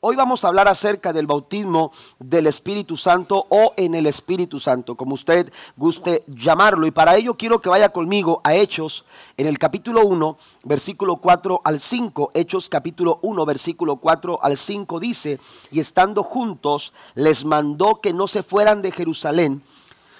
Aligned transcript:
Hoy 0.00 0.16
vamos 0.16 0.42
a 0.42 0.48
hablar 0.48 0.66
acerca 0.66 1.12
del 1.12 1.28
bautismo 1.28 1.92
del 2.18 2.48
Espíritu 2.48 2.96
Santo 2.96 3.46
o 3.48 3.74
en 3.76 3.94
el 3.94 4.08
Espíritu 4.08 4.58
Santo, 4.58 4.96
como 4.96 5.14
usted 5.14 5.52
guste 5.76 6.24
llamarlo. 6.26 6.84
Y 6.84 6.90
para 6.90 7.14
ello 7.14 7.36
quiero 7.36 7.60
que 7.60 7.68
vaya 7.68 7.90
conmigo 7.90 8.40
a 8.42 8.54
Hechos 8.54 9.04
en 9.36 9.46
el 9.46 9.58
capítulo 9.58 10.04
1, 10.04 10.36
versículo 10.64 11.16
4 11.16 11.60
al 11.62 11.78
5. 11.78 12.32
Hechos 12.34 12.68
capítulo 12.68 13.20
1, 13.22 13.46
versículo 13.46 13.96
4 13.98 14.40
al 14.42 14.56
5 14.56 14.98
dice, 14.98 15.38
y 15.70 15.78
estando 15.78 16.24
juntos 16.24 16.92
les 17.14 17.44
mandó 17.44 18.00
que 18.00 18.12
no 18.12 18.26
se 18.26 18.42
fueran 18.42 18.82
de 18.82 18.90
Jerusalén, 18.90 19.62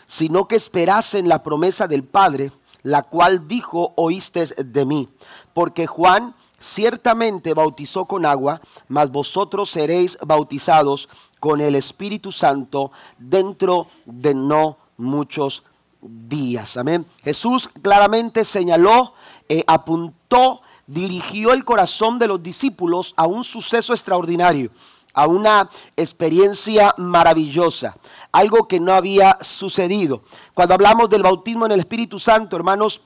sino 0.07 0.47
que 0.47 0.55
esperasen 0.55 1.29
la 1.29 1.43
promesa 1.43 1.89
del 1.89 2.05
Padre, 2.05 2.53
la 2.85 3.03
cual 3.03 3.49
dijo, 3.49 3.93
oíste 3.97 4.47
de 4.65 4.87
mí, 4.87 5.09
porque 5.53 5.89
Juan 5.89 6.37
ciertamente 6.63 7.55
bautizó 7.55 8.07
con 8.07 8.25
agua, 8.25 8.61
mas 8.89 9.11
vosotros 9.11 9.71
seréis 9.71 10.17
bautizados 10.25 11.09
con 11.41 11.61
el 11.61 11.75
Espíritu 11.75 12.32
Santo 12.32 12.93
dentro 13.19 13.89
de 14.07 14.35
no 14.35 14.79
muchos 14.96 15.64
días. 16.00 16.77
Amén. 16.77 17.05
Jesús 17.22 17.69
claramente 17.83 18.45
señaló, 18.45 19.14
eh, 19.49 19.64
apuntó, 19.67 20.63
dirigió 20.86 21.53
el 21.53 21.64
corazón 21.64 22.19
de 22.19 22.29
los 22.29 22.43
discípulos 22.43 23.14
a 23.17 23.27
un 23.27 23.44
suceso 23.44 23.93
extraordinario 23.93 24.71
a 25.14 25.27
una 25.27 25.69
experiencia 25.97 26.94
maravillosa, 26.97 27.97
algo 28.33 28.67
que 28.67 28.81
no 28.81 28.94
había 28.94 29.36
sucedido. 29.41 30.22
Cuando 30.55 30.75
hablamos 30.75 31.11
del 31.11 31.22
bautismo 31.22 31.67
en 31.67 31.72
el 31.72 31.81
Espíritu 31.81 32.19
Santo, 32.19 32.56
hermanos, 32.56 33.03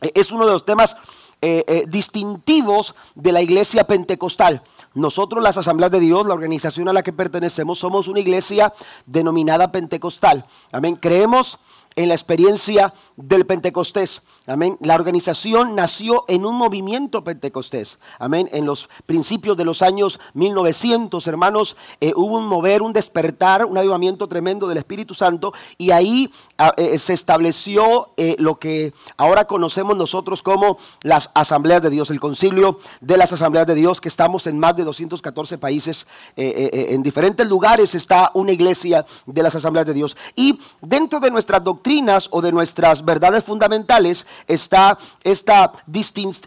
eh, 0.00 0.12
es 0.14 0.30
uno 0.30 0.46
de 0.46 0.52
los 0.52 0.64
temas 0.64 0.96
eh, 1.44 1.64
eh, 1.66 1.84
distintivos 1.88 2.94
de 3.16 3.32
la 3.32 3.42
iglesia 3.42 3.84
pentecostal. 3.84 4.62
Nosotros, 4.94 5.42
las 5.42 5.56
Asambleas 5.56 5.90
de 5.90 5.98
Dios, 5.98 6.24
la 6.24 6.34
organización 6.34 6.88
a 6.88 6.92
la 6.92 7.02
que 7.02 7.12
pertenecemos, 7.12 7.80
somos 7.80 8.06
una 8.06 8.20
iglesia 8.20 8.72
denominada 9.06 9.72
pentecostal. 9.72 10.46
Amén. 10.70 10.94
Creemos 10.94 11.58
en 11.96 12.08
la 12.08 12.14
experiencia 12.14 12.94
del 13.16 13.46
Pentecostés. 13.46 14.22
Amén. 14.46 14.76
La 14.80 14.94
organización 14.94 15.76
nació 15.76 16.24
en 16.26 16.44
un 16.44 16.56
movimiento 16.56 17.22
pentecostés. 17.22 17.98
Amén. 18.18 18.48
En 18.52 18.66
los 18.66 18.88
principios 19.06 19.56
de 19.56 19.64
los 19.64 19.82
años 19.82 20.18
1900, 20.34 21.26
hermanos, 21.26 21.76
eh, 22.00 22.12
hubo 22.16 22.38
un 22.38 22.46
mover, 22.46 22.82
un 22.82 22.92
despertar, 22.92 23.64
un 23.64 23.78
avivamiento 23.78 24.28
tremendo 24.28 24.66
del 24.66 24.78
Espíritu 24.78 25.14
Santo 25.14 25.52
y 25.78 25.90
ahí 25.92 26.32
ah, 26.58 26.72
eh, 26.76 26.98
se 26.98 27.12
estableció 27.12 28.10
eh, 28.16 28.34
lo 28.38 28.58
que 28.58 28.92
ahora 29.16 29.44
conocemos 29.44 29.96
nosotros 29.96 30.42
como 30.42 30.76
las 31.02 31.30
asambleas 31.34 31.82
de 31.82 31.90
Dios, 31.90 32.10
el 32.10 32.20
concilio 32.20 32.78
de 33.00 33.16
las 33.16 33.32
asambleas 33.32 33.66
de 33.66 33.74
Dios, 33.74 34.00
que 34.00 34.08
estamos 34.08 34.46
en 34.46 34.58
más 34.58 34.74
de 34.76 34.84
214 34.84 35.58
países, 35.58 36.06
en 36.36 37.02
diferentes 37.02 37.46
lugares 37.46 37.94
está 37.94 38.30
una 38.34 38.52
iglesia 38.52 39.04
de 39.26 39.42
las 39.42 39.54
asambleas 39.54 39.86
de 39.86 39.94
Dios. 39.94 40.16
Y 40.34 40.58
dentro 40.80 41.20
de 41.20 41.30
nuestras 41.30 41.62
doctrinas 41.62 41.81
o 42.30 42.40
de 42.40 42.52
nuestras 42.52 43.04
verdades 43.04 43.44
fundamentales, 43.44 44.26
está 44.46 44.98
esta 45.22 45.72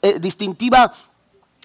eh, 0.01 0.19
distintiva 0.19 0.91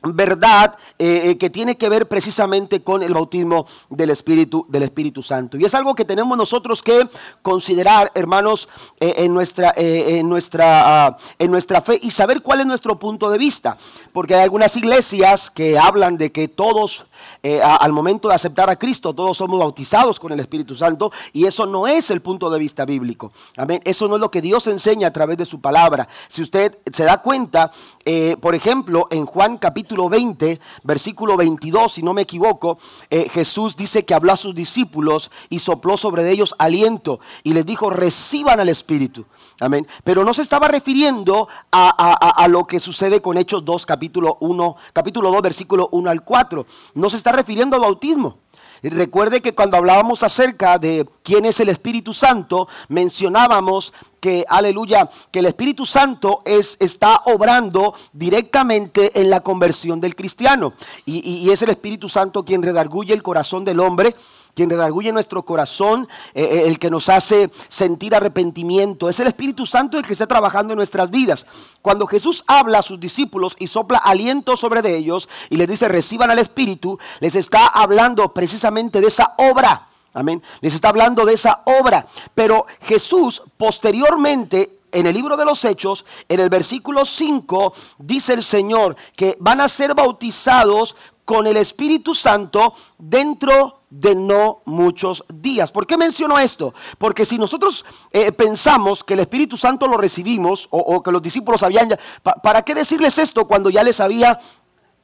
verdad 0.02 0.76
eh, 0.98 1.22
eh, 1.24 1.38
que 1.38 1.50
tiene 1.50 1.76
que 1.76 1.88
ver 1.88 2.08
precisamente 2.08 2.82
con 2.82 3.02
el 3.02 3.12
bautismo 3.12 3.66
del 3.90 4.10
Espíritu, 4.10 4.66
del 4.68 4.84
Espíritu 4.84 5.22
Santo. 5.22 5.58
Y 5.58 5.64
es 5.64 5.74
algo 5.74 5.94
que 5.94 6.04
tenemos 6.04 6.36
nosotros 6.36 6.82
que 6.82 7.08
considerar, 7.42 8.10
hermanos, 8.14 8.68
eh, 8.98 9.14
en, 9.18 9.34
nuestra, 9.34 9.72
en, 9.76 10.28
nuestra, 10.28 11.06
ah, 11.06 11.16
en 11.38 11.50
nuestra 11.50 11.80
fe 11.80 11.98
y 12.02 12.10
saber 12.10 12.42
cuál 12.42 12.60
es 12.60 12.66
nuestro 12.66 12.98
punto 12.98 13.30
de 13.30 13.38
vista. 13.38 13.76
Porque 14.12 14.34
hay 14.34 14.42
algunas 14.42 14.74
iglesias 14.76 15.50
que 15.50 15.78
hablan 15.78 16.16
de 16.16 16.32
que 16.32 16.48
todos, 16.48 17.06
al 17.42 17.92
momento 17.92 18.28
de 18.28 18.34
aceptar 18.34 18.70
a 18.70 18.76
Cristo, 18.76 19.14
todos 19.14 19.36
somos 19.36 19.58
bautizados 19.58 20.18
con 20.18 20.32
el 20.32 20.40
Espíritu 20.40 20.74
Santo 20.74 21.12
y 21.32 21.44
eso 21.44 21.66
no 21.66 21.86
es 21.86 22.10
el 22.10 22.22
punto 22.22 22.50
de 22.50 22.58
vista 22.58 22.84
bíblico. 22.84 23.32
Amén. 23.56 23.80
Eso 23.84 24.08
no 24.08 24.16
es 24.16 24.20
lo 24.20 24.30
que 24.30 24.40
Dios 24.40 24.66
enseña 24.66 25.08
a 25.08 25.12
través 25.12 25.36
de 25.36 25.46
su 25.46 25.60
palabra. 25.60 26.08
Si 26.28 26.42
usted 26.42 26.78
se 26.90 27.04
da 27.04 27.18
cuenta, 27.18 27.70
por 28.40 28.54
ejemplo, 28.54 29.06
en 29.10 29.26
Juan 29.26 29.58
capítulo 29.58 29.89
capítulo 29.90 30.08
20, 30.08 30.60
versículo 30.84 31.36
22, 31.36 31.92
si 31.92 32.02
no 32.04 32.14
me 32.14 32.22
equivoco, 32.22 32.78
eh, 33.10 33.28
Jesús 33.28 33.74
dice 33.74 34.04
que 34.04 34.14
habló 34.14 34.32
a 34.32 34.36
sus 34.36 34.54
discípulos 34.54 35.32
y 35.48 35.58
sopló 35.58 35.96
sobre 35.96 36.30
ellos 36.30 36.54
aliento 36.58 37.18
y 37.42 37.54
les 37.54 37.66
dijo, 37.66 37.90
reciban 37.90 38.60
al 38.60 38.68
Espíritu. 38.68 39.26
Amén. 39.58 39.88
Pero 40.04 40.24
no 40.24 40.32
se 40.32 40.42
estaba 40.42 40.68
refiriendo 40.68 41.48
a, 41.72 42.46
lo 42.48 42.68
que 42.68 42.78
sucede 42.78 43.20
con 43.20 43.36
Hechos 43.36 43.64
2, 43.64 43.84
capítulo 43.84 44.36
1, 44.38 44.76
capítulo 44.92 45.32
2, 45.32 45.42
versículo 45.42 45.88
1 45.90 46.08
al 46.08 46.22
4. 46.22 46.66
No 46.94 47.10
se 47.10 47.16
está 47.16 47.32
refiriendo 47.32 47.74
al 47.74 47.82
bautismo. 47.82 48.38
Recuerde 48.82 49.40
que 49.40 49.54
cuando 49.54 49.76
hablábamos 49.76 50.22
acerca 50.22 50.78
de 50.78 51.06
quién 51.22 51.44
es 51.44 51.60
el 51.60 51.68
Espíritu 51.68 52.14
Santo, 52.14 52.68
mencionábamos 52.88 53.92
que, 54.20 54.44
aleluya, 54.48 55.08
que 55.30 55.40
el 55.40 55.46
Espíritu 55.46 55.86
Santo 55.86 56.42
es, 56.44 56.76
está 56.80 57.22
obrando 57.26 57.94
directamente 58.12 59.20
en 59.20 59.30
la 59.30 59.40
conversión 59.40 60.00
del 60.00 60.16
cristiano. 60.16 60.74
Y, 61.04 61.20
y 61.28 61.50
es 61.50 61.62
el 61.62 61.70
Espíritu 61.70 62.08
Santo 62.08 62.44
quien 62.44 62.62
redarguye 62.62 63.14
el 63.14 63.22
corazón 63.22 63.64
del 63.64 63.80
hombre 63.80 64.16
quien 64.54 64.70
redarguye 64.70 65.12
nuestro 65.12 65.44
corazón, 65.44 66.08
eh, 66.34 66.42
eh, 66.42 66.62
el 66.66 66.78
que 66.78 66.90
nos 66.90 67.08
hace 67.08 67.50
sentir 67.68 68.14
arrepentimiento. 68.14 69.08
Es 69.08 69.20
el 69.20 69.26
Espíritu 69.26 69.66
Santo 69.66 69.98
el 69.98 70.04
que 70.04 70.12
está 70.12 70.26
trabajando 70.26 70.72
en 70.72 70.76
nuestras 70.78 71.10
vidas. 71.10 71.46
Cuando 71.82 72.06
Jesús 72.06 72.44
habla 72.46 72.78
a 72.78 72.82
sus 72.82 73.00
discípulos 73.00 73.54
y 73.58 73.66
sopla 73.66 73.98
aliento 73.98 74.56
sobre 74.56 74.82
de 74.82 74.96
ellos 74.96 75.28
y 75.48 75.56
les 75.56 75.68
dice 75.68 75.88
reciban 75.88 76.30
al 76.30 76.38
Espíritu, 76.38 76.98
les 77.20 77.34
está 77.34 77.66
hablando 77.66 78.32
precisamente 78.32 79.00
de 79.00 79.08
esa 79.08 79.34
obra. 79.38 79.88
Amén. 80.12 80.42
Les 80.60 80.74
está 80.74 80.88
hablando 80.88 81.24
de 81.24 81.34
esa 81.34 81.62
obra. 81.64 82.06
Pero 82.34 82.66
Jesús 82.80 83.42
posteriormente 83.56 84.80
en 84.92 85.06
el 85.06 85.14
libro 85.14 85.36
de 85.36 85.44
los 85.44 85.64
Hechos, 85.64 86.04
en 86.28 86.40
el 86.40 86.48
versículo 86.48 87.04
5, 87.04 87.72
dice 87.98 88.32
el 88.32 88.42
Señor 88.42 88.96
que 89.16 89.36
van 89.40 89.60
a 89.60 89.68
ser 89.68 89.94
bautizados 89.94 90.96
con 91.30 91.46
el 91.46 91.56
Espíritu 91.58 92.12
Santo 92.12 92.74
dentro 92.98 93.82
de 93.88 94.16
no 94.16 94.62
muchos 94.64 95.24
días. 95.32 95.70
¿Por 95.70 95.86
qué 95.86 95.96
menciono 95.96 96.40
esto? 96.40 96.74
Porque 96.98 97.24
si 97.24 97.38
nosotros 97.38 97.86
eh, 98.10 98.32
pensamos 98.32 99.04
que 99.04 99.14
el 99.14 99.20
Espíritu 99.20 99.56
Santo 99.56 99.86
lo 99.86 99.96
recibimos 99.96 100.66
o, 100.70 101.00
que 101.04 101.12
los 101.12 101.22
discípulos 101.22 101.62
habían, 101.62 101.88
¿para 102.42 102.62
qué 102.62 102.74
decirles 102.74 103.16
esto 103.18 103.46
cuando 103.46 103.70
ya 103.70 103.84
les 103.84 104.00
había, 104.00 104.40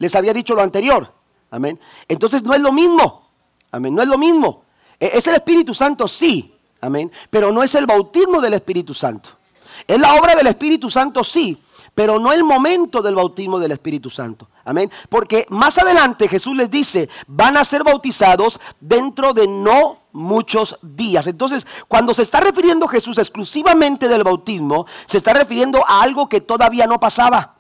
les 0.01 0.17
había 0.17 0.33
dicho 0.33 0.57
lo 0.57 0.63
anterior? 0.63 1.13
Amén. 1.53 1.79
Entonces 2.09 2.43
no 2.43 2.55
es 2.55 2.61
lo 2.61 2.73
mismo. 2.73 3.31
Amén. 3.71 3.95
No 3.95 4.03
es 4.03 4.09
lo 4.09 4.19
mismo. 4.19 4.65
E, 4.99 5.13
es 5.15 5.25
el 5.29 5.37
Espíritu 5.37 5.75
Santo, 5.75 6.09
sí. 6.09 6.57
Amén. 6.81 7.13
Pero 7.31 7.53
no 7.53 7.63
es 7.63 7.73
el 7.77 7.87
bautismo 7.87 8.41
del 8.41 8.55
Espíritu 8.55 8.95
Santo. 8.95 9.31
Es 9.87 10.01
la 10.01 10.15
obra 10.15 10.35
del 10.35 10.49
Espíritu 10.49 10.91
Santo, 10.91 11.23
sí 11.23 11.57
pero 11.97 12.19
no 12.19 12.31
el 12.31 12.45
momento 12.45 13.01
del 13.01 13.15
bautismo 13.15 13.59
del 13.59 13.73
Espíritu 13.73 14.11
Santo. 14.11 14.51
Amén. 14.67 14.91
Porque 15.09 15.47
más 15.49 15.79
adelante 15.79 16.29
Jesús 16.29 16.55
les 16.55 16.71
dice, 16.71 17.09
van 17.27 17.57
a 17.57 17.65
ser 17.65 17.85
bautizados 17.85 18.61
dentro 18.79 19.33
de 19.33 19.49
no 19.49 20.01
muchos 20.13 20.79
días. 20.83 21.27
Entonces, 21.27 21.67
cuando 21.89 22.13
se 22.13 22.21
está 22.21 22.41
refiriendo 22.41 22.87
Jesús 22.87 23.17
exclusivamente 23.17 24.09
del 24.09 24.25
bautismo, 24.25 24.85
se 25.07 25.17
está 25.17 25.33
refiriendo 25.33 25.83
a 25.89 26.03
algo 26.03 26.29
que 26.29 26.43
todavía 26.43 26.87
no 26.87 27.01
pasaba. 27.01 27.55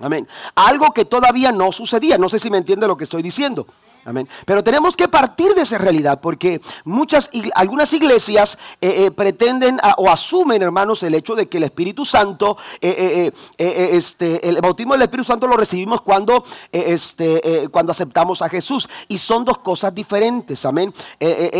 Amén. 0.00 0.26
Algo 0.54 0.94
que 0.94 1.04
todavía 1.04 1.52
no 1.52 1.70
sucedía. 1.70 2.16
No 2.16 2.30
sé 2.30 2.38
si 2.38 2.48
me 2.48 2.56
entiende 2.56 2.86
lo 2.86 2.96
que 2.96 3.04
estoy 3.04 3.22
diciendo. 3.22 3.66
Amén. 4.04 4.26
Pero 4.46 4.64
tenemos 4.64 4.96
que 4.96 5.08
partir 5.08 5.54
de 5.54 5.62
esa 5.62 5.76
realidad 5.76 6.20
porque 6.20 6.60
muchas, 6.84 7.28
algunas 7.54 7.92
iglesias 7.92 8.56
eh, 8.80 9.06
eh, 9.06 9.10
pretenden 9.10 9.78
o 9.98 10.10
asumen, 10.10 10.62
hermanos, 10.62 11.02
el 11.02 11.14
hecho 11.14 11.34
de 11.34 11.48
que 11.48 11.58
el 11.58 11.64
Espíritu 11.64 12.06
Santo, 12.06 12.56
eh, 12.80 13.30
este, 13.58 14.48
el 14.48 14.60
bautismo 14.60 14.94
del 14.94 15.02
Espíritu 15.02 15.26
Santo 15.26 15.46
lo 15.46 15.56
recibimos 15.56 16.00
cuando, 16.00 16.42
este, 16.72 17.68
cuando 17.70 17.92
aceptamos 17.92 18.40
a 18.40 18.48
Jesús. 18.48 18.88
Y 19.08 19.18
son 19.18 19.44
dos 19.44 19.58
cosas 19.58 19.94
diferentes, 19.94 20.64
amén. 20.64 20.94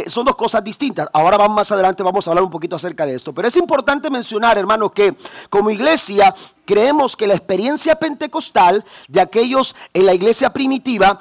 son 0.07 0.25
dos 0.25 0.37
cosas 0.37 0.65
distintas. 0.65 1.09
Ahora 1.13 1.37
vamos 1.37 1.57
más 1.57 1.73
adelante, 1.73 2.03
vamos 2.03 2.27
a 2.27 2.31
hablar 2.31 2.45
un 2.45 2.51
poquito 2.51 2.77
acerca 2.77 3.05
de 3.05 3.17
esto. 3.17 3.35
Pero 3.35 3.49
es 3.49 3.57
importante 3.57 4.11
mencionar, 4.11 4.57
hermanos, 4.57 4.93
que 4.93 5.15
como 5.51 5.71
iglesia 5.71 6.35
creemos 6.71 7.17
que 7.17 7.27
la 7.27 7.35
experiencia 7.35 7.97
pentecostal 7.97 8.85
de 9.09 9.21
aquellos 9.21 9.75
en 9.93 10.07
la 10.07 10.15
iglesia 10.15 10.51
primitiva 10.51 11.19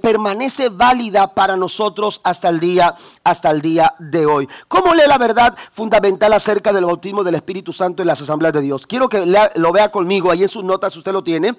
permanece 0.00 0.70
válida 0.70 1.34
para 1.34 1.58
nosotros 1.58 2.22
hasta 2.24 2.48
el 2.48 2.58
día, 2.58 2.96
hasta 3.22 3.50
el 3.50 3.60
día 3.60 3.94
de 3.98 4.24
hoy. 4.24 4.48
¿Cómo 4.66 4.94
lee 4.94 5.02
la 5.06 5.18
verdad 5.18 5.54
fundamental 5.72 6.32
acerca 6.32 6.72
del 6.72 6.86
bautismo 6.86 7.22
del 7.22 7.34
Espíritu 7.34 7.70
Santo 7.70 8.02
en 8.02 8.06
las 8.06 8.22
asambleas 8.22 8.54
de 8.54 8.62
Dios? 8.62 8.86
Quiero 8.86 9.10
que 9.10 9.26
lo 9.56 9.72
vea 9.72 9.90
conmigo, 9.90 10.30
ahí 10.30 10.44
en 10.44 10.48
sus 10.48 10.64
notas 10.64 10.96
usted 10.96 11.12
lo 11.12 11.22
tiene. 11.22 11.54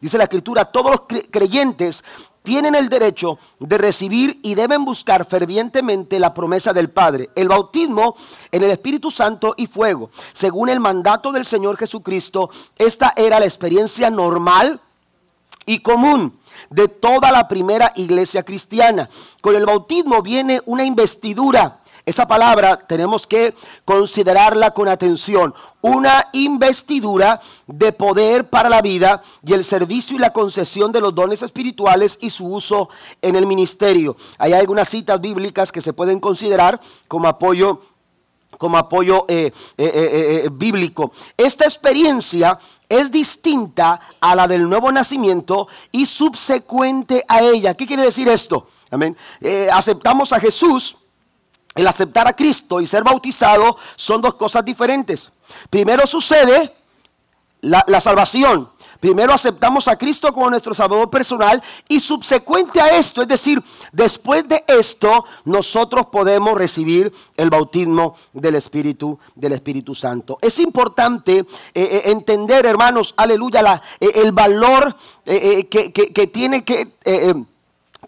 Dice 0.00 0.16
la 0.16 0.24
escritura, 0.24 0.64
todos 0.64 0.90
los 0.90 1.02
creyentes 1.30 2.02
tienen 2.42 2.74
el 2.74 2.88
derecho 2.88 3.38
de 3.58 3.78
recibir 3.78 4.40
y 4.42 4.54
deben 4.54 4.84
buscar 4.84 5.26
fervientemente 5.26 6.18
la 6.18 6.32
promesa 6.32 6.72
del 6.72 6.90
Padre, 6.90 7.30
el 7.34 7.48
bautismo 7.48 8.16
en 8.50 8.62
el 8.62 8.70
Espíritu 8.70 9.10
Santo 9.10 9.54
y 9.56 9.66
fuego. 9.66 10.10
Según 10.32 10.68
el 10.68 10.80
mandato 10.80 11.32
del 11.32 11.44
Señor 11.44 11.76
Jesucristo, 11.76 12.50
esta 12.76 13.12
era 13.16 13.40
la 13.40 13.46
experiencia 13.46 14.10
normal 14.10 14.80
y 15.66 15.80
común 15.80 16.38
de 16.70 16.88
toda 16.88 17.32
la 17.32 17.48
primera 17.48 17.92
iglesia 17.96 18.42
cristiana. 18.42 19.08
Con 19.40 19.56
el 19.56 19.66
bautismo 19.66 20.22
viene 20.22 20.60
una 20.66 20.84
investidura. 20.84 21.79
Esa 22.10 22.26
palabra 22.26 22.76
tenemos 22.76 23.24
que 23.24 23.54
considerarla 23.84 24.72
con 24.72 24.88
atención. 24.88 25.54
Una 25.80 26.26
investidura 26.32 27.40
de 27.68 27.92
poder 27.92 28.50
para 28.50 28.68
la 28.68 28.82
vida 28.82 29.22
y 29.46 29.52
el 29.52 29.62
servicio 29.62 30.16
y 30.16 30.18
la 30.18 30.32
concesión 30.32 30.90
de 30.90 31.00
los 31.00 31.14
dones 31.14 31.40
espirituales 31.42 32.18
y 32.20 32.30
su 32.30 32.48
uso 32.52 32.88
en 33.22 33.36
el 33.36 33.46
ministerio. 33.46 34.16
Hay 34.38 34.54
algunas 34.54 34.88
citas 34.88 35.20
bíblicas 35.20 35.70
que 35.70 35.80
se 35.80 35.92
pueden 35.92 36.18
considerar 36.18 36.80
como 37.06 37.28
apoyo 37.28 37.80
como 38.58 38.76
apoyo 38.76 39.24
eh, 39.28 39.52
eh, 39.78 40.42
eh, 40.44 40.48
bíblico. 40.52 41.12
Esta 41.36 41.64
experiencia 41.64 42.58
es 42.88 43.10
distinta 43.10 44.00
a 44.20 44.34
la 44.34 44.48
del 44.48 44.68
nuevo 44.68 44.90
nacimiento 44.90 45.68
y 45.92 46.04
subsecuente 46.04 47.24
a 47.28 47.40
ella. 47.40 47.74
¿Qué 47.74 47.86
quiere 47.86 48.02
decir 48.02 48.28
esto? 48.28 48.66
Amén. 48.90 49.16
aceptamos 49.72 50.32
a 50.32 50.40
Jesús. 50.40 50.96
El 51.74 51.86
aceptar 51.86 52.26
a 52.26 52.34
Cristo 52.34 52.80
y 52.80 52.86
ser 52.86 53.04
bautizado 53.04 53.76
son 53.96 54.20
dos 54.20 54.34
cosas 54.34 54.64
diferentes. 54.64 55.30
Primero 55.70 56.06
sucede 56.06 56.74
la, 57.60 58.00
salvación. 58.00 58.70
Primero 58.98 59.32
aceptamos 59.32 59.88
a 59.88 59.96
Cristo 59.96 60.32
como 60.32 60.50
nuestro 60.50 60.74
Salvador 60.74 61.08
personal 61.08 61.62
y 61.88 62.00
subsecuente 62.00 62.80
a 62.82 62.98
esto, 62.98 63.22
es 63.22 63.28
decir, 63.28 63.62
después 63.92 64.46
de 64.46 64.62
esto, 64.66 65.24
nosotros 65.46 66.06
podemos 66.06 66.52
recibir 66.54 67.10
el 67.36 67.48
bautismo 67.48 68.14
del 68.34 68.56
Espíritu, 68.56 69.18
del 69.34 69.52
Espíritu 69.52 69.94
Santo. 69.94 70.38
Es 70.42 70.58
importante 70.58 71.38
eh, 71.38 71.46
eh, 71.74 72.02
entender, 72.06 72.66
hermanos, 72.66 73.14
aleluya, 73.16 73.80
eh, 74.00 74.10
el 74.16 74.32
valor 74.32 74.94
que, 75.24 76.30
tiene 76.30 76.62
que 76.64 76.92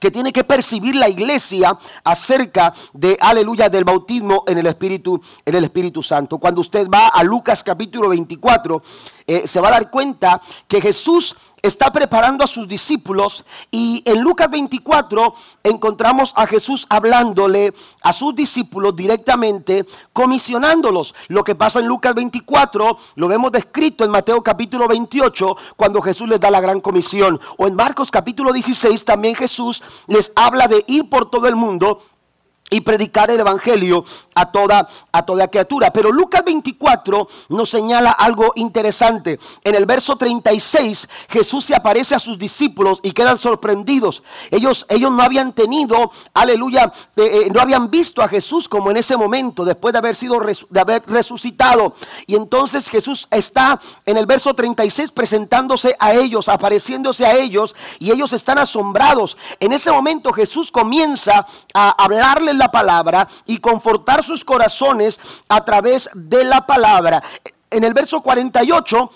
que 0.03 0.11
tiene 0.11 0.33
que 0.33 0.43
percibir 0.43 0.97
la 0.97 1.09
iglesia 1.09 1.79
acerca 2.03 2.75
de, 2.93 3.17
aleluya, 3.21 3.69
del 3.69 3.85
bautismo 3.85 4.43
en 4.49 4.59
el 4.59 4.67
Espíritu, 4.67 5.23
en 5.47 5.55
el 5.55 5.63
Espíritu 5.63 6.03
Santo. 6.03 6.39
Cuando 6.39 6.61
usted 6.61 6.89
va 6.93 7.07
a 7.07 7.23
Lucas 7.23 7.63
capítulo 7.63 8.09
24, 8.09 8.83
eh, 9.29 9.47
se 9.47 9.61
va 9.61 9.69
a 9.69 9.71
dar 9.71 9.91
cuenta 9.93 10.43
que 10.67 10.81
Jesús 10.81 11.37
está 11.63 11.93
preparando 11.93 12.43
a 12.43 12.49
sus 12.49 12.67
discípulos 12.67 13.45
y 13.71 14.03
en 14.05 14.21
Lucas 14.21 14.51
24 14.51 15.33
encontramos 15.63 16.33
a 16.35 16.47
Jesús 16.47 16.87
hablándole 16.91 17.73
a 18.03 18.13
sus 18.13 18.35
discípulos 18.35 18.97
directamente, 18.97 19.87
comisionándolos. 20.13 21.15
Lo 21.29 21.45
que 21.45 21.55
pasa 21.55 21.79
en 21.79 21.87
Lucas 21.87 22.17
24 22.17 22.99
lo 23.15 23.29
vemos 23.29 23.53
descrito 23.53 24.05
en 24.05 24.11
Mateo 24.11 24.43
capítulo 24.43 24.89
28 24.89 25.57
cuando 25.77 26.03
Jesús 26.03 26.29
les 26.29 26.41
da 26.41 26.51
la 26.51 26.61
gran 26.61 26.81
comisión. 26.81 27.41
O 27.57 27.69
en 27.69 27.77
Marcos 27.77 28.11
capítulo 28.11 28.53
16 28.53 29.05
también 29.05 29.37
Jesús 29.37 29.83
les 30.09 30.33
habla 30.35 30.67
de 30.67 30.85
ir 30.89 31.09
por 31.09 31.31
todo 31.31 31.47
el 31.47 31.55
mundo 31.55 32.03
y 32.73 32.81
predicar 32.81 33.31
el 33.31 33.41
evangelio 33.41 34.05
a 34.35 34.51
toda 34.51 34.89
a 35.13 35.25
toda 35.25 35.49
criatura. 35.49 35.93
Pero 35.93 36.11
Lucas 36.11 36.43
24 36.45 37.29
nos 37.51 37.71
señala 37.71 38.11
algo 38.11 38.53
interesante. 38.57 39.39
En 39.63 39.75
el 39.75 39.87
verso 39.87 40.17
36 40.17 41.09
Jesús 41.29 41.67
se 41.67 41.75
aparece 41.75 42.15
a 42.15 42.19
sus 42.19 42.39
discípulos 42.39 42.99
y 43.03 43.13
quedan 43.13 43.39
sorprendidos. 43.39 44.23
Ellos 44.51 44.87
ellos 44.89 45.13
no 45.13 45.23
habían 45.23 45.53
tenido, 45.53 46.11
aleluya, 46.33 46.91
eh, 47.17 47.45
eh, 47.45 47.51
no 47.53 47.61
habían 47.61 47.91
visto 47.91 48.23
a 48.23 48.29
Jesús 48.29 48.69
como 48.69 48.91
en 48.91 48.97
ese 48.97 49.17
momento 49.17 49.65
después 49.65 49.93
de 49.93 49.99
haber 49.99 50.17
sido 50.17 50.41
de 50.71 50.81
haber 50.81 51.03
resucitado. 51.07 51.95
Y 52.27 52.37
entonces 52.37 52.89
Jesús 52.89 53.29
está 53.31 53.79
en 54.07 54.17
el 54.17 54.27
verso 54.27 54.55
36 54.55 55.13
presentándose 55.13 55.95
a 55.99 56.15
ellos, 56.15 56.49
apareciéndose 56.49 57.27
a 57.27 57.37
ellos 57.37 57.77
y 57.99 58.11
ellos 58.11 58.33
están 58.33 58.59
asombrados. 58.59 59.37
En 59.61 59.73
ese 59.73 59.93
momento 59.93 60.33
Jesús 60.33 60.71
comienza 60.71 61.47
a 61.75 61.91
hablarles 62.03 62.62
la 62.63 62.71
palabra 62.71 63.29
y 63.47 63.59
confortar 63.59 64.23
sus 64.23 64.45
corazones 64.45 65.19
a 65.49 65.65
través 65.65 66.09
de 66.15 66.45
la 66.45 66.65
palabra. 66.65 67.21
En 67.71 67.83
el 67.83 67.93
verso 67.93 68.21
48 68.21 69.11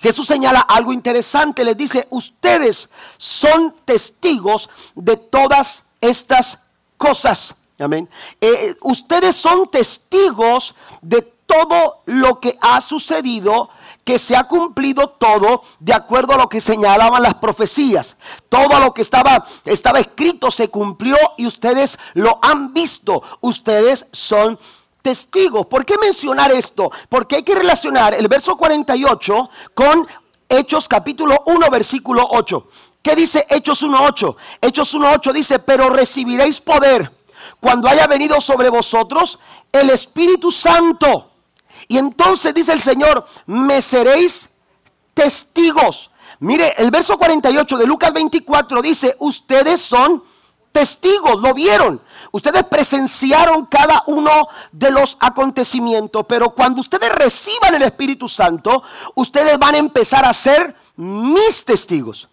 Jesús 0.00 0.26
señala 0.28 0.60
algo 0.60 0.92
interesante, 0.92 1.64
les 1.64 1.76
dice, 1.76 2.06
ustedes 2.10 2.88
son 3.16 3.74
testigos 3.84 4.70
de 4.94 5.16
todas 5.16 5.82
estas 6.00 6.58
cosas. 6.96 7.54
Amén. 7.80 8.08
Eh, 8.40 8.76
ustedes 8.82 9.34
son 9.34 9.68
testigos 9.68 10.74
de 11.02 11.22
todo 11.22 12.02
lo 12.04 12.38
que 12.38 12.56
ha 12.60 12.80
sucedido 12.80 13.70
que 14.08 14.18
se 14.18 14.34
ha 14.34 14.44
cumplido 14.44 15.10
todo 15.10 15.60
de 15.80 15.92
acuerdo 15.92 16.32
a 16.32 16.38
lo 16.38 16.48
que 16.48 16.62
señalaban 16.62 17.22
las 17.22 17.34
profecías. 17.34 18.16
Todo 18.48 18.80
lo 18.80 18.94
que 18.94 19.02
estaba, 19.02 19.44
estaba 19.66 20.00
escrito 20.00 20.50
se 20.50 20.70
cumplió 20.70 21.14
y 21.36 21.44
ustedes 21.44 21.98
lo 22.14 22.38
han 22.40 22.72
visto. 22.72 23.22
Ustedes 23.42 24.06
son 24.10 24.58
testigos. 25.02 25.66
¿Por 25.66 25.84
qué 25.84 25.98
mencionar 25.98 26.50
esto? 26.52 26.90
Porque 27.10 27.36
hay 27.36 27.42
que 27.42 27.54
relacionar 27.54 28.14
el 28.14 28.28
verso 28.28 28.56
48 28.56 29.50
con 29.74 30.08
Hechos 30.48 30.88
capítulo 30.88 31.42
1 31.44 31.68
versículo 31.68 32.26
8. 32.30 32.66
¿Qué 33.02 33.14
dice 33.14 33.46
Hechos 33.50 33.82
1.8? 33.82 34.36
Hechos 34.62 34.94
1.8 34.94 35.32
dice, 35.34 35.58
pero 35.58 35.90
recibiréis 35.90 36.62
poder 36.62 37.12
cuando 37.60 37.86
haya 37.86 38.06
venido 38.06 38.40
sobre 38.40 38.70
vosotros 38.70 39.38
el 39.70 39.90
Espíritu 39.90 40.50
Santo 40.50 41.28
y 41.86 41.98
entonces 41.98 42.54
dice 42.54 42.72
el 42.72 42.80
Señor, 42.80 43.26
me 43.46 43.80
seréis 43.80 44.48
testigos. 45.14 46.10
Mire, 46.40 46.72
el 46.78 46.90
verso 46.90 47.18
48 47.18 47.76
de 47.76 47.86
Lucas 47.86 48.12
24 48.12 48.82
dice, 48.82 49.16
ustedes 49.18 49.80
son 49.80 50.22
testigos, 50.72 51.40
lo 51.40 51.54
vieron. 51.54 52.00
Ustedes 52.30 52.64
presenciaron 52.64 53.66
cada 53.66 54.04
uno 54.06 54.48
de 54.70 54.90
los 54.90 55.16
acontecimientos, 55.18 56.24
pero 56.28 56.50
cuando 56.50 56.80
ustedes 56.80 57.10
reciban 57.10 57.74
el 57.74 57.82
Espíritu 57.82 58.28
Santo, 58.28 58.82
ustedes 59.14 59.58
van 59.58 59.74
a 59.74 59.78
empezar 59.78 60.24
a 60.24 60.32
ser 60.32 60.76
mis 60.96 61.64
testigos. 61.64 62.28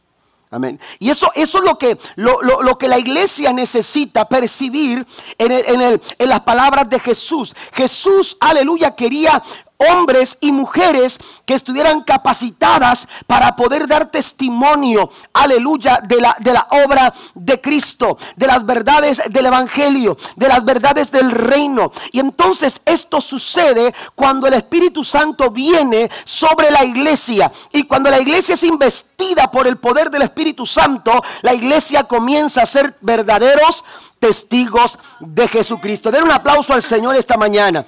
Y 1.00 1.10
eso, 1.10 1.32
eso 1.36 1.58
es 1.60 1.64
lo 1.64 1.78
que, 1.78 1.98
lo, 2.16 2.78
que 2.78 2.88
la 2.88 3.00
iglesia 3.00 3.54
necesita 3.54 4.28
percibir 4.28 5.06
en, 5.38 5.52
en, 5.52 6.02
en 6.18 6.30
las 6.30 6.42
palabras 6.42 6.90
de 6.90 7.00
Jesús. 7.00 7.56
Jesús, 7.74 8.38
aleluya, 8.40 8.96
quería 8.96 9.42
hombres 9.78 10.38
y 10.40 10.52
mujeres 10.52 11.18
que 11.46 11.54
estuvieran 11.54 12.02
capacitadas 12.04 13.08
para 13.28 13.56
poder 13.56 13.88
dar 13.88 14.10
testimonio, 14.12 15.10
aleluya, 15.34 16.00
de 16.04 16.22
la, 16.22 16.36
de 16.40 16.54
la 16.54 16.68
obra 16.70 17.14
de 17.34 17.60
Cristo, 17.62 18.18
de 18.36 18.48
las 18.48 18.66
verdades 18.66 19.22
del 19.30 19.46
Evangelio, 19.46 20.18
de 20.36 20.48
las 20.48 20.64
verdades 20.64 21.12
del 21.12 21.32
reino. 21.32 21.92
Y 22.12 22.20
entonces 22.20 22.82
esto 22.86 23.22
sucede 23.22 23.94
cuando 24.16 24.48
el 24.48 24.54
Espíritu 24.54 25.04
Santo 25.04 25.52
viene 25.52 26.10
sobre 26.24 26.72
la 26.72 26.84
iglesia. 26.84 27.52
Y 27.72 27.84
cuando 27.84 28.10
la 28.10 28.20
iglesia 28.20 28.56
es 28.56 28.64
investida 28.64 29.50
por 29.52 29.68
el 29.68 29.78
poder 29.78 30.10
del 30.10 30.24
Espíritu 30.24 30.66
Santo, 30.66 31.22
la 31.42 31.54
iglesia 31.54 32.04
comienza 32.04 32.62
a 32.62 32.66
ser 32.66 32.98
verdaderos 33.02 33.84
testigos 34.20 34.98
de 35.20 35.48
Jesucristo. 35.48 36.12
Den 36.12 36.24
un 36.24 36.32
aplauso 36.32 36.74
al 36.74 36.82
Señor 36.82 37.16
esta 37.16 37.38
mañana. 37.38 37.86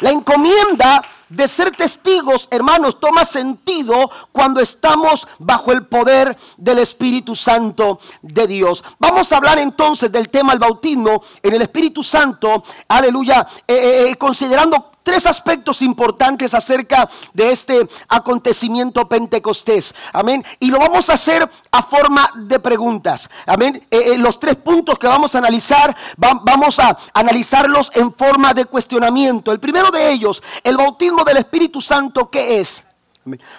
La 0.00 0.10
encomienda 0.10 1.02
de 1.28 1.48
ser 1.48 1.72
testigos, 1.72 2.48
hermanos, 2.50 3.00
toma 3.00 3.24
sentido 3.24 4.10
cuando 4.32 4.60
estamos 4.60 5.26
bajo 5.38 5.72
el 5.72 5.86
poder 5.86 6.36
del 6.56 6.78
Espíritu 6.78 7.34
Santo 7.34 7.98
de 8.22 8.46
Dios. 8.46 8.82
Vamos 8.98 9.32
a 9.32 9.36
hablar 9.36 9.58
entonces 9.58 10.10
del 10.10 10.28
tema 10.28 10.52
del 10.52 10.60
bautismo 10.60 11.22
en 11.42 11.54
el 11.54 11.62
Espíritu 11.62 12.02
Santo, 12.02 12.62
aleluya, 12.86 13.46
eh, 13.66 13.74
eh, 13.74 14.10
eh, 14.10 14.16
considerando 14.16 14.92
tres 15.02 15.26
aspectos 15.26 15.82
importantes 15.82 16.54
acerca 16.54 17.08
de 17.32 17.50
este 17.50 17.88
acontecimiento 18.08 19.08
pentecostés. 19.08 19.94
Amén. 20.12 20.44
Y 20.60 20.70
lo 20.70 20.78
vamos 20.78 21.08
a 21.10 21.14
hacer 21.14 21.48
a 21.70 21.82
forma 21.82 22.30
de 22.36 22.58
preguntas. 22.58 23.28
Amén. 23.46 23.86
Eh, 23.90 24.12
eh, 24.14 24.18
los 24.18 24.38
tres 24.38 24.56
puntos 24.56 24.98
que 24.98 25.06
vamos 25.06 25.34
a 25.34 25.38
analizar, 25.38 25.96
vamos 26.16 26.78
a 26.78 26.96
analizarlos 27.14 27.90
en 27.94 28.14
forma 28.14 28.54
de 28.54 28.64
cuestionamiento. 28.64 29.52
El 29.52 29.60
primero 29.60 29.90
de 29.90 30.10
ellos, 30.10 30.42
el 30.62 30.76
bautismo 30.76 31.24
del 31.24 31.38
Espíritu 31.38 31.80
Santo, 31.80 32.30
¿qué 32.30 32.60
es? 32.60 32.84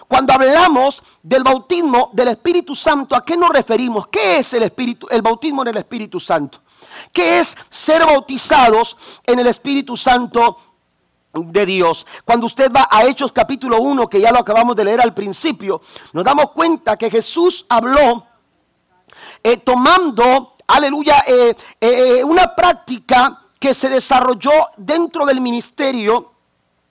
Cuando 0.08 0.34
hablamos 0.34 1.02
del 1.22 1.44
bautismo 1.44 2.10
del 2.14 2.30
Espíritu 2.30 2.76
Santo, 2.76 3.16
¿a 3.16 3.24
qué 3.24 3.38
nos 3.38 3.50
referimos? 3.50 4.08
¿Qué 4.08 4.38
es 4.38 4.54
el 4.54 4.64
Espíritu, 4.64 5.08
el 5.12 5.22
bautismo 5.22 5.62
en 5.62 5.70
el 5.70 5.78
Espíritu 5.78 6.20
Santo? 6.20 6.62
¿Qué 7.12 7.40
es 7.40 7.56
ser 7.70 8.06
bautizados 8.06 8.98
en 9.26 9.40
el 9.40 9.48
Espíritu 9.48 9.96
Santo 9.96 10.58
de 11.34 11.66
Dios. 11.66 12.06
Cuando 12.26 12.46
usted 12.46 12.72
va 12.72 12.88
a 12.90 13.06
Hechos 13.06 13.32
capítulo 13.32 13.82
1, 13.82 14.08
que 14.08 14.20
ya 14.20 14.32
lo 14.32 14.40
acabamos 14.40 14.76
de 14.76 14.84
leer 14.84 15.02
al 15.02 15.14
principio, 15.14 15.82
nos 16.14 16.26
damos 16.26 16.52
cuenta 16.52 16.98
que 16.98 17.10
Jesús 17.10 17.66
habló 17.70 18.26
eh, 19.44 19.58
tomando, 19.58 20.54
aleluya, 20.68 21.24
eh, 21.28 21.56
eh, 21.80 22.24
una 22.24 22.56
práctica 22.56 23.46
que 23.60 23.74
se 23.74 23.90
desarrolló 23.90 24.70
dentro 24.78 25.26
del 25.26 25.42
ministerio 25.42 26.34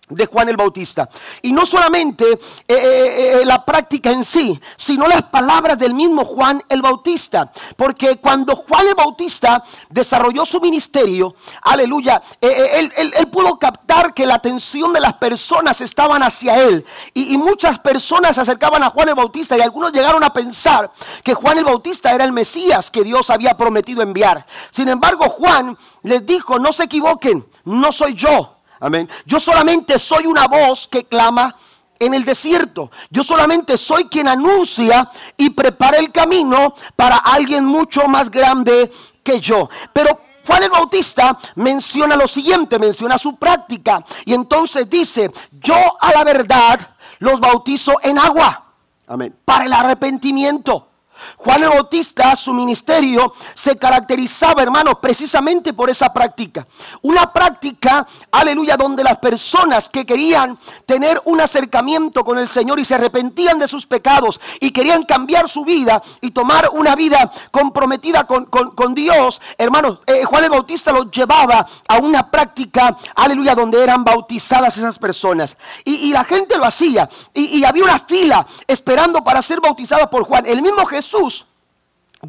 de 0.09 0.27
Juan 0.27 0.49
el 0.49 0.57
Bautista. 0.57 1.09
Y 1.43 1.53
no 1.53 1.67
solamente 1.67 2.25
eh, 2.33 2.39
eh, 2.69 3.41
eh, 3.41 3.45
la 3.45 3.65
práctica 3.65 4.11
en 4.11 4.25
sí, 4.25 4.59
sino 4.77 5.07
las 5.07 5.25
palabras 5.25 5.79
del 5.79 5.95
mismo 5.95 6.25
Juan 6.25 6.63
el 6.69 6.83
Bautista. 6.83 7.51
Porque 7.77 8.17
cuando 8.17 8.57
Juan 8.57 8.89
el 8.89 8.95
Bautista 8.95 9.63
desarrolló 9.89 10.45
su 10.47 10.61
ministerio, 10.61 11.35
aleluya, 11.63 12.23
él, 12.41 12.93
pudo 13.31 13.59
captar 13.59 14.15
que 14.15 14.27
la 14.27 14.37
atención 14.37 14.93
de 14.93 15.01
las 15.01 15.15
personas 15.15 15.81
estaban 15.81 16.23
hacia 16.23 16.63
él. 16.63 16.85
Y 17.15 17.37
muchas 17.37 17.79
personas 17.81 18.35
se 18.35 18.41
acercaban 18.41 18.83
a 18.83 18.91
Juan 18.91 19.11
el 19.11 19.15
Bautista 19.15 19.57
y 19.57 19.61
algunos 19.61 19.93
llegaron 19.93 20.25
a 20.25 20.33
pensar 20.33 20.91
que 21.23 21.35
Juan 21.35 21.59
el 21.59 21.65
Bautista 21.65 22.13
era 22.13 22.25
el 22.25 22.33
Mesías 22.33 22.91
que 22.91 23.05
Dios 23.05 23.31
había 23.31 23.57
prometido 23.57 24.03
enviar. 24.03 24.47
Sin 24.71 24.89
embargo, 24.89 25.29
Juan 25.29 25.77
les 26.03 26.25
dijo, 26.25 26.59
no 26.59 26.73
se 26.73 26.85
equivoquen, 26.85 27.47
no 27.65 27.93
soy 27.93 28.15
yo 28.15 28.58
Amén. 28.81 29.09
Yo 29.27 29.41
solamente 29.41 29.99
soy 29.99 30.27
una 30.27 30.47
voz 30.47 30.87
que 30.89 31.05
clama 31.05 31.55
en 31.99 32.15
el 32.15 32.25
desierto. 32.25 32.91
Yo 33.11 33.23
solamente 33.23 33.77
soy 33.77 34.05
quien 34.05 34.29
anuncia 34.29 35.11
y 35.37 35.51
prepara 35.51 35.99
el 35.99 36.13
camino 36.13 36.75
para 36.97 37.17
alguien 37.17 37.65
mucho 37.65 38.07
más 38.07 38.31
grande 38.31 38.91
que 39.23 39.41
yo. 39.41 39.69
Pero 39.93 40.21
Juan 40.47 40.63
el 40.63 40.71
Bautista 40.71 41.39
menciona 41.57 42.17
lo 42.17 42.27
siguiente, 42.27 42.79
menciona 42.79 43.19
su 43.19 43.37
práctica. 43.37 44.03
Y 44.25 44.33
entonces 44.33 44.89
dice, 44.89 45.31
yo 45.53 45.77
a 46.01 46.13
la 46.13 46.25
verdad 46.25 46.97
los 47.19 47.41
bautizo 47.41 47.97
en 48.03 48.19
agua. 48.19 48.65
Amén. 49.07 49.37
Para 49.45 49.65
el 49.65 49.73
arrepentimiento. 49.73 50.88
Juan 51.37 51.63
el 51.63 51.69
Bautista, 51.71 52.35
su 52.37 52.53
ministerio 52.53 53.33
se 53.55 53.77
caracterizaba, 53.77 54.63
hermanos, 54.63 54.95
precisamente 55.01 55.73
por 55.73 55.91
esa 55.91 56.13
práctica. 56.13 56.67
Una 57.03 57.33
práctica, 57.33 58.07
aleluya, 58.31 58.77
donde 58.77 59.05
las 59.05 59.19
personas 59.19 59.89
que 59.89 60.07
querían 60.07 60.59
tener 60.87 61.21
un 61.25 61.41
acercamiento 61.41 62.25
con 62.25 62.39
el 62.39 62.49
Señor 62.49 62.79
y 62.81 62.85
se 62.85 62.95
arrepentían 62.95 63.59
de 63.59 63.69
sus 63.69 63.87
pecados 63.87 64.41
y 64.61 64.71
querían 64.71 65.05
cambiar 65.05 65.49
su 65.49 65.65
vida 65.65 66.03
y 66.21 66.31
tomar 66.31 66.71
una 66.73 66.95
vida 66.95 67.31
comprometida 67.51 68.27
con, 68.27 68.95
Dios, 68.95 69.41
hermanos, 69.57 69.99
eh, 70.07 70.25
Juan 70.25 70.45
el 70.45 70.51
Bautista 70.51 70.93
los 70.93 71.11
llevaba 71.11 71.67
a 71.89 71.99
una 71.99 72.31
práctica, 72.31 72.97
aleluya, 73.15 73.55
donde 73.55 73.83
eran 73.83 74.05
bautizadas 74.05 74.77
esas 74.77 74.99
personas. 74.99 75.57
Y, 75.85 76.09
la 76.13 76.25
gente 76.25 76.57
lo 76.57 76.65
hacía. 76.65 77.09
Y, 77.35 77.59
y 77.59 77.65
había 77.65 77.85
una 77.85 77.99
fila 77.99 78.47
esperando 78.67 79.23
para 79.23 79.43
ser 79.43 79.61
bautizada 79.61 80.09
por 80.09 80.25
Juan. 80.25 80.47
El 80.47 80.63
mismo 80.63 80.87
Jesús 80.87 81.08
Jesús 81.09 81.47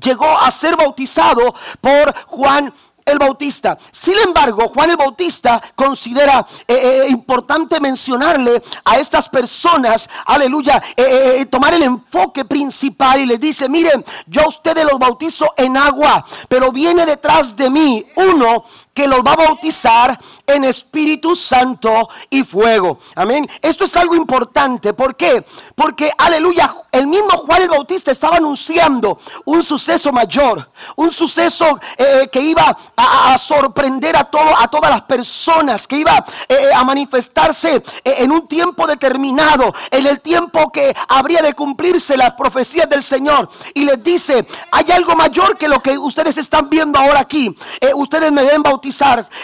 llegó 0.01 0.37
a 0.37 0.49
ser 0.51 0.77
bautizado 0.77 1.53
por 1.81 2.15
Juan 2.27 2.73
el 3.05 3.17
Bautista. 3.17 3.77
Sin 3.91 4.13
embargo, 4.19 4.67
Juan 4.67 4.91
el 4.91 4.97
Bautista 4.97 5.61
considera 5.75 6.45
eh, 6.67 6.75
eh, 6.75 7.09
importante 7.09 7.79
mencionarle 7.79 8.61
a 8.85 8.97
estas 8.97 9.27
personas, 9.27 10.07
aleluya, 10.25 10.81
eh, 10.95 11.45
tomar 11.47 11.73
el 11.73 11.83
enfoque 11.83 12.45
principal 12.45 13.19
y 13.19 13.25
le 13.25 13.37
dice, 13.37 13.67
miren, 13.67 14.05
yo 14.27 14.43
a 14.43 14.47
ustedes 14.47 14.85
los 14.85 14.99
bautizo 14.99 15.53
en 15.57 15.75
agua, 15.75 16.23
pero 16.47 16.71
viene 16.71 17.05
detrás 17.05 17.55
de 17.55 17.69
mí 17.69 18.05
uno 18.15 18.63
que 18.99 19.07
los 19.07 19.21
va 19.21 19.31
a 19.31 19.47
bautizar 19.47 20.19
en 20.45 20.65
Espíritu 20.65 21.33
Santo 21.33 22.09
y 22.29 22.43
fuego. 22.43 22.99
Amén. 23.15 23.49
Esto 23.61 23.85
es 23.85 23.95
algo 23.95 24.13
importante. 24.13 24.93
¿Por 24.93 25.15
qué? 25.15 25.45
Porque, 25.73 26.11
aleluya, 26.17 26.75
el 26.91 27.07
mismo 27.07 27.37
Juan 27.37 27.61
el 27.61 27.69
Bautista 27.69 28.11
estaba 28.11 28.35
anunciando 28.35 29.17
un 29.45 29.63
suceso 29.63 30.11
mayor, 30.11 30.69
un 30.97 31.11
suceso 31.11 31.79
eh, 31.97 32.27
que 32.29 32.41
iba 32.41 32.77
a, 32.97 33.37
sorprender 33.37 34.17
a, 34.17 34.25
todo, 34.25 34.49
a 34.59 34.67
todas 34.67 34.91
las 34.91 35.03
personas, 35.03 35.87
que 35.87 35.95
iba 35.95 36.25
eh, 36.49 36.69
a 36.75 36.83
manifestarse 36.83 37.75
eh, 37.75 38.15
en 38.17 38.33
un 38.33 38.49
tiempo 38.49 38.85
determinado, 38.85 39.73
en 39.91 40.07
el 40.07 40.19
tiempo 40.19 40.73
que 40.73 40.93
habría 41.07 41.41
de 41.41 41.53
cumplirse 41.53 42.17
las 42.17 42.33
profecías 42.33 42.89
del 42.89 43.01
Señor. 43.03 43.47
Y 43.73 43.85
les 43.85 44.03
dice, 44.03 44.45
hay 44.73 44.91
algo 44.91 45.15
mayor 45.15 45.57
que 45.57 45.69
lo 45.69 45.81
que 45.81 45.97
ustedes 45.97 46.37
están 46.37 46.69
viendo 46.69 46.99
ahora 46.99 47.21
aquí. 47.21 47.55
ustedes 47.95 48.33
me 48.33 48.41
deben 48.41 48.61
bautizar 48.61 48.88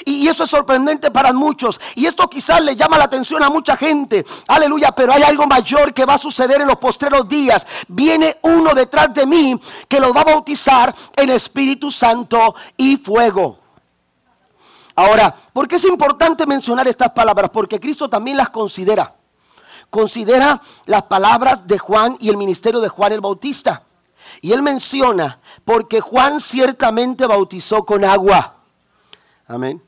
y 0.06 0.28
eso 0.28 0.44
es 0.44 0.50
sorprendente 0.50 1.12
para 1.12 1.34
muchos. 1.34 1.80
Y 1.96 2.06
esto 2.06 2.30
quizás 2.30 2.64
le 2.64 2.76
llama 2.76 2.98
la 2.98 3.06
atención 3.06 3.44
a 3.44 3.50
mucha 3.50 3.78
gente. 3.78 4.26
Aleluya, 4.48 4.92
pero 4.92 5.14
hay 5.14 5.24
algo 5.24 5.48
mayor 5.48 5.94
que 5.94 6.06
va 6.06 6.16
a 6.16 6.18
suceder 6.18 6.62
en 6.62 6.68
los 6.68 6.78
postreros 6.78 7.28
días. 7.28 7.66
Viene 7.88 8.38
uno 8.44 8.74
detrás 8.74 9.14
de 9.14 9.26
mí 9.26 9.60
que 9.88 10.00
los 10.00 10.16
va 10.16 10.22
a 10.22 10.26
bautizar 10.26 10.94
en 11.16 11.30
Espíritu 11.30 11.92
Santo 11.92 12.56
y 12.78 12.98
fuego. 12.98 13.60
Ahora, 14.96 15.36
¿por 15.52 15.68
qué 15.68 15.76
es 15.76 15.84
importante 15.84 16.46
mencionar 16.46 16.88
estas 16.88 17.12
palabras? 17.12 17.50
Porque 17.52 17.80
Cristo 17.80 18.10
también 18.10 18.38
las 18.38 18.50
considera. 18.50 19.16
Considera 19.90 20.62
las 20.86 21.04
palabras 21.04 21.68
de 21.68 21.78
Juan 21.78 22.18
y 22.20 22.30
el 22.30 22.38
ministerio 22.38 22.80
de 22.80 22.90
Juan 22.90 23.12
el 23.12 23.22
Bautista. 23.22 23.84
Y 24.42 24.54
él 24.54 24.62
menciona, 24.62 25.40
porque 25.64 26.02
Juan 26.02 26.40
ciertamente 26.40 27.26
bautizó 27.28 27.86
con 27.86 28.04
agua. 28.04 28.55
Amén. 29.48 29.82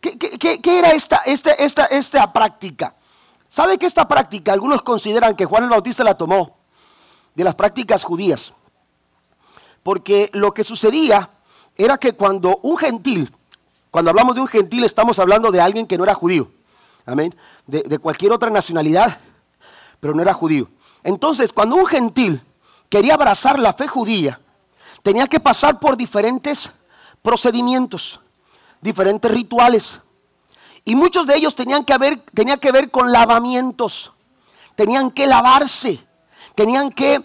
¿Qué, 0.00 0.60
era 0.64 0.92
esta, 0.92 1.16
esta, 1.18 1.52
esta, 1.52 1.86
esta 1.86 2.32
práctica? 2.32 2.94
¿Sabe 3.48 3.78
que 3.78 3.86
esta 3.86 4.06
práctica 4.06 4.52
algunos 4.52 4.82
consideran 4.82 5.34
que 5.34 5.46
Juan 5.46 5.64
el 5.64 5.70
Bautista 5.70 6.04
la 6.04 6.16
tomó 6.16 6.58
de 7.34 7.44
las 7.44 7.54
prácticas 7.54 8.04
judías? 8.04 8.52
Porque 9.82 10.30
lo 10.34 10.52
que 10.52 10.64
sucedía 10.64 11.30
era 11.76 11.96
que 11.96 12.12
cuando 12.12 12.58
un 12.62 12.76
gentil, 12.76 13.34
cuando 13.90 14.10
hablamos 14.10 14.34
de 14.34 14.42
un 14.42 14.48
gentil 14.48 14.84
estamos 14.84 15.18
hablando 15.18 15.50
de 15.50 15.60
alguien 15.60 15.86
que 15.86 15.96
no 15.96 16.04
era 16.04 16.14
judío, 16.14 16.50
amén, 17.06 17.34
de, 17.66 17.82
de 17.82 17.98
cualquier 17.98 18.32
otra 18.32 18.50
nacionalidad, 18.50 19.18
pero 19.98 20.14
no 20.14 20.22
era 20.22 20.34
judío. 20.34 20.68
Entonces, 21.02 21.52
cuando 21.52 21.76
un 21.76 21.86
gentil 21.86 22.42
quería 22.90 23.14
abrazar 23.14 23.58
la 23.58 23.72
fe 23.72 23.88
judía, 23.88 24.40
tenía 25.02 25.26
que 25.26 25.40
pasar 25.40 25.80
por 25.80 25.96
diferentes 25.96 26.70
procedimientos 27.22 28.20
diferentes 28.80 29.30
rituales. 29.30 30.00
Y 30.84 30.94
muchos 30.94 31.26
de 31.26 31.36
ellos 31.36 31.54
tenían 31.54 31.84
que, 31.84 31.98
ver, 31.98 32.22
que 32.22 32.72
ver 32.72 32.90
con 32.90 33.12
lavamientos. 33.12 34.12
Tenían 34.74 35.10
que 35.10 35.26
lavarse. 35.26 36.02
Tenían 36.54 36.90
que 36.90 37.14
eh, 37.14 37.22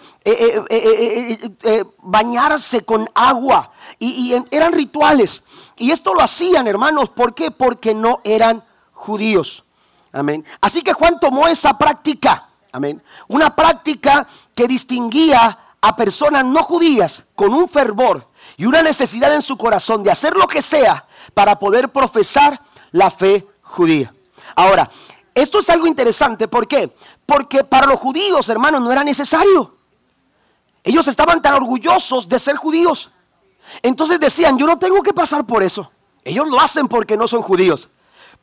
eh, 0.70 1.52
eh, 1.64 1.86
bañarse 2.00 2.82
con 2.82 3.10
agua. 3.16 3.72
Y, 4.00 4.36
eran 4.52 4.74
rituales. 4.74 5.44
Y 5.78 5.92
esto 5.92 6.14
lo 6.14 6.22
hacían, 6.22 6.68
hermanos. 6.68 7.10
¿Por 7.10 7.34
qué? 7.34 7.52
Porque 7.52 7.94
no 7.94 8.20
eran 8.24 8.64
judíos. 8.92 9.64
Amén. 10.12 10.46
Así 10.60 10.82
que 10.82 10.94
Juan 10.94 11.20
tomó 11.20 11.48
esa 11.48 11.78
práctica. 11.78 12.50
Amén. 12.74 13.02
Una 13.28 13.56
práctica 13.56 14.28
que 14.54 14.68
distinguía 14.68 15.58
a 15.80 15.96
personas 15.96 16.44
no 16.44 16.64
judías 16.64 17.24
con 17.36 17.54
un 17.54 17.70
fervor 17.70 18.28
y 18.58 18.66
una 18.66 18.82
necesidad 18.82 19.34
en 19.34 19.42
su 19.42 19.58
corazón 19.58 20.04
de 20.04 20.12
hacer 20.12 20.36
lo 20.36 20.48
que 20.48 20.62
sea 20.62 21.08
para 21.34 21.58
poder 21.60 21.90
profesar 21.90 22.62
la 22.92 23.10
fe 23.12 23.48
judía. 23.62 24.14
Ahora, 24.56 24.90
esto 25.34 25.60
es 25.60 25.70
algo 25.70 25.88
interesante, 25.88 26.48
¿por 26.48 26.68
qué? 26.68 26.94
Porque 27.26 27.64
para 27.64 27.88
los 27.88 28.00
judíos, 28.00 28.48
hermanos, 28.50 28.82
no 28.82 28.92
era 28.92 29.04
necesario. 29.04 29.76
Ellos 30.84 31.08
estaban 31.08 31.42
tan 31.42 31.54
orgullosos 31.54 32.28
de 32.28 32.40
ser 32.40 32.58
judíos. 32.58 33.12
Entonces 33.82 34.20
decían, 34.20 34.58
yo 34.58 34.68
no 34.68 34.78
tengo 34.78 35.02
que 35.02 35.14
pasar 35.14 35.46
por 35.46 35.64
eso. 35.64 35.90
Ellos 36.24 36.48
lo 36.48 36.60
hacen 36.60 36.88
porque 36.88 37.18
no 37.18 37.28
son 37.28 37.42
judíos. 37.42 37.90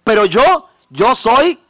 Pero 0.03 0.25
yo, 0.25 0.69
yo 0.89 1.15
soy 1.15 1.61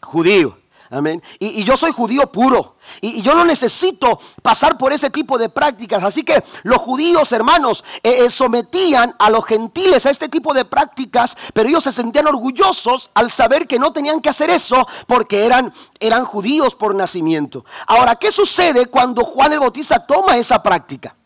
judío. 0.00 0.58
Amén. 0.94 1.20
Y, 1.40 1.64
yo 1.64 1.76
soy 1.76 1.90
judío 1.90 2.30
puro. 2.30 2.76
Y, 3.00 3.20
yo 3.20 3.34
no 3.34 3.44
necesito 3.44 4.16
pasar 4.42 4.78
por 4.78 4.92
ese 4.92 5.10
tipo 5.10 5.36
de 5.38 5.48
prácticas. 5.48 6.04
Así 6.04 6.22
que 6.22 6.40
los 6.62 6.78
judíos, 6.78 7.32
hermanos, 7.32 7.82
eh, 8.00 8.24
eh, 8.24 8.30
sometían 8.30 9.12
a 9.18 9.28
los 9.28 9.44
gentiles 9.44 10.06
a 10.06 10.10
este 10.10 10.28
tipo 10.28 10.54
de 10.54 10.64
prácticas, 10.64 11.36
pero 11.52 11.68
ellos 11.68 11.82
se 11.82 11.92
sentían 11.92 12.28
orgullosos 12.28 13.10
al 13.14 13.28
saber 13.32 13.66
que 13.66 13.80
no 13.80 13.92
tenían 13.92 14.20
que 14.20 14.28
hacer 14.28 14.50
eso 14.50 14.86
porque 15.08 15.44
eran, 15.44 15.74
eran 15.98 16.24
judíos 16.24 16.76
por 16.76 16.94
nacimiento. 16.94 17.64
Ahora, 17.88 18.14
¿qué 18.14 18.30
sucede 18.30 18.86
cuando 18.86 19.24
Juan 19.24 19.52
el 19.52 19.58
Bautista 19.58 20.06
toma 20.06 20.36
esa 20.36 20.62
práctica? 20.62 21.16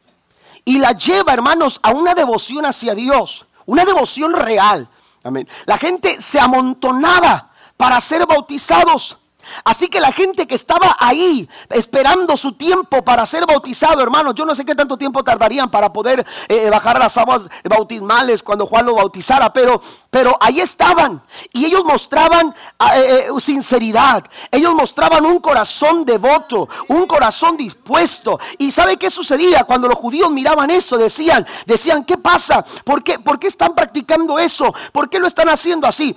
Y 0.64 0.78
la 0.78 0.92
lleva, 0.92 1.34
hermanos, 1.34 1.78
a 1.82 1.90
una 1.90 2.14
devoción 2.14 2.64
hacia 2.64 2.94
Dios, 2.94 3.46
una 3.66 3.84
devoción 3.84 4.32
real. 4.32 4.88
Amén. 5.24 5.46
La 5.66 5.76
gente 5.76 6.22
se 6.22 6.40
amontonaba 6.40 7.50
para 7.76 8.00
ser 8.00 8.26
bautizados. 8.26 9.18
Así 9.64 9.88
que 9.88 10.00
la 10.00 10.12
gente 10.12 10.46
que 10.46 10.54
estaba 10.54 10.96
ahí 10.98 11.48
esperando 11.70 12.36
su 12.36 12.52
tiempo 12.52 13.02
para 13.04 13.26
ser 13.26 13.46
bautizado, 13.46 14.02
hermanos, 14.02 14.34
yo 14.34 14.44
no 14.44 14.54
sé 14.54 14.64
qué 14.64 14.74
tanto 14.74 14.96
tiempo 14.96 15.22
tardarían 15.22 15.70
para 15.70 15.92
poder 15.92 16.26
eh, 16.48 16.70
bajar 16.70 16.98
las 16.98 17.16
aguas 17.16 17.42
bautismales 17.64 18.42
cuando 18.42 18.66
Juan 18.66 18.86
lo 18.86 18.94
bautizara, 18.94 19.52
pero, 19.52 19.80
pero 20.10 20.36
ahí 20.40 20.60
estaban 20.60 21.22
y 21.52 21.64
ellos 21.64 21.84
mostraban 21.84 22.54
ah, 22.78 22.98
eh, 22.98 23.26
eh, 23.28 23.40
sinceridad, 23.40 24.24
ellos 24.50 24.74
mostraban 24.74 25.24
un 25.24 25.40
corazón 25.40 26.04
devoto, 26.04 26.68
un 26.88 27.06
corazón 27.06 27.56
dispuesto. 27.56 28.38
¿Y 28.58 28.70
sabe 28.70 28.96
qué 28.96 29.10
sucedía 29.10 29.64
cuando 29.64 29.88
los 29.88 29.96
judíos 29.96 30.30
miraban 30.30 30.70
eso? 30.70 30.96
Decían, 30.98 31.46
decían, 31.66 32.04
¿qué 32.04 32.16
pasa? 32.16 32.64
¿Por 32.84 33.02
qué, 33.02 33.18
¿Por 33.18 33.38
qué 33.38 33.48
están 33.48 33.74
practicando 33.74 34.38
eso? 34.38 34.72
¿Por 34.92 35.08
qué 35.08 35.18
lo 35.18 35.26
están 35.26 35.48
haciendo 35.48 35.86
así? 35.86 36.16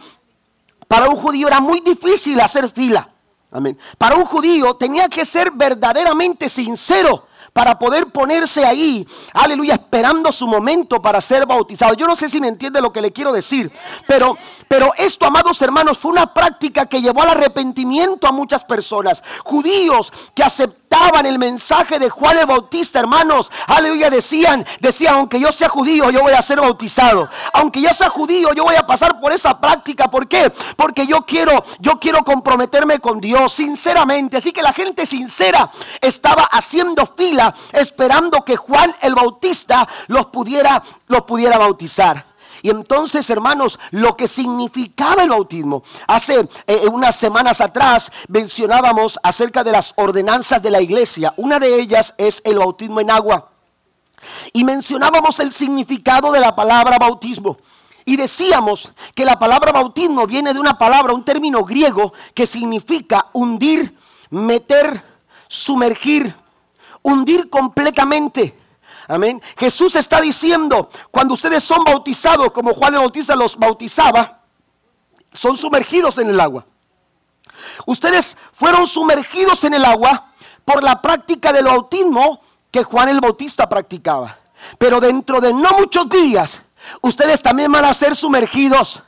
Para 0.88 1.10
un 1.10 1.16
judío 1.16 1.48
era 1.48 1.60
muy 1.60 1.80
difícil 1.80 2.40
hacer 2.42 2.70
fila. 2.70 3.11
Amén. 3.51 3.77
Para 3.98 4.15
un 4.15 4.25
judío 4.25 4.75
tenía 4.75 5.10
que 5.10 5.25
ser 5.25 5.51
verdaderamente 5.51 6.48
sincero 6.48 7.27
para 7.53 7.77
poder 7.77 8.12
ponerse 8.12 8.65
ahí, 8.65 9.05
aleluya, 9.34 9.74
esperando 9.74 10.31
su 10.31 10.48
momento 10.48 11.01
para 11.01 11.20
ser 11.20 11.46
bautizado. 11.46 11.93
Yo 11.96 12.08
no 12.08 12.15
sé 12.15 12.29
si 12.29 12.39
me 12.39 12.48
entiende 12.48 12.81
lo 12.81 12.93
que 12.93 13.01
le 13.01 13.12
quiero 13.12 13.34
decir, 13.34 13.72
pero, 14.08 14.38
pero 14.70 14.93
esto, 14.98 15.25
amados 15.25 15.62
hermanos, 15.62 15.98
fue 15.98 16.12
una 16.12 16.34
práctica 16.34 16.86
que 16.86 17.01
llevó 17.01 17.24
al 17.24 17.29
arrepentimiento 17.29 18.25
a 18.25 18.31
muchas 18.31 18.63
personas. 18.63 19.22
Judíos 19.43 20.13
que 20.34 20.43
aceptaban 20.91 21.25
el 21.25 21.39
mensaje 21.39 22.00
de 22.00 22.10
Juan 22.10 22.38
el 22.38 22.45
Bautista, 22.45 23.00
hermanos, 23.00 23.50
aleluya, 23.67 24.10
decían, 24.10 24.65
decían, 24.79 25.15
aunque 25.15 25.39
yo 25.39 25.51
sea 25.51 25.69
judío, 25.69 26.10
yo 26.10 26.21
voy 26.21 26.33
a 26.33 26.41
ser 26.41 26.60
bautizado. 26.60 27.29
Aunque 27.53 27.81
yo 27.81 27.89
sea 27.93 28.10
judío, 28.10 28.53
yo 28.53 28.65
voy 28.65 28.75
a 28.75 28.86
pasar 28.86 29.19
por 29.19 29.31
esa 29.31 29.60
práctica. 29.60 30.10
¿Por 30.10 30.27
qué? 30.27 30.51
Porque 30.75 31.07
yo 31.07 31.25
quiero, 31.25 31.63
yo 31.79 32.00
quiero 32.00 32.24
comprometerme 32.24 33.00
con 33.00 33.19
Dios, 33.19 33.53
sinceramente. 33.53 34.38
Así 34.38 34.51
que 34.51 34.62
la 34.62 34.74
gente 34.74 35.05
sincera 35.05 35.69
estaba 36.01 36.43
haciendo 36.43 37.05
fila 37.05 37.53
esperando 37.71 38.43
que 38.43 38.57
Juan 38.57 38.93
el 39.01 39.15
Bautista 39.15 39.88
los 40.07 40.27
pudiera, 40.27 40.81
los 41.07 41.21
pudiera 41.24 41.57
bautizar. 41.57 42.31
Y 42.62 42.70
entonces, 42.70 43.30
hermanos, 43.30 43.80
lo 43.91 44.15
que 44.15 44.27
significaba 44.27 45.24
el 45.24 45.30
bautismo. 45.30 45.84
Hace 46.08 46.48
eh, 46.68 46.88
unas 46.91 47.15
semanas 47.15 47.62
atrás 47.62 48.12
mencionábamos 48.27 49.20
acerca 49.24 49.63
de 49.63 49.72
las 49.72 49.94
ordenanzas 49.96 50.62
de 50.62 50.72
la 50.72 50.82
iglesia. 50.82 51.34
Una 51.38 51.60
de 51.60 51.80
ellas 51.80 52.13
es 52.18 52.41
el 52.46 52.60
bautismo 52.60 53.00
en 53.00 53.12
agua. 53.12 53.50
Y 54.53 54.63
mencionábamos 54.63 55.39
el 55.39 55.51
significado 55.53 56.32
de 56.32 56.39
la 56.39 56.56
palabra 56.56 56.98
bautismo. 57.00 57.58
Y 58.06 58.18
decíamos 58.18 58.91
que 59.15 59.25
la 59.25 59.38
palabra 59.39 59.72
bautismo 59.72 60.27
viene 60.27 60.53
de 60.53 60.60
una 60.60 60.77
palabra, 60.77 61.13
un 61.13 61.25
término 61.25 61.63
griego 61.63 62.13
que 62.34 62.46
significa 62.46 63.27
hundir, 63.34 63.96
meter, 64.30 65.03
sumergir, 65.48 66.34
hundir 67.01 67.50
completamente. 67.50 68.61
Amén. 69.12 69.41
Jesús 69.58 69.98
está 69.98 70.22
diciendo, 70.22 70.89
cuando 71.12 71.34
ustedes 71.34 71.62
son 71.62 71.84
bautizados, 71.84 72.50
como 72.53 72.74
Juan 72.74 72.94
el 72.94 73.01
Bautista 73.01 73.36
los 73.36 73.58
bautizaba, 73.58 74.39
son 75.34 75.58
sumergidos 75.58 76.18
en 76.20 76.30
el 76.30 76.39
agua. 76.39 76.65
Ustedes 77.86 78.38
fueron 78.53 78.88
sumergidos 78.88 79.65
en 79.65 79.74
el 79.74 79.84
agua 79.84 80.27
por 80.63 80.82
la 80.82 81.01
práctica 81.01 81.51
del 81.51 81.65
bautismo 81.65 82.39
que 82.72 82.86
Juan 82.86 83.10
el 83.10 83.20
Bautista 83.20 83.68
practicaba. 83.68 84.39
Pero 84.77 85.01
dentro 85.01 85.41
de 85.41 85.51
no 85.51 85.72
muchos 85.77 86.08
días, 86.08 86.62
ustedes 87.01 87.41
también 87.41 87.70
van 87.70 87.84
a 87.84 87.94
ser 87.94 88.15
sumergidos, 88.15 89.03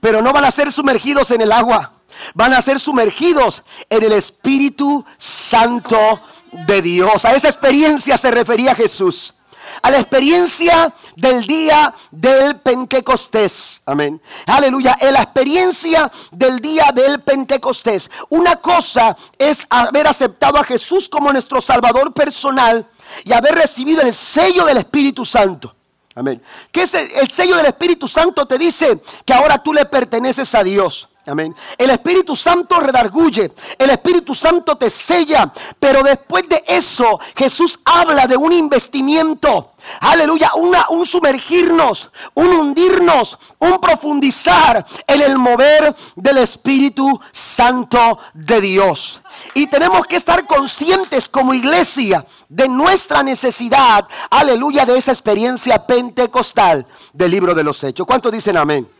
pero 0.00 0.22
no 0.22 0.32
van 0.32 0.44
a 0.44 0.52
ser 0.52 0.70
sumergidos 0.70 1.32
en 1.32 1.40
el 1.40 1.50
agua, 1.50 1.94
van 2.32 2.54
a 2.54 2.62
ser 2.62 2.78
sumergidos 2.78 3.64
en 3.90 4.04
el 4.04 4.12
Espíritu 4.12 5.04
Santo 5.18 6.20
de 6.52 6.80
Dios. 6.80 7.24
A 7.24 7.34
esa 7.34 7.48
experiencia 7.48 8.16
se 8.16 8.30
refería 8.30 8.72
Jesús. 8.76 9.34
A 9.82 9.90
la 9.90 9.98
experiencia 9.98 10.92
del 11.16 11.46
día 11.46 11.94
del 12.10 12.60
Pentecostés. 12.60 13.82
Amén. 13.86 14.20
Aleluya. 14.46 14.96
En 15.00 15.14
la 15.14 15.22
experiencia 15.22 16.10
del 16.32 16.60
día 16.60 16.90
del 16.94 17.20
Pentecostés. 17.22 18.10
Una 18.28 18.56
cosa 18.56 19.16
es 19.38 19.66
haber 19.70 20.06
aceptado 20.06 20.58
a 20.58 20.64
Jesús 20.64 21.08
como 21.08 21.32
nuestro 21.32 21.60
Salvador 21.60 22.12
personal 22.12 22.86
y 23.24 23.32
haber 23.32 23.54
recibido 23.54 24.02
el 24.02 24.14
sello 24.14 24.64
del 24.64 24.78
Espíritu 24.78 25.24
Santo. 25.24 25.74
Amén. 26.14 26.42
Que 26.72 26.82
es 26.82 26.94
el 26.94 27.30
sello 27.30 27.56
del 27.56 27.66
Espíritu 27.66 28.08
Santo 28.08 28.46
te 28.46 28.58
dice 28.58 29.00
que 29.24 29.32
ahora 29.32 29.62
tú 29.62 29.72
le 29.72 29.84
perteneces 29.84 30.52
a 30.54 30.64
Dios. 30.64 31.07
Amén. 31.28 31.54
El 31.76 31.90
Espíritu 31.90 32.34
Santo 32.34 32.80
redarguye, 32.80 33.52
el 33.78 33.90
Espíritu 33.90 34.34
Santo 34.34 34.76
te 34.76 34.88
sella, 34.88 35.52
pero 35.78 36.02
después 36.02 36.48
de 36.48 36.64
eso 36.66 37.20
Jesús 37.36 37.78
habla 37.84 38.26
de 38.26 38.36
un 38.36 38.52
investimiento. 38.52 39.72
Aleluya, 40.00 40.52
un 40.54 41.06
sumergirnos, 41.06 42.10
un 42.34 42.46
hundirnos, 42.48 43.38
un 43.58 43.78
profundizar 43.78 44.84
en 45.06 45.20
el 45.20 45.38
mover 45.38 45.94
del 46.16 46.38
Espíritu 46.38 47.20
Santo 47.30 48.18
de 48.32 48.60
Dios. 48.60 49.20
Y 49.54 49.66
tenemos 49.66 50.06
que 50.06 50.16
estar 50.16 50.46
conscientes 50.46 51.28
como 51.28 51.54
iglesia 51.54 52.24
de 52.48 52.68
nuestra 52.68 53.22
necesidad, 53.22 54.06
aleluya, 54.30 54.84
de 54.86 54.96
esa 54.96 55.12
experiencia 55.12 55.86
pentecostal 55.86 56.86
del 57.12 57.30
libro 57.30 57.54
de 57.54 57.64
los 57.64 57.82
hechos. 57.84 58.06
¿Cuántos 58.06 58.32
dicen 58.32 58.56
amén? 58.56 58.97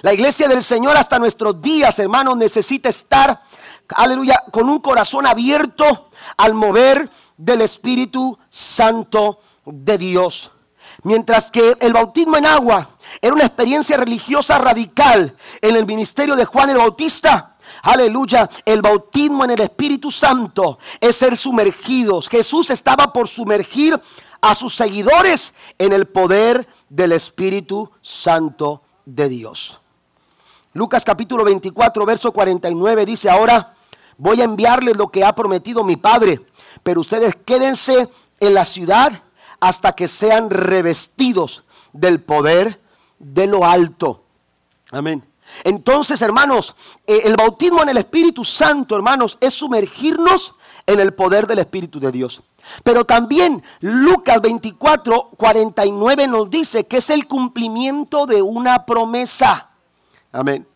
La 0.00 0.12
iglesia 0.12 0.48
del 0.48 0.62
Señor 0.62 0.96
hasta 0.96 1.18
nuestros 1.18 1.60
días, 1.60 1.98
hermanos, 1.98 2.36
necesita 2.36 2.88
estar, 2.88 3.42
aleluya, 3.94 4.42
con 4.50 4.68
un 4.68 4.80
corazón 4.80 5.26
abierto 5.26 6.10
al 6.36 6.54
mover 6.54 7.10
del 7.36 7.60
Espíritu 7.60 8.38
Santo 8.48 9.40
de 9.66 9.98
Dios. 9.98 10.50
Mientras 11.04 11.50
que 11.50 11.76
el 11.80 11.92
bautismo 11.92 12.36
en 12.36 12.46
agua 12.46 12.90
era 13.20 13.34
una 13.34 13.44
experiencia 13.44 13.96
religiosa 13.96 14.58
radical 14.58 15.36
en 15.60 15.76
el 15.76 15.86
ministerio 15.86 16.36
de 16.36 16.44
Juan 16.44 16.70
el 16.70 16.78
Bautista. 16.78 17.56
Aleluya, 17.82 18.48
el 18.64 18.82
bautismo 18.82 19.44
en 19.44 19.50
el 19.50 19.60
Espíritu 19.60 20.10
Santo 20.10 20.78
es 21.00 21.16
ser 21.16 21.36
sumergidos. 21.36 22.28
Jesús 22.28 22.70
estaba 22.70 23.12
por 23.12 23.28
sumergir 23.28 24.00
a 24.40 24.54
sus 24.54 24.74
seguidores 24.74 25.54
en 25.78 25.92
el 25.92 26.06
poder 26.06 26.66
del 26.88 27.12
Espíritu 27.12 27.90
Santo 28.00 28.82
de 29.04 29.28
Dios. 29.28 29.81
Lucas 30.74 31.04
capítulo 31.04 31.44
24, 31.44 32.06
verso 32.06 32.32
49 32.32 33.04
dice, 33.04 33.28
ahora 33.28 33.74
voy 34.16 34.40
a 34.40 34.44
enviarles 34.44 34.96
lo 34.96 35.08
que 35.08 35.24
ha 35.24 35.34
prometido 35.34 35.84
mi 35.84 35.96
Padre, 35.96 36.40
pero 36.82 37.00
ustedes 37.02 37.36
quédense 37.44 38.08
en 38.40 38.54
la 38.54 38.64
ciudad 38.64 39.22
hasta 39.60 39.92
que 39.92 40.08
sean 40.08 40.48
revestidos 40.48 41.64
del 41.92 42.22
poder 42.22 42.80
de 43.18 43.46
lo 43.46 43.66
alto. 43.66 44.24
Amén. 44.90 45.22
Entonces, 45.64 46.22
hermanos, 46.22 46.74
eh, 47.06 47.22
el 47.24 47.36
bautismo 47.36 47.82
en 47.82 47.90
el 47.90 47.98
Espíritu 47.98 48.42
Santo, 48.42 48.96
hermanos, 48.96 49.36
es 49.40 49.52
sumergirnos 49.52 50.54
en 50.86 51.00
el 51.00 51.12
poder 51.12 51.46
del 51.46 51.58
Espíritu 51.58 52.00
de 52.00 52.10
Dios. 52.10 52.42
Pero 52.82 53.04
también 53.04 53.62
Lucas 53.80 54.40
24, 54.40 55.30
49 55.36 56.28
nos 56.28 56.48
dice 56.48 56.86
que 56.86 56.96
es 56.98 57.10
el 57.10 57.28
cumplimiento 57.28 58.24
de 58.24 58.40
una 58.40 58.86
promesa. 58.86 59.71
Amén. 60.32 60.66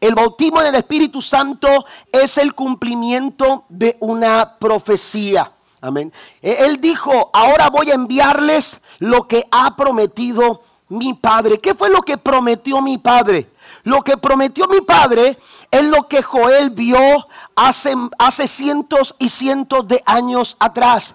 El 0.00 0.14
bautismo 0.14 0.60
en 0.60 0.68
el 0.68 0.74
Espíritu 0.74 1.22
Santo 1.22 1.86
es 2.12 2.36
el 2.38 2.54
cumplimiento 2.54 3.64
de 3.68 3.96
una 4.00 4.58
profecía. 4.58 5.52
Amén. 5.80 6.12
E, 6.42 6.64
él 6.66 6.80
dijo, 6.80 7.30
ahora 7.32 7.70
voy 7.70 7.90
a 7.90 7.94
enviarles 7.94 8.80
lo 8.98 9.26
que 9.26 9.46
ha 9.50 9.74
prometido 9.76 10.62
mi 10.88 11.14
Padre. 11.14 11.58
¿Qué 11.58 11.74
fue 11.74 11.88
lo 11.88 12.02
que 12.02 12.18
prometió 12.18 12.82
mi 12.82 12.98
Padre? 12.98 13.50
Lo 13.84 14.02
que 14.02 14.16
prometió 14.16 14.66
mi 14.68 14.80
Padre 14.80 15.38
es 15.70 15.84
lo 15.84 16.08
que 16.08 16.22
Joel 16.22 16.70
vio 16.70 17.26
hace, 17.54 17.94
hace 18.18 18.46
cientos 18.46 19.14
y 19.18 19.28
cientos 19.28 19.86
de 19.88 20.02
años 20.04 20.56
atrás. 20.58 21.14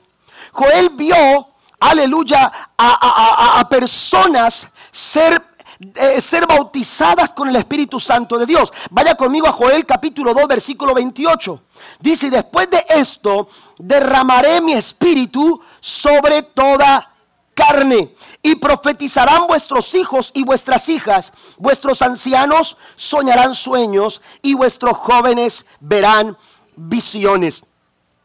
Joel 0.54 0.90
vio, 0.90 1.48
aleluya, 1.80 2.52
a, 2.78 3.60
a 3.60 3.70
personas 3.70 4.68
ser 4.92 5.51
eh, 5.96 6.22
ser 6.22 6.46
bautizadas 6.46 7.34
con 7.34 7.50
el 7.50 7.56
Espíritu 7.56 8.00
Santo 8.00 8.38
de 8.38 8.46
Dios. 8.46 8.72
Vaya 8.91 9.15
conmigo 9.15 9.48
a 9.48 9.52
Joel 9.52 9.86
capítulo 9.86 10.34
2, 10.34 10.48
versículo 10.48 10.94
28. 10.94 11.63
Dice, 12.00 12.30
después 12.30 12.70
de 12.70 12.86
esto 12.89 13.48
derramaré 13.80 14.62
mi 14.62 14.74
espíritu 14.74 15.60
sobre 15.80 16.44
toda 16.44 17.12
carne 17.56 18.13
y 18.44 18.56
profetizarán 18.56 19.48
vuestros 19.48 19.96
hijos 19.96 20.32
y 20.34 20.44
vuestras 20.44 20.88
hijas, 20.88 21.34
vuestros 21.58 22.02
ancianos 22.02 22.78
soñarán 22.96 23.56
sueños 23.56 24.22
y 24.41 24.54
vuestros 24.54 24.98
jóvenes 24.98 25.65
verán 25.80 26.38
visiones. 26.76 27.63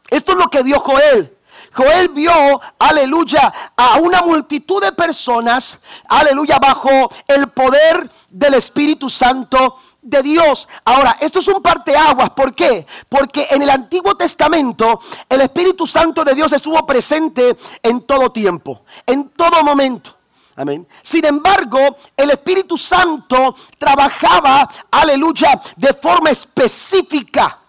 Esto 0.09 0.33
es 0.33 0.37
lo 0.37 0.49
que 0.49 0.63
vio 0.63 0.79
Joel. 0.79 1.36
Joel 1.77 2.09
vio, 2.09 2.59
aleluya, 2.79 3.53
a 3.75 3.97
una 3.97 4.23
multitud 4.23 4.81
de 4.81 4.91
personas, 4.93 5.79
aleluya, 6.09 6.57
bajo 6.57 6.89
el 7.27 7.49
poder 7.49 8.09
del 8.29 8.55
Espíritu 8.55 9.11
Santo 9.11 9.75
de 10.01 10.23
Dios. 10.23 10.67
Ahora, 10.85 11.17
esto 11.19 11.37
es 11.37 11.47
un 11.47 11.61
parteaguas. 11.61 12.31
¿Por 12.31 12.55
qué? 12.55 12.87
Porque 13.07 13.47
en 13.51 13.61
el 13.61 13.69
Antiguo 13.69 14.17
Testamento 14.17 14.99
el 15.29 15.41
Espíritu 15.41 15.85
Santo 15.85 16.23
de 16.23 16.33
Dios 16.33 16.51
estuvo 16.51 16.83
presente 16.83 17.55
en 17.83 18.01
todo 18.01 18.31
tiempo, 18.31 18.81
en 19.05 19.29
todo 19.29 19.63
momento. 19.63 20.15
Amén. 20.55 20.87
Sin 21.03 21.23
embargo, 21.25 21.77
el 22.15 22.31
Espíritu 22.31 22.75
Santo 22.75 23.55
trabajaba, 23.77 24.67
aleluya, 24.89 25.61
de 25.75 25.93
forma 25.93 26.31
específica 26.31 27.59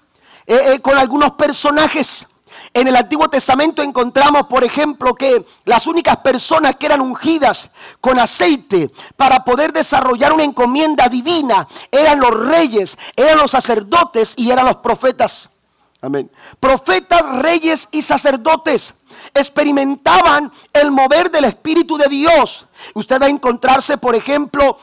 eh, 0.47 0.73
eh, 0.73 0.81
con 0.81 0.97
algunos 0.97 1.33
personajes. 1.33 2.27
En 2.79 2.87
el 2.87 2.95
Antiguo 2.95 3.29
Testamento 3.29 3.83
encontramos, 3.83 4.47
por 4.47 4.63
ejemplo, 4.63 5.13
que 5.13 5.45
las 5.65 5.89
únicas 5.89 6.19
personas 6.19 6.77
que 6.77 6.87
eran 6.87 7.01
ungidas 7.01 7.71
con 8.01 8.21
aceite 8.21 8.93
para 9.17 9.43
poder 9.43 9.73
desarrollar 9.73 10.33
una 10.33 10.45
encomienda 10.45 11.09
divina 11.09 11.67
eran 11.91 12.21
los 12.21 12.31
reyes, 12.31 12.97
eran 13.17 13.39
los 13.39 13.51
sacerdotes 13.51 14.33
y 14.37 14.53
eran 14.53 14.65
los 14.65 14.77
profetas. 14.77 15.51
Amén. 16.01 16.31
Profetas, 16.61 17.43
reyes 17.43 17.89
y 17.91 18.01
sacerdotes 18.01 18.95
experimentaban 19.35 20.53
el 20.73 20.93
mover 20.93 21.33
del 21.33 21.47
Espíritu 21.47 21.99
de 21.99 22.07
Dios. 22.07 22.69
Usted 22.95 23.21
va 23.21 23.27
a 23.27 23.31
encontrarse, 23.31 23.99
por 23.99 24.15
ejemplo, 24.15 24.79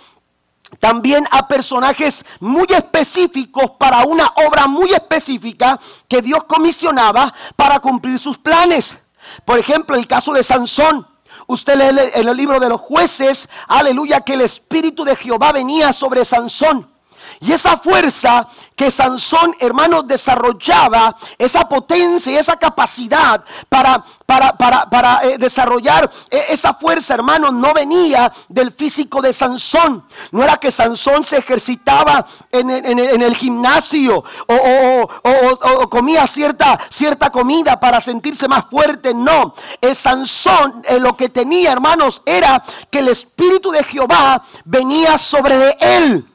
también 0.80 1.26
a 1.32 1.48
personajes 1.48 2.26
muy 2.40 2.66
específicos 2.70 3.72
para 3.78 4.06
una 4.06 4.32
obra 4.48 4.68
muy 4.68 4.92
específica 4.92 5.80
que 6.08 6.22
Dios 6.22 6.44
comisionaba 6.46 7.34
para 7.56 7.80
cumplir 7.80 8.20
sus 8.20 8.38
planes. 8.38 8.98
Por 9.46 9.60
ejemplo, 9.60 9.96
el 9.96 10.08
caso 10.08 10.34
de 10.34 10.44
Sansón. 10.44 11.08
Usted 11.48 11.76
lee 11.76 12.12
en 12.16 12.28
el 12.28 12.36
libro 12.36 12.60
de 12.60 12.70
los 12.70 12.82
jueces, 12.82 13.48
aleluya, 13.68 14.22
que 14.22 14.34
el 14.34 14.42
Espíritu 14.42 15.04
de 15.04 15.16
Jehová 15.16 15.52
venía 15.52 15.94
sobre 15.94 16.26
Sansón. 16.26 16.95
Y 17.42 17.52
esa 17.52 17.78
fuerza 17.78 18.48
que 18.76 18.92
Sansón, 18.92 19.56
hermano, 19.60 20.04
desarrollaba, 20.04 21.16
esa 21.38 21.68
potencia 21.68 22.34
y 22.34 22.36
esa 22.36 22.58
capacidad 22.58 23.44
para, 23.70 24.04
para, 24.26 24.58
para, 24.58 24.90
para 24.90 25.24
eh, 25.24 25.38
desarrollar 25.38 26.10
eh, 26.30 26.46
esa 26.50 26.74
fuerza, 26.74 27.14
hermano, 27.14 27.52
no 27.52 27.74
venía 27.74 28.32
del 28.50 28.72
físico 28.74 29.22
de 29.22 29.32
Sansón. 29.32 30.04
No 30.32 30.44
era 30.44 30.58
que 30.58 30.72
Sansón 30.72 31.24
se 31.24 31.38
ejercitaba 31.38 32.26
en, 32.52 32.70
el 32.70 33.36
gimnasio 33.36 34.24
o, 34.48 35.90
comía 35.90 36.28
cierta, 36.28 36.80
cierta 36.90 37.32
comida 37.32 37.80
para 37.80 38.02
sentirse 38.02 38.48
más 38.48 38.66
fuerte. 38.70 39.14
No, 39.14 39.54
es 39.80 39.98
Sansón 40.00 40.84
eh, 40.88 41.00
lo 41.00 41.16
que 41.16 41.30
tenía, 41.30 41.72
hermanos, 41.72 42.22
era 42.26 42.62
que 42.90 43.00
el 43.00 43.08
Espíritu 43.08 43.72
de 43.72 43.84
Jehová 43.84 44.44
venía 44.66 45.18
sobre 45.18 45.58
de 45.58 45.78
él. 45.80 46.35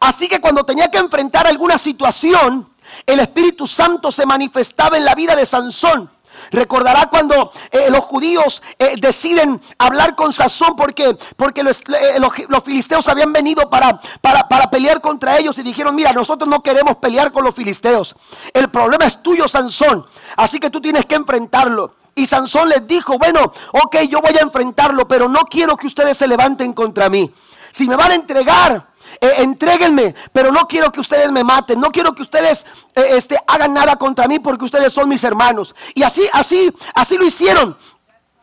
Así 0.00 0.28
que 0.28 0.40
cuando 0.40 0.64
tenía 0.64 0.90
que 0.90 0.98
enfrentar 0.98 1.46
alguna 1.46 1.78
situación, 1.78 2.68
el 3.06 3.20
Espíritu 3.20 3.66
Santo 3.66 4.10
se 4.10 4.26
manifestaba 4.26 4.96
en 4.96 5.04
la 5.04 5.14
vida 5.14 5.34
de 5.34 5.46
Sansón. 5.46 6.10
Recordará 6.50 7.08
cuando 7.10 7.50
eh, 7.70 7.90
los 7.90 8.04
judíos 8.04 8.62
eh, 8.78 8.94
deciden 8.98 9.60
hablar 9.78 10.14
con 10.14 10.32
Sansón 10.32 10.74
porque, 10.76 11.16
porque 11.36 11.62
eh, 11.62 12.18
los, 12.48 12.64
filisteos 12.64 13.08
habían 13.08 13.32
venido 13.32 13.68
para, 13.68 14.00
para, 14.20 14.48
para, 14.48 14.70
pelear 14.70 15.00
contra 15.00 15.38
ellos 15.38 15.58
y 15.58 15.62
dijeron, 15.62 15.94
mira, 15.94 16.12
nosotros 16.12 16.48
no 16.48 16.62
queremos 16.62 16.96
pelear 16.96 17.32
con 17.32 17.44
los 17.44 17.54
filisteos. 17.54 18.14
El 18.54 18.70
problema 18.70 19.04
es 19.04 19.22
tuyo, 19.22 19.48
Sansón. 19.48 20.06
Así 20.36 20.60
que 20.60 20.70
tú 20.70 20.80
tienes 20.80 21.06
que 21.06 21.16
enfrentarlo. 21.16 21.94
Y 22.14 22.26
Sansón 22.26 22.68
les 22.68 22.86
dijo, 22.86 23.18
bueno, 23.18 23.52
ok, 23.72 23.96
yo 24.08 24.20
voy 24.20 24.36
a 24.36 24.42
enfrentarlo, 24.42 25.06
pero 25.06 25.28
no 25.28 25.40
quiero 25.44 25.76
que 25.76 25.86
ustedes 25.86 26.16
se 26.16 26.26
levanten 26.26 26.72
contra 26.72 27.08
mí. 27.08 27.32
Si 27.70 27.88
me 27.88 27.96
van 27.96 28.10
a 28.10 28.14
entregar, 28.14 28.87
eh, 29.20 29.32
entréguenme, 29.38 30.14
pero 30.32 30.52
no 30.52 30.66
quiero 30.66 30.92
que 30.92 31.00
ustedes 31.00 31.30
me 31.32 31.44
maten, 31.44 31.80
no 31.80 31.90
quiero 31.90 32.14
que 32.14 32.22
ustedes 32.22 32.64
eh, 32.94 33.10
este, 33.12 33.38
hagan 33.46 33.74
nada 33.74 33.96
contra 33.96 34.28
mí 34.28 34.38
porque 34.38 34.64
ustedes 34.64 34.92
son 34.92 35.08
mis 35.08 35.24
hermanos. 35.24 35.74
Y 35.94 36.02
así, 36.02 36.28
así, 36.32 36.72
así 36.94 37.16
lo 37.16 37.24
hicieron. 37.24 37.76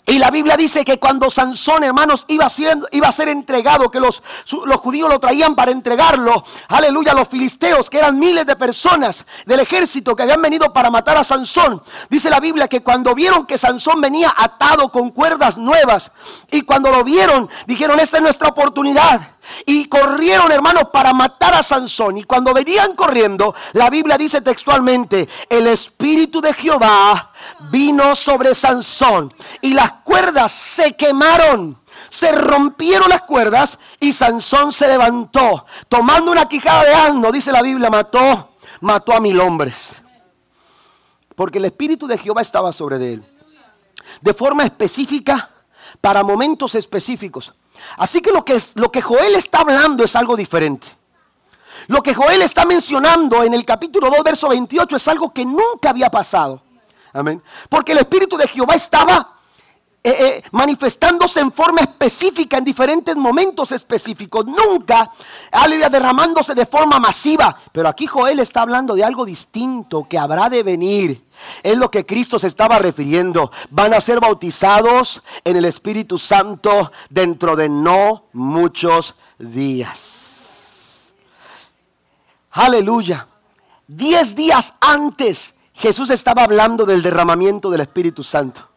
Y 0.08 0.20
la 0.20 0.30
Biblia 0.30 0.56
dice 0.56 0.86
que 0.86 1.00
cuando 1.00 1.32
Sansón, 1.32 1.84
hermanos, 1.84 2.26
iba, 2.28 2.46
a 2.46 3.12
ser 3.12 3.28
entregado, 3.28 3.90
que 3.90 4.00
los, 4.00 4.22
los 4.66 4.80
judíos 4.80 5.10
lo 5.10 5.20
traían 5.20 5.56
para 5.56 5.72
entregarlo, 5.72 6.44
aleluya, 6.68 7.14
los 7.16 7.28
filisteos, 7.28 7.90
que 7.90 7.98
eran 7.98 8.20
miles 8.20 8.46
de 8.46 8.56
personas 8.56 9.26
del 9.48 9.62
ejército 9.62 10.16
que 10.16 10.22
habían 10.22 10.44
venido 10.44 10.72
para 10.72 10.92
matar 10.92 11.18
a 11.18 11.24
Sansón. 11.24 11.82
Dice 12.08 12.30
la 12.30 12.40
Biblia 12.40 12.68
que 12.68 12.84
cuando 12.84 13.16
vieron 13.16 13.48
que 13.48 13.58
Sansón 13.58 14.00
venía 14.00 14.32
atado 14.38 14.92
con 14.92 15.10
cuerdas 15.10 15.58
nuevas, 15.58 16.12
y 16.52 16.62
cuando 16.62 16.92
lo 16.92 17.04
vieron, 17.04 17.50
dijeron, 17.66 18.00
esta 18.00 18.18
es 18.18 18.24
nuestra 18.24 18.50
oportunidad. 18.50 19.36
Y 19.66 19.86
corrieron, 19.86 20.52
hermanos, 20.52 20.86
para 20.92 21.14
matar 21.14 21.56
a 21.56 21.64
Sansón. 21.64 22.18
Y 22.18 22.24
cuando 22.24 22.54
venían 22.54 22.96
corriendo, 22.96 23.54
la 23.74 23.90
Biblia 23.90 24.18
dice 24.18 24.42
textualmente, 24.42 25.28
el 25.50 25.68
Espíritu 25.68 26.42
de 26.42 26.54
Jehová 26.54 27.32
vino 27.72 28.16
sobre 28.16 28.56
Sansón 28.56 29.34
y 29.62 29.74
las 29.74 29.92
cuerdas 30.04 30.52
se 30.52 30.96
quemaron. 30.96 31.78
Se 32.10 32.32
rompieron 32.32 33.10
las 33.10 33.24
cuerdas 33.24 33.78
y 34.00 34.14
Sansón 34.14 34.72
se 34.72 34.88
levantó. 34.88 35.66
Tomando 35.90 36.32
una 36.32 36.48
quijada 36.48 36.86
de 36.86 36.94
asno, 36.94 37.32
dice 37.32 37.52
la 37.52 37.62
Biblia, 37.62 37.90
mató, 37.90 38.52
mató 38.82 39.14
a 39.14 39.20
mil 39.20 39.40
hombres. 39.40 40.02
Porque 41.36 41.58
el 41.58 41.66
Espíritu 41.66 42.08
de 42.08 42.18
Jehová 42.18 42.42
estaba 42.42 42.72
sobre 42.72 43.14
él. 43.14 43.26
De 44.22 44.34
forma 44.34 44.64
específica, 44.64 45.50
para 46.00 46.24
momentos 46.24 46.76
específicos. 46.76 47.54
Así 47.98 48.22
que 48.22 48.32
lo 48.32 48.46
que, 48.46 48.62
lo 48.76 48.92
que 48.92 49.02
Joel 49.02 49.36
está 49.36 49.60
hablando 49.60 50.04
es 50.04 50.16
algo 50.16 50.36
diferente. 50.36 50.88
Lo 51.88 52.02
que 52.02 52.14
Joel 52.14 52.42
está 52.42 52.66
mencionando 52.66 53.44
en 53.44 53.54
el 53.54 53.66
capítulo 53.66 54.10
2, 54.10 54.24
verso 54.24 54.50
28 54.50 54.96
es 54.96 55.08
algo 55.08 55.34
que 55.34 55.46
nunca 55.46 55.90
había 55.90 56.10
pasado. 56.10 56.62
Amén. 57.16 57.42
Porque 57.70 57.94
el 57.94 58.00
Espíritu 58.00 58.36
de 58.36 58.46
Jehová 58.46 58.76
estaba 58.76 59.36
eh, 60.04 60.18
eh, 60.20 60.44
manifestándose 60.52 61.40
en 61.40 61.50
forma 61.50 61.80
específica 61.80 62.58
en 62.58 62.66
diferentes 62.66 63.16
momentos 63.16 63.72
específicos, 63.72 64.46
nunca, 64.46 65.10
aleluya, 65.50 65.88
derramándose 65.88 66.54
de 66.54 66.66
forma 66.66 67.00
masiva. 67.00 67.56
Pero 67.72 67.88
aquí 67.88 68.06
Joel 68.06 68.40
está 68.40 68.64
hablando 68.64 68.96
de 68.96 69.06
algo 69.06 69.26
distinto 69.26 70.06
que 70.10 70.20
habrá 70.20 70.50
de 70.50 70.62
venir. 70.62 71.26
Es 71.64 71.78
lo 71.78 71.90
que 71.90 72.06
Cristo 72.06 72.38
se 72.38 72.48
estaba 72.48 72.80
refiriendo. 72.80 73.50
Van 73.70 73.94
a 73.94 74.02
ser 74.02 74.20
bautizados 74.20 75.24
en 75.46 75.56
el 75.56 75.64
Espíritu 75.64 76.20
Santo 76.20 76.92
dentro 77.10 77.56
de 77.56 77.70
no 77.70 78.26
muchos 78.34 79.16
días. 79.40 81.14
Aleluya. 82.52 83.28
Diez 83.88 84.36
días 84.36 84.74
antes 84.82 85.55
Jesús 85.76 86.10
estaba 86.10 86.44
hablando 86.44 86.86
del 86.86 87.02
derramamiento 87.02 87.70
del 87.70 87.82
Espíritu 87.82 88.24
Santo. 88.24 88.68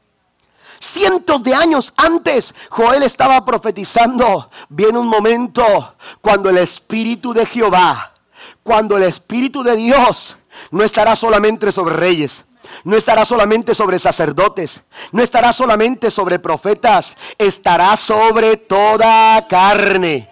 Cientos 0.81 1.43
de 1.43 1.55
años 1.55 1.93
antes, 1.97 2.55
Joel 2.71 3.03
estaba 3.03 3.45
profetizando. 3.45 4.49
Viene 4.69 4.99
un 4.99 5.09
momento 5.09 5.95
cuando 6.21 6.51
el 6.51 6.59
Espíritu 6.59 7.33
de 7.33 7.47
Jehová, 7.47 8.15
cuando 8.63 8.97
el 8.97 9.05
Espíritu 9.05 9.63
de 9.63 9.77
Dios 9.77 10.37
no 10.71 10.85
estará 10.85 11.17
solamente 11.17 11.73
sobre 11.73 11.97
reyes, 11.97 12.45
no 12.85 12.97
estará 12.97 13.25
solamente 13.25 13.75
sobre 13.75 13.99
sacerdotes, 13.99 14.83
no 15.13 15.23
estará 15.23 15.53
solamente 15.53 16.11
sobre 16.11 16.39
profetas, 16.39 17.17
estará 17.39 17.97
sobre 17.97 18.57
toda 18.57 19.47
carne 19.49 20.29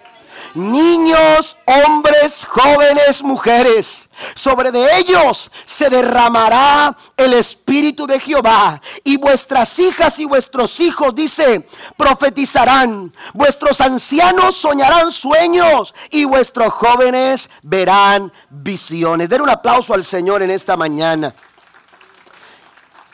niños, 0.56 1.56
hombres, 1.66 2.44
jóvenes, 2.44 3.22
mujeres. 3.22 4.05
Sobre 4.34 4.70
de 4.70 4.98
ellos 4.98 5.50
se 5.64 5.90
derramará 5.90 6.96
el 7.16 7.34
Espíritu 7.34 8.06
de 8.06 8.20
Jehová. 8.20 8.80
Y 9.04 9.16
vuestras 9.16 9.78
hijas 9.78 10.18
y 10.18 10.24
vuestros 10.24 10.80
hijos, 10.80 11.14
dice, 11.14 11.66
profetizarán. 11.96 13.12
Vuestros 13.34 13.80
ancianos 13.80 14.56
soñarán 14.56 15.12
sueños 15.12 15.94
y 16.10 16.24
vuestros 16.24 16.72
jóvenes 16.72 17.50
verán 17.62 18.32
visiones. 18.50 19.28
Den 19.28 19.42
un 19.42 19.50
aplauso 19.50 19.94
al 19.94 20.04
Señor 20.04 20.42
en 20.42 20.50
esta 20.50 20.76
mañana. 20.76 21.34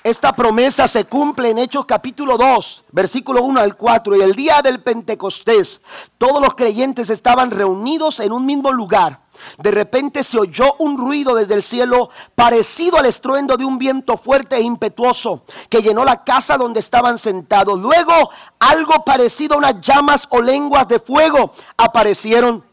Esta 0.05 0.35
promesa 0.35 0.88
se 0.88 1.05
cumple 1.05 1.51
en 1.51 1.59
Hechos 1.59 1.87
capítulo 1.87 2.37
2, 2.37 2.87
versículo 2.91 3.43
1 3.43 3.61
al 3.61 3.77
4. 3.77 4.17
Y 4.17 4.21
el 4.23 4.35
día 4.35 4.61
del 4.61 4.83
Pentecostés, 4.83 5.81
todos 6.19 6.43
los 6.43 6.55
creyentes 6.55 7.09
estaban 7.09 7.53
reunidos 7.53 8.19
en 8.19 8.33
un 8.33 8.45
mismo 8.45 8.73
lugar. 8.73 9.21
De 9.59 9.70
repente 9.70 10.22
se 10.22 10.38
oyó 10.38 10.74
un 10.78 10.98
ruido 10.98 11.35
desde 11.35 11.55
el 11.55 11.62
cielo 11.62 12.11
parecido 12.35 12.98
al 12.98 13.07
estruendo 13.07 13.57
de 13.57 13.64
un 13.64 13.78
viento 13.78 14.16
fuerte 14.16 14.57
e 14.57 14.62
impetuoso 14.62 15.44
que 15.68 15.83
llenó 15.83 16.05
la 16.05 16.24
casa 16.24 16.57
donde 16.57 16.81
estaban 16.81 17.18
sentados. 17.18 17.78
Luego 17.78 18.31
algo 18.59 19.05
parecido 19.05 19.55
a 19.55 19.59
unas 19.59 19.81
llamas 19.81 20.26
o 20.31 20.40
lenguas 20.40 20.88
de 20.88 20.98
fuego 20.98 21.52
aparecieron 21.76 22.64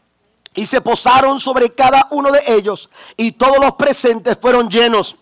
y 0.54 0.66
se 0.66 0.80
posaron 0.80 1.38
sobre 1.40 1.70
cada 1.70 2.08
uno 2.10 2.30
de 2.32 2.42
ellos 2.46 2.90
y 3.16 3.32
todos 3.32 3.58
los 3.58 3.74
presentes 3.74 4.36
fueron 4.40 4.68
llenos 4.68 5.16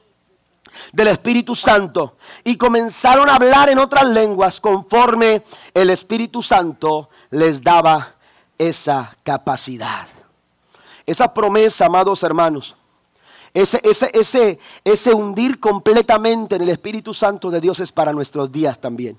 del 0.93 1.09
Espíritu 1.09 1.55
Santo 1.55 2.17
y 2.45 2.57
comenzaron 2.57 3.29
a 3.29 3.35
hablar 3.35 3.69
en 3.69 3.79
otras 3.79 4.07
lenguas 4.07 4.61
conforme 4.61 5.43
el 5.75 5.91
Espíritu 5.91 6.43
Santo 6.43 7.11
les 7.31 7.63
daba 7.63 8.15
esa 8.57 9.17
capacidad. 9.23 10.07
Esa 11.09 11.33
promesa, 11.33 11.87
amados 11.87 12.23
hermanos, 12.23 12.77
ese, 13.55 13.81
ese, 13.83 14.11
ese, 14.13 14.59
ese 14.85 15.15
hundir 15.15 15.59
completamente 15.59 16.57
en 16.57 16.61
el 16.61 16.69
Espíritu 16.69 17.15
Santo 17.15 17.51
de 17.51 17.63
Dios 17.63 17.81
es 17.81 17.91
para 17.91 18.13
nuestros 18.13 18.53
días 18.53 18.79
también. 18.79 19.19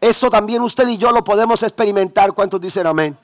Eso 0.00 0.30
también 0.30 0.62
usted 0.62 0.88
y 0.88 0.96
yo 0.96 1.12
lo 1.12 1.22
podemos 1.22 1.62
experimentar. 1.62 2.32
¿Cuántos 2.32 2.62
dicen 2.62 2.86
amén? 2.86 3.14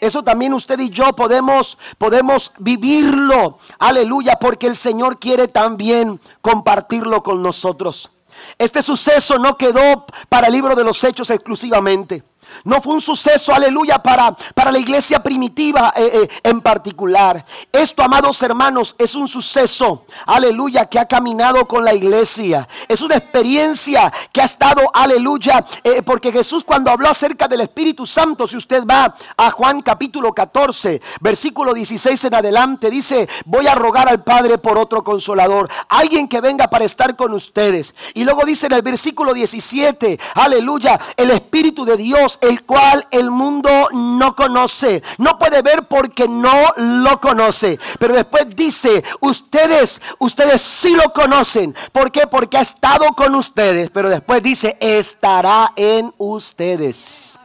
Eso 0.00 0.24
también 0.24 0.54
usted 0.54 0.80
y 0.80 0.88
yo 0.88 1.12
podemos, 1.14 1.76
podemos 1.98 2.50
vivirlo. 2.58 3.58
Aleluya, 3.78 4.38
porque 4.40 4.66
el 4.66 4.74
Señor 4.74 5.18
quiere 5.18 5.48
también 5.48 6.18
compartirlo 6.40 7.22
con 7.22 7.42
nosotros. 7.42 8.10
Este 8.56 8.80
suceso 8.80 9.38
no 9.38 9.58
quedó 9.58 10.06
para 10.30 10.46
el 10.46 10.54
libro 10.54 10.74
de 10.74 10.84
los 10.84 11.04
hechos 11.04 11.28
exclusivamente. 11.28 12.24
No 12.64 12.80
fue 12.80 12.94
un 12.94 13.00
suceso, 13.00 13.54
aleluya, 13.54 14.02
para, 14.02 14.34
para 14.54 14.72
la 14.72 14.78
iglesia 14.78 15.22
primitiva 15.22 15.92
eh, 15.96 16.10
eh, 16.12 16.28
en 16.42 16.60
particular. 16.60 17.44
Esto, 17.72 18.02
amados 18.02 18.42
hermanos, 18.42 18.94
es 18.98 19.14
un 19.14 19.28
suceso, 19.28 20.04
aleluya, 20.26 20.86
que 20.86 20.98
ha 20.98 21.06
caminado 21.06 21.66
con 21.66 21.84
la 21.84 21.94
iglesia. 21.94 22.68
Es 22.88 23.02
una 23.02 23.16
experiencia 23.16 24.12
que 24.32 24.40
ha 24.40 24.44
estado, 24.44 24.82
aleluya, 24.92 25.64
eh, 25.82 26.02
porque 26.02 26.32
Jesús 26.32 26.64
cuando 26.64 26.90
habló 26.90 27.08
acerca 27.08 27.48
del 27.48 27.62
Espíritu 27.62 28.06
Santo, 28.06 28.46
si 28.46 28.56
usted 28.56 28.84
va 28.86 29.14
a 29.36 29.50
Juan 29.50 29.82
capítulo 29.82 30.32
14, 30.32 31.00
versículo 31.20 31.74
16 31.74 32.24
en 32.24 32.34
adelante, 32.34 32.90
dice, 32.90 33.28
voy 33.44 33.66
a 33.66 33.74
rogar 33.74 34.08
al 34.08 34.22
Padre 34.22 34.58
por 34.58 34.78
otro 34.78 35.02
consolador, 35.04 35.68
alguien 35.88 36.28
que 36.28 36.40
venga 36.40 36.68
para 36.68 36.84
estar 36.84 37.16
con 37.16 37.32
ustedes. 37.32 37.94
Y 38.14 38.24
luego 38.24 38.44
dice 38.44 38.66
en 38.66 38.72
el 38.72 38.82
versículo 38.82 39.34
17, 39.34 40.18
aleluya, 40.34 40.98
el 41.16 41.30
Espíritu 41.30 41.84
de 41.84 41.96
Dios 41.96 42.38
el 42.42 42.64
cual 42.64 43.06
el 43.12 43.30
mundo 43.30 43.88
no 43.92 44.34
conoce. 44.34 45.02
No 45.18 45.38
puede 45.38 45.62
ver 45.62 45.86
porque 45.86 46.26
no 46.28 46.74
lo 46.76 47.20
conoce. 47.20 47.78
Pero 47.98 48.14
después 48.14 48.46
dice, 48.54 49.02
ustedes, 49.20 50.02
ustedes 50.18 50.60
sí 50.60 50.94
lo 50.94 51.12
conocen. 51.12 51.74
¿Por 51.92 52.10
qué? 52.10 52.26
Porque 52.26 52.58
ha 52.58 52.62
estado 52.62 53.06
con 53.16 53.36
ustedes. 53.36 53.90
Pero 53.90 54.08
después 54.08 54.42
dice, 54.42 54.76
estará 54.80 55.72
en 55.76 56.12
ustedes. 56.18 57.38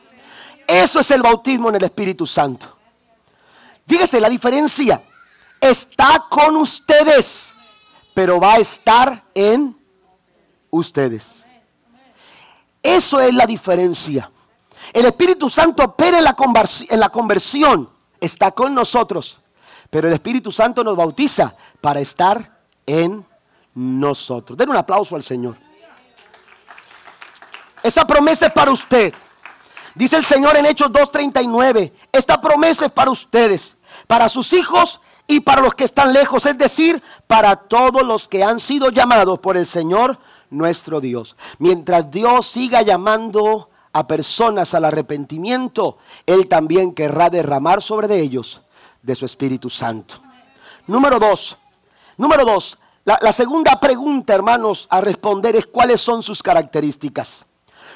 Eso 0.66 1.00
es 1.00 1.12
el 1.12 1.22
bautismo 1.22 1.70
en 1.70 1.76
el 1.76 1.84
Espíritu 1.84 2.26
Santo. 2.26 2.76
Fíjese 3.88 4.20
la 4.20 4.30
diferencia. 4.30 5.04
Está 5.62 6.26
con 6.28 6.58
ustedes, 6.58 7.54
pero 8.16 8.40
va 8.40 8.56
a 8.56 8.58
estar 8.58 9.24
en 9.36 9.78
ustedes. 10.72 11.44
Eso 12.82 13.20
es 13.20 13.34
la 13.34 13.46
diferencia. 13.46 14.32
El 14.94 15.06
Espíritu 15.06 15.50
Santo 15.50 15.84
opera 15.84 16.18
en 16.18 16.24
la, 16.24 17.10
conversión, 17.10 17.90
está 18.20 18.52
con 18.52 18.74
nosotros, 18.74 19.40
pero 19.90 20.08
el 20.08 20.14
Espíritu 20.14 20.52
Santo 20.52 20.84
nos 20.84 20.96
bautiza 20.96 21.56
para 21.82 22.00
estar 22.00 22.60
en 22.86 23.26
nosotros. 23.74 24.58
Den 24.58 24.70
un 24.70 24.76
aplauso 24.76 25.16
al 25.16 25.24
Señor. 25.24 25.58
Esa 27.84 28.06
promesa 28.06 28.48
es 28.48 28.54
para 28.54 28.72
usted. 28.72 29.14
Dice 29.96 30.16
el 30.16 30.26
Señor 30.26 30.56
en 30.58 30.66
Hechos 30.66 30.92
2.39, 30.92 31.92
esta 32.12 32.40
promesa 32.40 32.86
es 32.86 32.92
para 32.92 33.10
ustedes, 33.10 33.78
para 34.06 34.30
sus 34.30 34.54
hijos 34.54 35.02
y 35.26 35.40
para 35.40 35.62
los 35.62 35.74
que 35.74 35.84
están 35.84 36.14
lejos, 36.14 36.46
es 36.46 36.58
decir, 36.58 37.02
para 37.26 37.56
todos 37.56 38.04
los 38.04 38.28
que 38.28 38.44
han 38.44 38.60
sido 38.60 38.90
llamados 38.90 39.40
por 39.40 39.58
el 39.58 39.66
Señor 39.66 40.20
nuestro 40.50 41.02
Dios. 41.02 41.36
Mientras 41.58 42.12
Dios 42.12 42.48
siga 42.48 42.82
llamando 42.82 43.70
a 43.98 44.08
personas 44.08 44.74
al 44.74 44.86
arrepentimiento, 44.86 45.98
Él 46.26 46.48
también 46.48 46.94
querrá 46.94 47.30
derramar 47.30 47.82
sobre 47.82 48.08
de 48.08 48.20
ellos 48.20 48.62
de 49.02 49.16
su 49.16 49.26
Espíritu 49.26 49.70
Santo. 49.70 50.22
Número 50.86 51.20
dos, 51.20 51.58
número 52.18 52.46
dos, 52.46 52.78
la, 53.06 53.18
la 53.22 53.32
segunda 53.32 53.80
pregunta, 53.80 54.36
hermanos, 54.36 54.88
a 54.90 55.02
responder 55.02 55.56
es 55.56 55.66
cuáles 55.66 56.02
son 56.02 56.22
sus 56.22 56.44
características. 56.44 57.46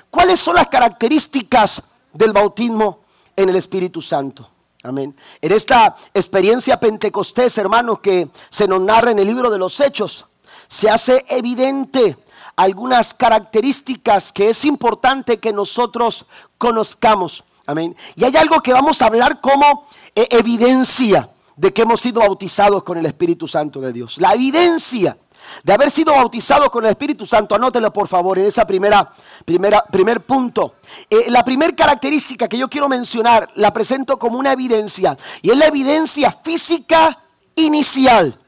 ¿Cuáles 0.09 0.39
son 0.39 0.55
las 0.55 0.67
características 0.67 1.83
del 2.11 2.33
bautismo 2.33 2.99
en 3.35 3.49
el 3.49 3.55
Espíritu 3.55 4.01
Santo? 4.01 4.49
Amén. 4.83 5.15
En 5.39 5.51
esta 5.51 5.95
experiencia 6.13 6.79
pentecostés, 6.79 7.57
hermanos, 7.57 7.99
que 7.99 8.29
se 8.49 8.67
nos 8.67 8.81
narra 8.81 9.11
en 9.11 9.19
el 9.19 9.27
libro 9.27 9.51
de 9.51 9.59
los 9.59 9.79
Hechos, 9.79 10.25
se 10.67 10.89
hace 10.89 11.23
evidente 11.29 12.17
algunas 12.61 13.13
características 13.13 14.31
que 14.31 14.49
es 14.49 14.65
importante 14.65 15.39
que 15.39 15.51
nosotros 15.51 16.25
conozcamos. 16.57 17.43
Amén. 17.65 17.95
Y 18.15 18.23
hay 18.23 18.35
algo 18.37 18.61
que 18.61 18.73
vamos 18.73 19.01
a 19.01 19.07
hablar 19.07 19.41
como 19.41 19.87
eh, 20.15 20.27
evidencia 20.31 21.29
de 21.55 21.73
que 21.73 21.83
hemos 21.83 22.01
sido 22.01 22.21
bautizados 22.21 22.83
con 22.83 22.97
el 22.97 23.05
Espíritu 23.05 23.47
Santo 23.47 23.79
de 23.81 23.93
Dios. 23.93 24.17
La 24.19 24.33
evidencia 24.33 25.17
de 25.63 25.73
haber 25.73 25.89
sido 25.89 26.13
bautizados 26.13 26.69
con 26.69 26.85
el 26.85 26.91
Espíritu 26.91 27.25
Santo, 27.25 27.55
anótelo 27.55 27.91
por 27.91 28.07
favor 28.07 28.37
en 28.37 28.45
esa 28.45 28.65
primera, 28.65 29.11
primera 29.45 29.83
primer 29.91 30.25
punto. 30.25 30.75
Eh, 31.09 31.25
la 31.29 31.43
primera 31.43 31.75
característica 31.75 32.47
que 32.47 32.57
yo 32.57 32.69
quiero 32.69 32.87
mencionar 32.87 33.49
la 33.55 33.73
presento 33.73 34.17
como 34.19 34.37
una 34.37 34.53
evidencia 34.53 35.17
y 35.41 35.49
es 35.49 35.57
la 35.57 35.67
evidencia 35.67 36.31
física 36.31 37.23
inicial 37.55 38.40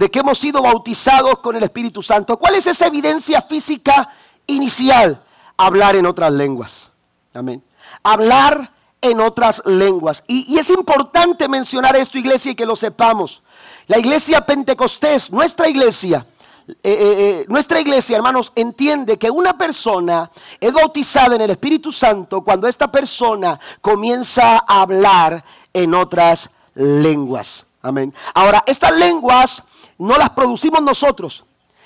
de 0.00 0.10
que 0.10 0.20
hemos 0.20 0.38
sido 0.38 0.62
bautizados 0.62 1.40
con 1.40 1.56
el 1.56 1.62
Espíritu 1.62 2.00
Santo. 2.00 2.38
¿Cuál 2.38 2.54
es 2.54 2.66
esa 2.66 2.86
evidencia 2.86 3.42
física 3.42 4.08
inicial? 4.46 5.22
Hablar 5.58 5.94
en 5.94 6.06
otras 6.06 6.32
lenguas. 6.32 6.90
Amén. 7.34 7.62
Hablar 8.02 8.72
en 9.02 9.20
otras 9.20 9.60
lenguas. 9.66 10.24
Y, 10.26 10.56
es 10.56 10.70
importante 10.70 11.48
mencionar 11.50 11.96
esto, 11.96 12.16
iglesia, 12.16 12.52
y 12.52 12.54
que 12.54 12.64
lo 12.64 12.76
sepamos. 12.76 13.42
La 13.88 13.98
iglesia 13.98 14.40
pentecostés, 14.40 15.30
nuestra 15.30 15.68
iglesia, 15.68 16.26
eh, 16.66 16.74
eh, 16.82 16.86
eh, 16.92 17.44
nuestra 17.48 17.78
iglesia, 17.78 18.16
hermanos, 18.16 18.52
entiende 18.54 19.18
que 19.18 19.30
una 19.30 19.58
persona 19.58 20.30
es 20.58 20.72
bautizada 20.72 21.34
en 21.34 21.42
el 21.42 21.50
Espíritu 21.50 21.92
Santo 21.92 22.40
cuando 22.40 22.66
esta 22.66 22.90
persona 22.90 23.60
comienza 23.82 24.64
a 24.66 24.80
hablar 24.80 25.44
en 25.74 25.94
otras 25.94 26.48
lenguas. 26.74 27.66
Amén. 27.82 28.14
Ahora, 28.32 28.64
estas 28.66 28.92
lenguas 28.92 29.62
no 30.00 30.16
las 30.16 30.30
producimos 30.30 30.82
nosotros. 30.82 31.44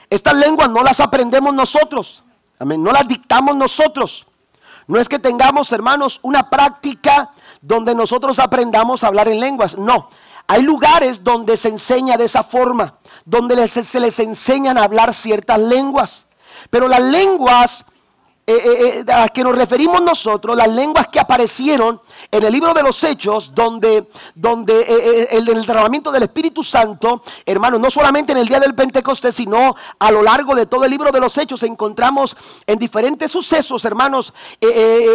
Estas 0.09 0.35
lenguas 0.35 0.71
no 0.71 0.83
las 0.83 1.01
aprendemos 1.01 1.53
nosotros. 1.53 2.23
Amén. 2.59 2.83
No 2.83 2.93
las 2.93 3.09
dictamos 3.09 3.57
nosotros. 3.57 4.27
No 4.87 5.01
es 5.01 5.09
que 5.09 5.19
tengamos, 5.19 5.73
hermanos, 5.73 6.21
una 6.23 6.49
práctica 6.49 7.33
donde 7.61 7.95
nosotros 7.95 8.39
aprendamos 8.39 9.03
a 9.03 9.09
hablar 9.09 9.29
en 9.29 9.41
lenguas. 9.41 9.77
No. 9.77 10.09
Hay 10.47 10.63
lugares 10.63 11.25
donde 11.25 11.57
se 11.57 11.71
enseña 11.71 12.17
de 12.17 12.25
esa 12.25 12.45
forma, 12.45 12.95
donde 13.25 13.67
se 13.67 13.99
les 13.99 14.19
enseñan 14.21 14.79
a 14.79 14.85
hablar 14.85 15.13
ciertas 15.13 15.59
lenguas. 15.59 16.27
Pero 16.71 16.87
las 16.87 17.03
lenguas 17.03 17.85
eh, 18.47 18.53
eh, 18.53 19.05
eh, 19.09 19.11
a 19.11 19.21
las 19.21 19.31
que 19.31 19.43
nos 19.43 19.57
referimos 19.57 20.03
nosotros, 20.03 20.55
las 20.55 20.69
lenguas 20.69 21.09
que 21.09 21.19
aparecieron 21.19 21.99
en 22.31 22.43
el 22.43 22.53
libro 22.53 22.75
de 22.75 22.83
los 22.83 23.03
Hechos, 23.03 23.55
donde, 23.55 24.07
donde 24.35 25.29
el, 25.31 25.49
entrenamiento 25.49 26.13
del 26.13 26.25
Espíritu 26.25 26.63
Santo, 26.63 27.23
hermanos, 27.47 27.81
no 27.81 27.91
solamente 27.91 28.33
en 28.33 28.39
el 28.39 28.47
día 28.47 28.61
del 28.61 28.75
Pentecostés, 28.75 29.35
sino 29.35 29.75
a 29.99 30.11
lo 30.11 30.23
largo 30.23 30.55
de 30.55 30.67
todo 30.67 30.85
el 30.85 30.91
libro 30.91 31.11
de 31.11 31.21
los 31.21 31.39
Hechos, 31.39 31.63
encontramos 31.63 32.37
en 32.67 32.79
diferentes 32.79 33.33
sucesos, 33.33 33.83
hermanos, 33.87 34.35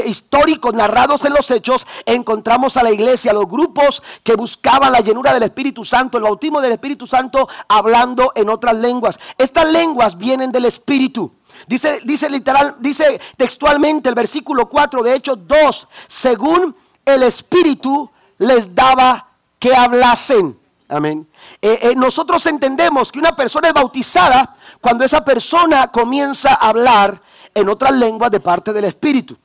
históricos 0.07 0.73
narrados 0.73 1.23
en 1.25 1.33
los 1.33 1.51
Hechos, 1.51 1.85
encontramos 2.07 2.77
a 2.77 2.83
la 2.83 2.91
iglesia, 2.91 3.29
a 3.29 3.35
los 3.35 3.47
grupos 3.47 4.01
que 4.23 4.33
buscaban 4.33 4.91
la 4.91 5.01
llenura 5.01 5.35
del 5.35 5.43
Espíritu 5.43 5.85
Santo, 5.85 6.17
el 6.17 6.23
bautismo 6.23 6.61
del 6.61 6.71
Espíritu 6.71 7.05
Santo, 7.05 7.47
hablando 7.67 8.31
en 8.33 8.49
otras 8.49 8.75
lenguas. 8.75 9.19
Estas 9.37 9.67
lenguas 9.67 10.17
vienen 10.17 10.51
del 10.51 10.65
Espíritu. 10.65 11.38
Dice, 11.69 12.01
dice 12.03 12.27
literal, 12.31 12.77
dice 12.79 13.21
textualmente 13.37 14.09
el 14.09 14.15
versículo 14.15 14.67
4 14.67 15.03
de 15.03 15.13
Hechos 15.13 15.37
2, 15.45 15.87
según 16.07 16.75
el 17.05 17.21
Espíritu 17.21 18.09
les 18.39 18.73
daba 18.73 19.27
que 19.59 19.75
hablasen. 19.75 20.59
Amén. 20.87 21.27
Eh, 21.61 21.77
eh, 21.83 21.93
nosotros 21.95 22.43
entendemos 22.47 23.11
que 23.11 23.19
una 23.19 23.35
persona 23.35 23.67
es 23.67 23.75
bautizada 23.75 24.55
cuando 24.81 25.05
esa 25.05 25.23
persona 25.23 25.91
comienza 25.91 26.55
a 26.55 26.69
hablar 26.69 27.21
en 27.53 27.69
otras 27.69 27.91
lenguas 27.91 28.31
de 28.31 28.39
parte 28.39 28.73
del 28.73 28.85
Espíritu. 28.85 29.37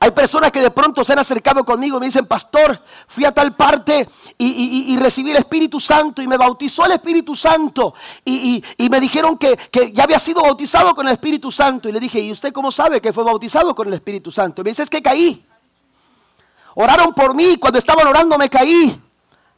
Hay 0.00 0.10
personas 0.12 0.52
que 0.52 0.60
de 0.60 0.70
pronto 0.70 1.04
se 1.04 1.12
han 1.12 1.18
acercado 1.18 1.64
conmigo 1.64 1.96
y 1.96 2.00
me 2.00 2.06
dicen, 2.06 2.26
pastor, 2.26 2.80
fui 3.06 3.24
a 3.24 3.32
tal 3.32 3.54
parte 3.54 4.08
y, 4.38 4.96
recibí 4.98 5.30
el 5.30 5.38
Espíritu 5.38 5.80
Santo 5.80 6.22
y 6.22 6.28
me 6.28 6.36
bautizó 6.36 6.86
el 6.86 6.92
Espíritu 6.92 7.34
Santo. 7.36 7.94
Y, 8.24 8.62
me 8.90 9.00
dijeron 9.00 9.36
que, 9.36 9.58
ya 9.92 10.04
había 10.04 10.18
sido 10.18 10.42
bautizado 10.42 10.94
con 10.94 11.06
el 11.06 11.12
Espíritu 11.12 11.50
Santo. 11.50 11.88
Y 11.88 11.92
le 11.92 12.00
dije, 12.00 12.20
¿y 12.20 12.32
usted 12.32 12.52
cómo 12.52 12.70
sabe 12.70 13.00
que 13.00 13.12
fue 13.12 13.24
bautizado 13.24 13.74
con 13.74 13.88
el 13.88 13.94
Espíritu 13.94 14.30
Santo? 14.30 14.62
Y 14.62 14.64
me 14.64 14.70
dice, 14.70 14.82
es 14.82 14.90
que 14.90 15.02
caí. 15.02 15.44
Oraron 16.74 17.14
por 17.14 17.34
mí, 17.34 17.56
cuando 17.56 17.78
estaban 17.78 18.06
orando 18.06 18.36
me 18.36 18.48
caí. 18.48 19.00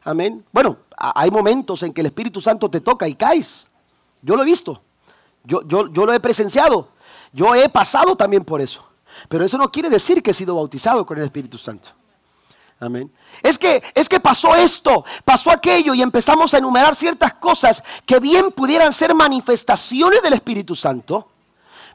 Amén. 0.05 0.45
Bueno, 0.53 0.79
hay 0.97 1.31
momentos 1.31 1.83
en 1.83 1.93
que 1.93 2.01
el 2.01 2.07
Espíritu 2.07 2.41
Santo 2.41 2.71
te 2.71 2.81
toca 2.81 3.09
y 3.09 3.15
caes. 3.15 3.67
Yo 4.23 4.37
lo 4.37 4.43
he 4.43 4.47
visto. 4.47 4.83
Yo, 5.45 5.63
yo, 5.67 5.89
yo 5.89 6.07
lo 6.07 6.13
he 6.13 6.21
presenciado. 6.21 6.89
Yo 7.33 7.55
he 7.55 7.69
pasado 7.69 8.17
también 8.17 8.45
por 8.45 8.61
eso. 8.61 8.86
Pero 9.29 9.45
eso 9.45 9.59
no 9.59 9.71
quiere 9.71 9.89
decir 9.89 10.23
que 10.23 10.31
he 10.31 10.35
sido 10.35 10.55
bautizado 10.55 11.05
con 11.07 11.19
el 11.19 11.25
Espíritu 11.25 11.59
Santo. 11.59 11.91
Amén. 12.79 13.11
Es 13.43 13.59
que, 13.59 13.83
es 13.95 14.09
que 14.09 14.21
pasó 14.21 14.55
esto, 14.55 15.05
pasó 15.25 15.51
aquello 15.51 15.95
y 15.95 16.03
empezamos 16.03 16.53
a 16.53 16.59
enumerar 16.59 16.95
ciertas 16.95 17.35
cosas 17.35 17.83
que 18.05 18.21
bien 18.21 18.53
pudieran 18.53 18.93
ser 18.93 19.15
manifestaciones 19.15 20.21
del 20.23 20.35
Espíritu 20.35 20.75
Santo, 20.75 21.29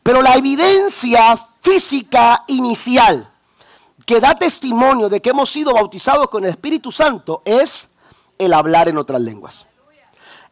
pero 0.02 0.24
la 0.24 0.34
evidencia 0.34 1.38
física 1.62 2.44
inicial 2.48 3.32
que 4.06 4.20
da 4.20 4.34
testimonio 4.34 5.08
de 5.08 5.22
que 5.22 5.30
hemos 5.30 5.52
sido 5.52 5.74
bautizados 5.74 6.30
con 6.30 6.44
el 6.44 6.50
Espíritu 6.50 6.92
Santo 6.92 7.44
es 7.46 7.88
el 8.40 8.52
hablar 8.54 8.90
en 8.90 8.98
otras 8.98 9.22
lenguas. 9.22 9.68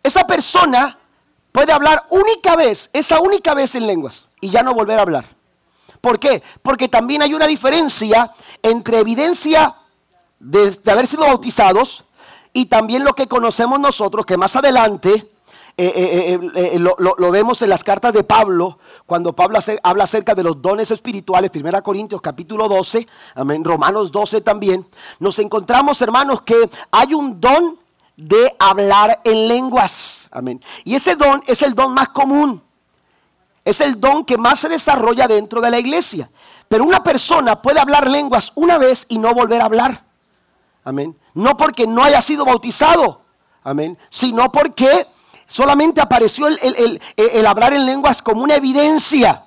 Esa 0.04 0.28
persona 0.28 1.00
puede 1.52 1.72
hablar 1.74 2.06
única 2.12 2.56
vez, 2.56 2.92
esa 2.94 3.20
única 3.20 3.56
vez 3.56 3.74
en 3.74 3.88
lenguas 3.88 4.28
y 4.40 4.52
ya 4.52 4.62
no 4.62 4.76
volver 4.76 5.00
a 5.00 5.02
hablar. 5.02 5.39
¿Por 6.02 6.20
qué? 6.20 6.42
Porque 6.62 6.88
también 6.88 7.22
hay 7.22 7.34
una 7.34 7.48
diferencia 7.48 8.32
entre 8.62 9.00
evidencia 9.00 9.76
de, 10.40 10.78
haber 10.92 11.08
sido 11.08 11.26
bautizados 11.26 12.06
y 12.54 12.66
también 12.66 13.04
lo 13.04 13.14
que 13.14 13.28
conocemos 13.28 13.80
nosotros, 13.80 14.26
que 14.26 14.38
más 14.38 14.56
adelante 14.56 15.30
eh, 15.78 15.94
eh, 15.96 16.40
eh, 16.56 16.80
lo, 16.80 17.32
vemos 17.32 17.62
en 17.62 17.70
las 17.70 17.84
cartas 17.84 18.12
de 18.14 18.24
Pablo, 18.24 18.80
cuando 19.06 19.34
Pablo 19.34 19.60
habla 19.84 20.04
acerca 20.04 20.36
de 20.36 20.44
los 20.44 20.62
dones 20.62 20.92
espirituales, 20.92 21.52
1 21.54 21.84
Corintios 21.84 22.22
capítulo 22.22 22.68
12, 22.68 23.08
amén, 23.36 23.64
Romanos 23.64 24.12
12 24.12 24.42
también, 24.42 24.86
nos 25.20 25.40
encontramos, 25.40 26.02
hermanos, 26.02 26.42
que 26.42 26.70
hay 26.92 27.14
un 27.14 27.40
don 27.40 27.80
de 28.18 28.54
hablar 28.60 29.22
en 29.24 29.48
lenguas, 29.48 30.28
amén. 30.32 30.62
Y 30.84 30.96
ese 30.96 31.16
don 31.16 31.42
es 31.48 31.62
el 31.62 31.76
don 31.76 31.94
más 31.94 32.10
común, 32.10 32.62
es 33.70 33.82
el 33.82 34.00
don 34.00 34.26
que 34.26 34.38
más 34.38 34.60
se 34.60 34.70
desarrolla 34.70 35.28
dentro 35.28 35.62
de 35.62 35.72
la 35.72 35.80
iglesia. 35.80 36.30
Pero 36.68 36.84
una 36.84 37.04
persona 37.04 37.62
puede 37.62 37.80
hablar 37.80 38.08
lenguas 38.08 38.52
una 38.56 38.78
vez 38.78 39.06
y 39.10 39.18
no 39.18 39.34
volver 39.34 39.62
a 39.62 39.66
hablar. 39.66 40.06
Amén. 40.84 41.18
No 41.34 41.58
porque 41.58 41.86
no 41.86 42.04
haya 42.04 42.22
sido 42.22 42.46
bautizado. 42.46 43.22
Amén. 43.64 43.98
Sino 44.10 44.52
porque 44.52 45.08
solamente 45.48 46.00
apareció 46.00 46.48
el, 46.48 47.00
el, 47.16 47.48
hablar 47.48 47.74
en 47.74 47.86
lenguas 47.86 48.22
como 48.22 48.44
una 48.44 48.56
evidencia. 48.56 49.46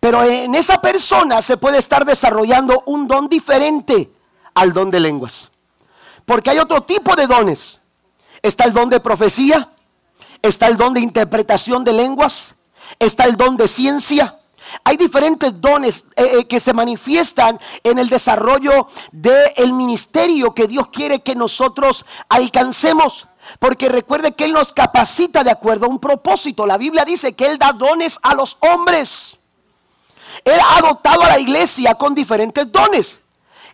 Pero 0.00 0.24
en 0.24 0.54
esa 0.54 0.80
persona 0.80 1.40
se 1.40 1.56
puede 1.56 1.78
estar 1.78 2.04
desarrollando 2.04 2.82
un 2.86 3.06
don 3.06 3.28
diferente 3.28 4.10
al 4.54 4.72
don 4.72 4.90
de 4.90 5.00
lenguas. 5.00 5.50
Porque 6.24 6.50
hay 6.50 6.58
otro 6.58 6.82
tipo 6.82 7.14
de 7.14 7.26
dones. 7.26 7.80
Está 8.42 8.64
el 8.64 8.72
don 8.72 8.90
de 8.90 9.00
profecía, 9.00 9.70
está 10.42 10.66
el 10.66 10.76
don 10.76 10.94
de 10.94 11.00
interpretación 11.00 11.84
de 11.84 11.92
lenguas, 11.92 12.55
está 12.98 13.24
el 13.24 13.36
don 13.36 13.56
de 13.56 13.68
ciencia. 13.68 14.38
Hay 14.84 14.96
diferentes 14.96 15.60
dones 15.60 16.04
eh, 16.16 16.38
eh, 16.38 16.44
que 16.46 16.60
se 16.60 16.72
manifiestan 16.72 17.58
en 17.84 17.98
el 17.98 18.08
desarrollo 18.08 18.88
del 19.12 19.72
ministerio 19.72 20.54
que 20.54 20.66
Dios 20.66 20.88
quiere 20.88 21.20
que 21.20 21.34
nosotros 21.34 22.04
alcancemos. 22.28 23.28
Porque 23.60 23.88
recuerde 23.88 24.34
que 24.34 24.44
Él 24.44 24.52
nos 24.52 24.72
capacita 24.72 25.44
de 25.44 25.52
acuerdo 25.52 25.86
a 25.86 25.88
un 25.88 26.00
propósito. 26.00 26.66
La 26.66 26.78
Biblia 26.78 27.04
dice 27.04 27.34
que 27.34 27.46
Él 27.46 27.58
da 27.58 27.72
dones 27.72 28.18
a 28.22 28.34
los 28.34 28.56
hombres. 28.60 29.38
Él 30.44 30.58
ha 30.70 30.80
dotado 30.80 31.22
a 31.22 31.28
la 31.28 31.38
iglesia 31.38 31.94
con 31.94 32.14
diferentes 32.14 32.70
dones. 32.70 33.20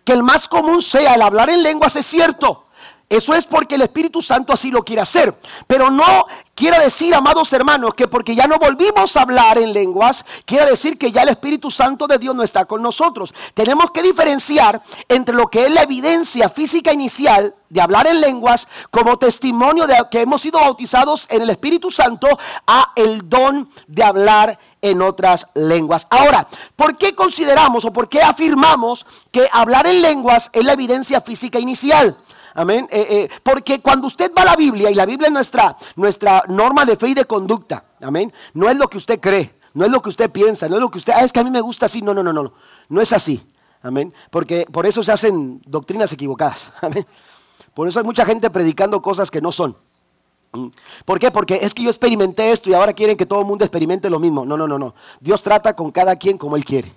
Que 0.03 0.13
el 0.13 0.21
más 0.21 0.47
común 0.47 0.81
sea 0.81 1.15
el 1.15 1.21
hablar 1.21 1.49
en 1.49 1.63
lenguas 1.63 1.95
es 1.95 2.05
cierto. 2.05 2.65
Eso 3.13 3.35
es 3.35 3.45
porque 3.45 3.75
el 3.75 3.83
Espíritu 3.83 4.23
Santo 4.23 4.53
así 4.53 4.71
lo 4.71 4.83
quiere 4.83 5.03
hacer. 5.03 5.37
Pero 5.67 5.91
no 5.91 6.25
quiere 6.55 6.79
decir, 6.79 7.13
amados 7.13 7.53
hermanos, 7.53 7.93
que 7.93 8.07
porque 8.07 8.33
ya 8.33 8.47
no 8.47 8.57
volvimos 8.57 9.15
a 9.15 9.21
hablar 9.21 9.59
en 9.59 9.71
lenguas, 9.71 10.25
quiere 10.45 10.65
decir 10.65 10.97
que 10.97 11.11
ya 11.11 11.21
el 11.21 11.29
Espíritu 11.29 11.69
Santo 11.69 12.07
de 12.07 12.17
Dios 12.17 12.35
no 12.35 12.41
está 12.41 12.65
con 12.65 12.81
nosotros. 12.81 13.31
Tenemos 13.53 13.91
que 13.91 14.01
diferenciar 14.01 14.81
entre 15.07 15.35
lo 15.35 15.45
que 15.45 15.65
es 15.65 15.69
la 15.69 15.83
evidencia 15.83 16.49
física 16.49 16.91
inicial 16.91 17.53
de 17.69 17.81
hablar 17.81 18.07
en 18.07 18.19
lenguas 18.19 18.67
como 18.89 19.19
testimonio 19.19 19.85
de 19.85 19.95
que 20.09 20.21
hemos 20.21 20.41
sido 20.41 20.59
bautizados 20.59 21.27
en 21.29 21.43
el 21.43 21.51
Espíritu 21.51 21.91
Santo 21.91 22.27
a 22.65 22.93
el 22.95 23.29
don 23.29 23.69
de 23.85 24.03
hablar 24.03 24.57
en 24.81 25.01
otras 25.01 25.47
lenguas. 25.53 26.05
Ahora, 26.09 26.47
¿por 26.75 26.97
qué 26.97 27.15
consideramos 27.15 27.85
o 27.85 27.93
por 27.93 28.09
qué 28.09 28.21
afirmamos 28.21 29.05
que 29.31 29.47
hablar 29.51 29.87
en 29.87 30.01
lenguas 30.01 30.49
es 30.53 30.65
la 30.65 30.73
evidencia 30.73 31.21
física 31.21 31.59
inicial? 31.59 32.17
Amén. 32.53 32.87
Eh, 32.91 33.07
eh, 33.09 33.29
porque 33.41 33.81
cuando 33.81 34.07
usted 34.07 34.31
va 34.37 34.43
a 34.43 34.45
la 34.45 34.55
Biblia, 34.55 34.91
y 34.91 34.95
la 34.95 35.05
Biblia 35.05 35.27
es 35.27 35.33
nuestra, 35.33 35.75
nuestra 35.95 36.43
norma 36.47 36.85
de 36.85 36.95
fe 36.95 37.09
y 37.09 37.13
de 37.13 37.25
conducta, 37.25 37.85
amén. 38.01 38.31
No 38.53 38.69
es 38.69 38.77
lo 38.77 38.87
que 38.87 38.97
usted 38.97 39.19
cree, 39.19 39.55
no 39.73 39.85
es 39.85 39.91
lo 39.91 40.01
que 40.01 40.09
usted 40.09 40.29
piensa, 40.29 40.69
no 40.69 40.75
es 40.75 40.81
lo 40.81 40.89
que 40.89 40.99
usted, 40.99 41.13
ah, 41.15 41.23
es 41.23 41.33
que 41.33 41.39
a 41.39 41.43
mí 41.43 41.49
me 41.49 41.61
gusta 41.61 41.87
así. 41.87 42.01
No, 42.01 42.13
no, 42.13 42.21
no, 42.21 42.31
no. 42.31 42.53
No 42.89 43.01
es 43.01 43.11
así. 43.11 43.45
Amén. 43.81 44.13
Porque 44.29 44.65
por 44.71 44.85
eso 44.85 45.03
se 45.03 45.11
hacen 45.11 45.61
doctrinas 45.65 46.11
equivocadas. 46.13 46.71
Amén. 46.81 47.05
Por 47.73 47.87
eso 47.87 47.99
hay 47.99 48.05
mucha 48.05 48.25
gente 48.25 48.49
predicando 48.49 49.01
cosas 49.01 49.31
que 49.31 49.41
no 49.41 49.51
son. 49.51 49.75
Mm. 50.53 50.67
¿Por 51.05 51.19
qué? 51.19 51.31
Porque 51.31 51.59
es 51.61 51.73
que 51.73 51.83
yo 51.83 51.89
experimenté 51.89 52.51
esto 52.51 52.69
y 52.69 52.73
ahora 52.73 52.93
quieren 52.93 53.17
que 53.17 53.25
todo 53.25 53.39
el 53.39 53.45
mundo 53.45 53.65
experimente 53.65 54.09
lo 54.09 54.19
mismo. 54.19 54.45
No, 54.45 54.55
no, 54.55 54.67
no, 54.67 54.77
no. 54.77 54.93
Dios 55.19 55.41
trata 55.41 55.75
con 55.75 55.91
cada 55.91 56.15
quien 56.15 56.37
como 56.37 56.55
Él 56.55 56.63
quiere. 56.63 56.93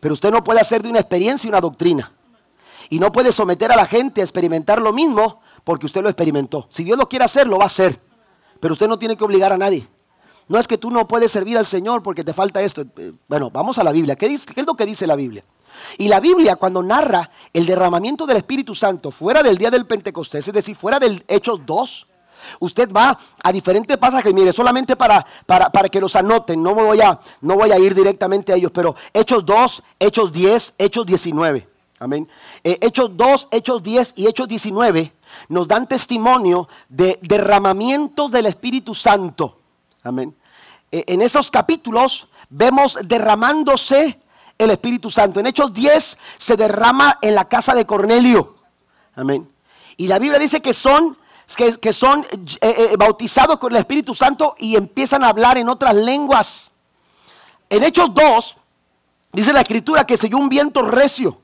Pero 0.00 0.14
usted 0.14 0.30
no 0.32 0.42
puede 0.42 0.60
hacer 0.60 0.82
de 0.82 0.88
una 0.88 0.98
experiencia 0.98 1.48
una 1.48 1.60
doctrina. 1.60 2.12
Y 2.92 2.98
no 2.98 3.10
puede 3.10 3.32
someter 3.32 3.72
a 3.72 3.76
la 3.76 3.86
gente 3.86 4.20
a 4.20 4.24
experimentar 4.24 4.78
lo 4.78 4.92
mismo 4.92 5.40
porque 5.64 5.86
usted 5.86 6.02
lo 6.02 6.10
experimentó. 6.10 6.66
Si 6.68 6.84
Dios 6.84 6.98
lo 6.98 7.08
quiere 7.08 7.24
hacer, 7.24 7.46
lo 7.46 7.56
va 7.56 7.64
a 7.64 7.66
hacer. 7.68 7.98
Pero 8.60 8.74
usted 8.74 8.86
no 8.86 8.98
tiene 8.98 9.16
que 9.16 9.24
obligar 9.24 9.50
a 9.50 9.56
nadie. 9.56 9.88
No 10.46 10.58
es 10.58 10.68
que 10.68 10.76
tú 10.76 10.90
no 10.90 11.08
puedes 11.08 11.32
servir 11.32 11.56
al 11.56 11.64
Señor 11.64 12.02
porque 12.02 12.22
te 12.22 12.34
falta 12.34 12.60
esto. 12.60 12.84
Eh, 12.98 13.12
bueno, 13.28 13.48
vamos 13.50 13.78
a 13.78 13.82
la 13.82 13.92
Biblia. 13.92 14.14
¿Qué, 14.14 14.28
dice, 14.28 14.44
¿Qué, 14.52 14.60
es 14.60 14.66
lo 14.66 14.74
que 14.74 14.84
dice 14.84 15.06
la 15.06 15.16
Biblia? 15.16 15.42
Y 15.96 16.08
la 16.08 16.20
Biblia 16.20 16.56
cuando 16.56 16.82
narra 16.82 17.30
el 17.54 17.64
derramamiento 17.64 18.26
del 18.26 18.36
Espíritu 18.36 18.74
Santo 18.74 19.10
fuera 19.10 19.42
del 19.42 19.56
día 19.56 19.70
del 19.70 19.86
Pentecostés, 19.86 20.46
es 20.46 20.52
decir, 20.52 20.76
fuera 20.76 20.98
del 20.98 21.24
Hechos 21.28 21.64
2, 21.64 22.06
usted 22.60 22.92
va 22.92 23.18
a 23.42 23.52
diferentes 23.52 23.96
pasajes, 23.96 24.34
mire, 24.34 24.52
solamente 24.52 24.96
para, 24.96 25.24
para, 25.46 25.72
para, 25.72 25.88
que 25.88 25.98
los 25.98 26.14
anoten, 26.14 26.62
no, 26.62 26.74
voy 26.74 27.00
a, 27.00 27.18
no 27.40 27.56
voy 27.56 27.72
a 27.72 27.78
ir 27.78 27.94
directamente 27.94 28.52
a 28.52 28.56
ellos, 28.56 28.70
pero 28.70 28.94
Hechos 29.14 29.46
2, 29.46 29.82
Hechos 29.98 30.30
10, 30.30 30.74
Hechos 30.76 31.06
19. 31.06 31.71
Amén. 32.02 32.28
Eh, 32.64 32.78
Hechos 32.80 33.16
2, 33.16 33.48
Hechos 33.52 33.80
10 33.80 34.14
y 34.16 34.26
Hechos 34.26 34.48
19 34.48 35.12
nos 35.48 35.68
dan 35.68 35.86
testimonio 35.86 36.68
de 36.88 37.16
derramamiento 37.22 38.28
del 38.28 38.46
Espíritu 38.46 38.92
Santo. 38.92 39.60
Amén. 40.02 40.34
Eh, 40.90 41.04
en 41.06 41.22
esos 41.22 41.48
capítulos 41.48 42.26
vemos 42.50 42.98
derramándose 43.04 44.20
el 44.58 44.70
Espíritu 44.70 45.10
Santo. 45.10 45.38
En 45.38 45.46
Hechos 45.46 45.72
10 45.72 46.18
se 46.38 46.56
derrama 46.56 47.20
en 47.22 47.36
la 47.36 47.44
casa 47.44 47.72
de 47.72 47.86
Cornelio. 47.86 48.56
Amén. 49.14 49.48
Y 49.96 50.08
la 50.08 50.18
Biblia 50.18 50.40
dice 50.40 50.60
que 50.60 50.72
son, 50.72 51.16
que, 51.56 51.92
son 51.92 52.26
eh, 52.62 52.96
bautizados 52.98 53.60
con 53.60 53.70
el 53.70 53.78
Espíritu 53.78 54.12
Santo 54.12 54.56
y 54.58 54.74
empiezan 54.74 55.22
a 55.22 55.28
hablar 55.28 55.56
en 55.56 55.68
otras 55.68 55.94
lenguas. 55.94 56.68
En 57.70 57.84
Hechos 57.84 58.12
2 58.12 58.56
dice 59.30 59.52
la 59.52 59.60
escritura 59.60 60.04
que 60.04 60.16
se 60.16 60.26
dio 60.26 60.38
un 60.38 60.48
viento 60.48 60.82
recio 60.82 61.41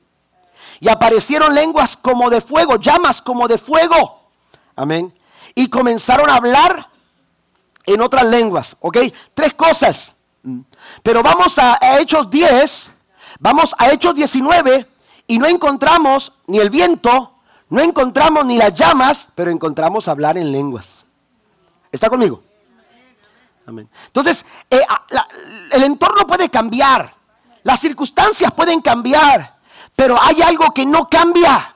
y 0.79 0.89
aparecieron 0.89 1.53
lenguas 1.53 1.97
como 1.97 2.29
de 2.29 2.41
fuego, 2.41 2.77
llamas 2.77 3.21
como 3.21 3.47
de 3.47 3.57
fuego. 3.57 4.29
Amén. 4.75 5.13
Y 5.55 5.69
comenzaron 5.69 6.29
a 6.29 6.35
hablar 6.35 6.89
en 7.85 8.01
otras 8.01 8.25
lenguas. 8.25 8.77
¿Ok? 8.79 8.97
Tres 9.33 9.53
cosas. 9.53 10.13
Pero 11.03 11.21
vamos 11.21 11.57
a, 11.59 11.77
Hechos 11.99 12.29
10, 12.29 12.91
vamos 13.39 13.75
a 13.77 13.91
Hechos 13.91 14.15
19 14.15 14.89
y 15.27 15.37
no 15.37 15.47
encontramos 15.47 16.33
ni 16.47 16.59
el 16.59 16.69
viento, 16.69 17.35
no 17.69 17.81
encontramos 17.81 18.45
ni 18.45 18.57
las 18.57 18.73
llamas, 18.73 19.27
pero 19.35 19.51
encontramos 19.51 20.07
hablar 20.07 20.37
en 20.37 20.51
lenguas. 20.51 21.05
¿Está 21.91 22.09
conmigo? 22.09 22.41
Amén. 23.65 23.89
Entonces, 24.07 24.45
eh, 24.69 24.81
el 25.71 25.83
entorno 25.83 26.25
puede 26.25 26.49
cambiar, 26.49 27.13
las 27.63 27.79
circunstancias 27.79 28.51
pueden 28.53 28.81
cambiar, 28.81 29.58
pero 29.99 30.17
hay 30.17 30.41
algo 30.41 30.71
que 30.73 30.85
no 30.85 31.09
cambia. 31.09 31.75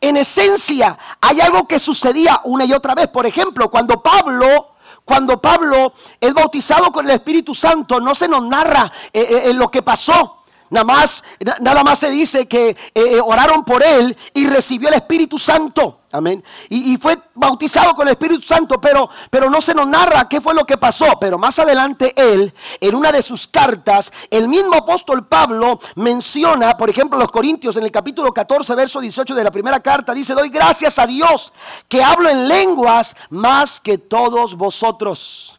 En 0.00 0.16
esencia, 0.16 0.98
hay 1.20 1.40
algo 1.40 1.68
que 1.68 1.78
sucedía 1.78 2.40
una 2.42 2.64
y 2.64 2.72
otra 2.72 2.96
vez. 2.96 3.06
Por 3.06 3.24
ejemplo, 3.24 3.70
cuando 3.70 4.02
Pablo 4.02 4.72
cuando 5.04 5.40
Pablo 5.40 5.92
es 6.18 6.34
bautizado 6.34 6.90
con 6.90 7.04
el 7.04 7.12
Espíritu 7.12 7.54
Santo, 7.54 8.00
no 8.00 8.16
se 8.16 8.26
nos 8.26 8.42
narra 8.42 8.90
eh, 9.12 9.44
eh, 9.44 9.54
lo 9.54 9.70
que 9.70 9.82
pasó. 9.82 10.43
Nada 10.70 10.84
más, 10.84 11.22
nada 11.60 11.84
más 11.84 11.98
se 11.98 12.10
dice 12.10 12.46
que 12.46 12.70
eh, 12.70 12.76
eh, 12.94 13.20
oraron 13.20 13.64
por 13.64 13.82
él 13.82 14.16
y 14.32 14.46
recibió 14.46 14.88
el 14.88 14.94
Espíritu 14.94 15.38
Santo. 15.38 16.00
Amén. 16.10 16.44
Y, 16.68 16.96
fue 16.96 17.20
bautizado 17.34 17.92
con 17.94 18.06
el 18.06 18.12
Espíritu 18.12 18.42
Santo, 18.42 18.80
pero, 18.80 19.08
pero 19.30 19.50
no 19.50 19.60
se 19.60 19.74
nos 19.74 19.86
narra 19.88 20.28
qué 20.28 20.40
fue 20.40 20.54
lo 20.54 20.64
que 20.64 20.76
pasó. 20.76 21.06
Pero 21.20 21.38
más 21.38 21.58
adelante 21.58 22.14
él, 22.16 22.54
en 22.80 22.94
una 22.94 23.10
de 23.10 23.20
sus 23.20 23.48
cartas, 23.48 24.12
el 24.30 24.46
mismo 24.46 24.76
apóstol 24.76 25.26
Pablo 25.26 25.80
menciona, 25.96 26.76
por 26.76 26.88
ejemplo, 26.88 27.18
los 27.18 27.32
Corintios 27.32 27.76
en 27.76 27.82
el 27.82 27.90
capítulo 27.90 28.32
14, 28.32 28.74
verso 28.76 29.00
18 29.00 29.34
de 29.34 29.44
la 29.44 29.50
primera 29.50 29.80
carta, 29.80 30.14
dice, 30.14 30.34
doy 30.34 30.50
gracias 30.50 31.00
a 31.00 31.06
Dios 31.06 31.52
que 31.88 32.02
hablo 32.02 32.28
en 32.28 32.46
lenguas 32.46 33.16
más 33.30 33.80
que 33.80 33.98
todos 33.98 34.54
vosotros. 34.54 35.58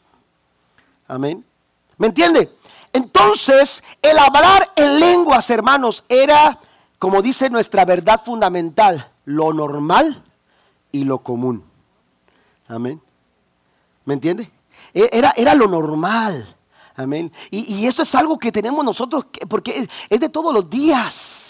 Amén. 1.08 1.46
¿Me 1.98 2.08
entiende? 2.08 2.56
Entonces, 2.96 3.84
el 4.02 4.18
hablar 4.18 4.72
en 4.78 5.02
lenguas, 5.02 5.50
hermanos, 5.50 6.06
era, 6.08 6.58
como 6.98 7.22
dice 7.22 7.50
nuestra 7.50 7.84
verdad 7.84 8.22
fundamental, 8.24 9.12
lo 9.26 9.52
normal 9.52 10.24
y 10.94 11.04
lo 11.04 11.20
común. 11.20 11.66
Amén. 12.70 13.02
¿Me 14.06 14.14
entiende? 14.14 14.50
E, 14.94 15.10
era, 15.12 15.34
era 15.36 15.56
lo 15.56 15.68
normal. 15.68 16.56
Amén. 16.96 17.34
Y, 17.52 17.76
y, 17.76 17.86
esto 17.86 18.04
es 18.04 18.16
algo 18.16 18.40
que 18.40 18.50
tenemos 18.50 18.86
nosotros, 18.86 19.26
porque 19.50 19.90
es 20.10 20.20
de 20.22 20.30
todos 20.30 20.54
los 20.54 20.70
días. 20.70 21.42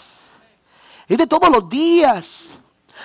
Es 1.06 1.16
de 1.16 1.28
todos 1.28 1.48
los 1.48 1.68
días. 1.68 2.48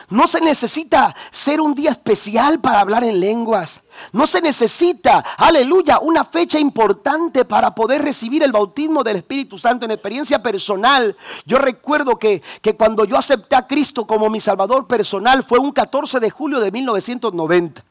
No 0.10 0.28
se 0.28 0.42
necesita 0.42 1.16
ser 1.32 1.62
un 1.62 1.74
día 1.74 1.92
especial 1.92 2.60
para 2.60 2.82
hablar 2.82 3.04
en 3.04 3.20
lenguas. 3.20 3.82
No 4.14 4.28
se 4.28 4.42
necesita, 4.42 5.20
aleluya, 5.38 6.00
una 6.00 6.24
fecha 6.24 6.60
importante 6.60 7.46
para 7.46 7.76
poder 7.76 8.02
recibir 8.02 8.44
el 8.44 8.52
bautismo 8.52 9.04
del 9.04 9.18
Espíritu 9.18 9.58
Santo 9.58 9.86
en 9.86 9.92
experiencia 9.92 10.42
personal. 10.42 11.16
Yo 11.46 11.58
recuerdo 11.58 12.18
que, 12.18 12.42
que 12.62 12.76
cuando 12.76 13.06
yo 13.06 13.18
acepté 13.18 13.56
a 13.56 13.68
Cristo 13.68 14.06
como 14.08 14.30
mi 14.30 14.40
Salvador 14.40 14.88
personal 14.88 15.44
fue 15.44 15.60
un 15.60 15.72
14 15.72 16.20
de 16.20 16.30
julio 16.30 16.60
de 16.60 16.72
1990. 16.72 17.84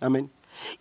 Amén. 0.00 0.30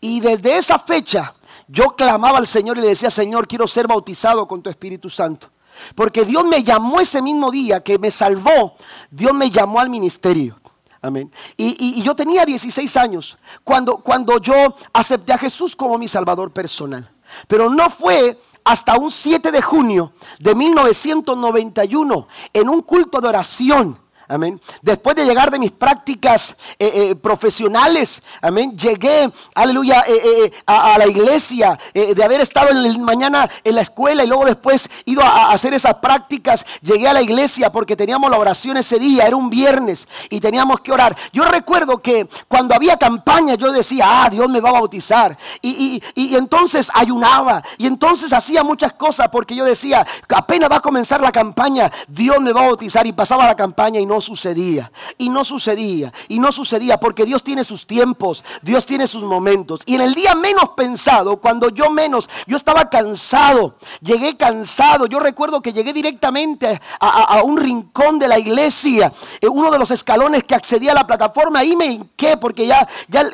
Y 0.01 0.19
desde 0.19 0.57
esa 0.57 0.80
fecha 0.80 1.36
yo 1.67 1.95
clamaba 1.95 2.38
al 2.38 2.47
Señor 2.47 2.78
y 2.78 2.82
le 2.82 2.88
decía, 2.88 3.09
Señor, 3.09 3.47
quiero 3.47 3.67
ser 3.67 3.88
bautizado 3.88 4.47
con 4.47 4.61
tu 4.61 4.69
Espíritu 4.69 5.09
Santo. 5.09 5.49
Porque 5.93 6.26
Dios 6.26 6.45
me 6.45 6.63
llamó 6.63 6.99
ese 6.99 7.21
mismo 7.21 7.51
día 7.51 7.82
que 7.82 7.99
me 7.99 8.11
salvó, 8.11 8.76
Dios 9.09 9.34
me 9.34 9.49
llamó 9.49 9.80
al 9.80 9.89
ministerio. 9.89 10.57
Amén. 11.06 11.32
Y, 11.56 12.01
yo 12.01 12.16
tenía 12.16 12.45
16 12.45 12.97
años 12.97 13.38
cuando, 13.64 13.97
cuando 13.97 14.39
yo 14.39 14.56
acepté 14.91 15.34
a 15.34 15.38
Jesús 15.38 15.76
como 15.76 15.97
mi 15.97 16.08
Salvador 16.08 16.51
personal. 16.51 17.10
Pero 17.47 17.70
no 17.70 17.89
fue 17.89 18.39
hasta 18.64 18.97
un 18.97 19.12
7 19.12 19.51
de 19.51 19.62
junio 19.62 20.14
de 20.39 20.56
1991 20.56 22.28
en 22.53 22.70
un 22.70 22.82
culto 22.82 23.22
de 23.22 23.28
oración 23.28 23.99
Amén. 24.28 24.59
Después 24.82 25.15
de 25.15 25.23
llegar 25.23 25.51
de 25.51 25.59
mis 25.59 25.71
prácticas 25.71 26.55
eh, 26.80 26.91
eh, 26.93 27.15
profesionales, 27.15 28.23
amén, 28.41 28.76
llegué, 28.76 29.32
aleluya, 29.53 30.03
eh, 30.07 30.51
a, 30.65 30.97
la 30.97 31.05
iglesia, 31.05 31.78
de 31.93 32.23
haber 32.23 32.41
estado 32.41 32.69
en 32.69 33.03
mañana 33.03 33.47
en 33.63 33.76
la 33.76 33.82
escuela 33.82 34.23
y 34.23 34.28
luego 34.28 34.45
después 34.45 34.89
ido 35.05 35.21
a, 35.21 35.51
hacer 35.51 35.76
esas 35.76 35.95
prácticas, 35.95 36.65
llegué 36.82 37.07
a 37.07 37.13
la 37.13 37.21
iglesia 37.21 37.71
porque 37.71 37.95
teníamos 37.95 38.32
la 38.32 38.39
oración 38.39 38.78
ese 38.78 38.97
día, 38.97 39.28
era 39.28 39.36
un 39.36 39.49
viernes 39.49 40.07
y 40.30 40.39
teníamos 40.39 40.80
que 40.80 40.91
orar. 40.91 41.15
Yo 41.32 41.43
recuerdo 41.45 42.01
que 42.01 42.28
cuando 42.47 42.73
había 42.73 42.97
campaña 42.97 43.55
yo 43.55 43.71
decía, 43.71 44.23
ah, 44.23 44.30
Dios 44.30 44.49
me 44.49 44.59
va 44.59 44.69
a 44.69 44.73
bautizar. 44.73 45.38
Y, 45.61 46.01
y 46.15 46.36
entonces 46.36 46.89
ayunaba 46.93 47.61
y 47.78 47.86
entonces 47.86 48.34
hacía 48.34 48.63
muchas 48.63 48.93
cosas 48.93 49.28
porque 49.32 49.55
yo 49.55 49.65
decía, 49.65 50.05
apenas 50.36 50.71
va 50.71 50.78
a 50.78 50.82
comenzar 50.82 51.21
la 51.21 51.32
campaña, 51.32 51.91
Dios 52.07 52.39
me 52.41 52.51
va 52.53 52.61
a 52.61 52.67
bautizar 52.67 53.05
y 53.05 53.13
pasaba 53.13 53.45
la 53.45 53.55
campaña 53.55 53.99
y 53.99 54.05
no 54.05 54.14
no 54.16 54.22
sucedía. 54.22 54.91
Y 55.18 55.28
no 55.28 55.43
sucedía. 55.43 56.13
Y 56.30 56.39
no 56.39 56.51
sucedía 56.53 56.97
porque 56.99 57.26
Dios 57.26 57.43
tiene 57.43 57.66
sus 57.66 57.86
tiempos. 57.86 58.45
Dios 58.61 58.86
tiene 58.86 59.07
sus 59.07 59.24
momentos. 59.24 59.82
Y 59.86 59.95
en 59.95 60.01
el 60.01 60.16
día 60.16 60.34
menos 60.36 60.70
pensado, 60.70 61.38
cuando 61.38 61.68
yo 61.70 61.89
menos, 61.89 62.30
yo 62.47 62.55
estaba 62.55 62.89
cansado. 62.89 63.76
Llegué 64.01 64.38
cansado. 64.38 65.05
Yo 65.07 65.20
recuerdo 65.20 65.61
que 65.61 65.74
llegué 65.74 65.91
directamente 65.91 66.80
a, 67.01 67.43
un 67.43 67.57
rincón 67.57 68.18
de 68.18 68.30
la 68.30 68.39
iglesia. 68.39 69.11
Eh, 69.41 69.49
uno 69.49 69.70
de 69.70 69.80
los 69.80 69.91
escalones 69.91 70.43
que 70.45 70.55
accedía 70.55 70.93
a 70.93 70.95
la 70.95 71.05
plataforma. 71.05 71.59
Ahí 71.59 71.76
me 71.76 71.88
hinqué 71.88 72.38
porque 72.38 72.66
ya, 72.66 72.88
ya 73.09 73.30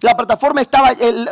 la 0.00 0.16
plataforma 0.16 0.60
estaba, 0.62 0.90
el, 0.90 1.28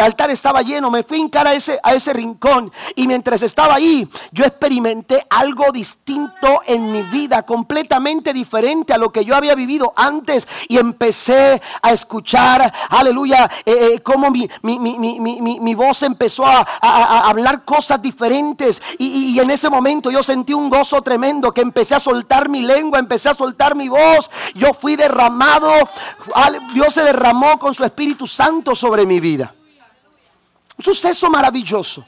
altar 0.00 0.30
estaba 0.30 0.62
lleno. 0.62 0.90
Me 0.90 1.04
fui 1.04 1.18
a 1.18 1.20
hincar 1.20 1.46
a 1.46 1.54
ese, 1.54 1.78
a 1.84 1.94
ese 1.94 2.12
rincón. 2.12 2.72
Y 2.96 3.06
mientras 3.06 3.42
estaba 3.42 3.76
ahí, 3.76 4.08
yo 4.32 4.44
experimenté 4.44 5.24
algo 5.30 5.70
distinto 5.70 6.62
en 6.66 6.90
mi 6.90 7.02
vida. 7.02 7.44
Completamente 7.44 8.32
distinto 8.32 8.39
diferente 8.40 8.94
a 8.94 8.98
lo 8.98 9.12
que 9.12 9.22
yo 9.22 9.36
había 9.36 9.54
vivido 9.54 9.92
antes 9.94 10.48
y 10.66 10.78
empecé 10.78 11.60
a 11.82 11.92
escuchar, 11.92 12.72
aleluya, 12.88 13.50
eh, 13.66 13.96
eh, 13.96 14.00
como 14.00 14.30
mi, 14.30 14.48
mi, 14.62 15.74
voz 15.74 16.02
empezó 16.02 16.46
a, 16.46 16.60
hablar 17.28 17.64
cosas 17.66 18.00
diferentes 18.00 18.80
y, 18.98 19.38
en 19.38 19.50
ese 19.50 19.68
momento 19.68 20.10
yo 20.10 20.22
sentí 20.22 20.54
un 20.54 20.70
gozo 20.70 21.02
tremendo 21.02 21.52
que 21.52 21.60
empecé 21.60 21.94
a 21.94 22.00
soltar 22.00 22.48
mi 22.48 22.62
lengua, 22.62 22.98
empecé 22.98 23.28
a 23.28 23.34
soltar 23.34 23.74
mi 23.76 23.88
voz, 23.88 24.30
yo 24.54 24.72
fui 24.72 24.96
derramado, 24.96 25.70
Dios 26.72 26.94
se 26.94 27.02
derramó 27.02 27.58
con 27.58 27.74
su 27.74 27.84
Espíritu 27.84 28.26
Santo 28.26 28.74
sobre 28.74 29.04
mi 29.04 29.20
vida. 29.20 29.54
Un 30.78 30.84
suceso 30.84 31.28
maravilloso. 31.28 32.04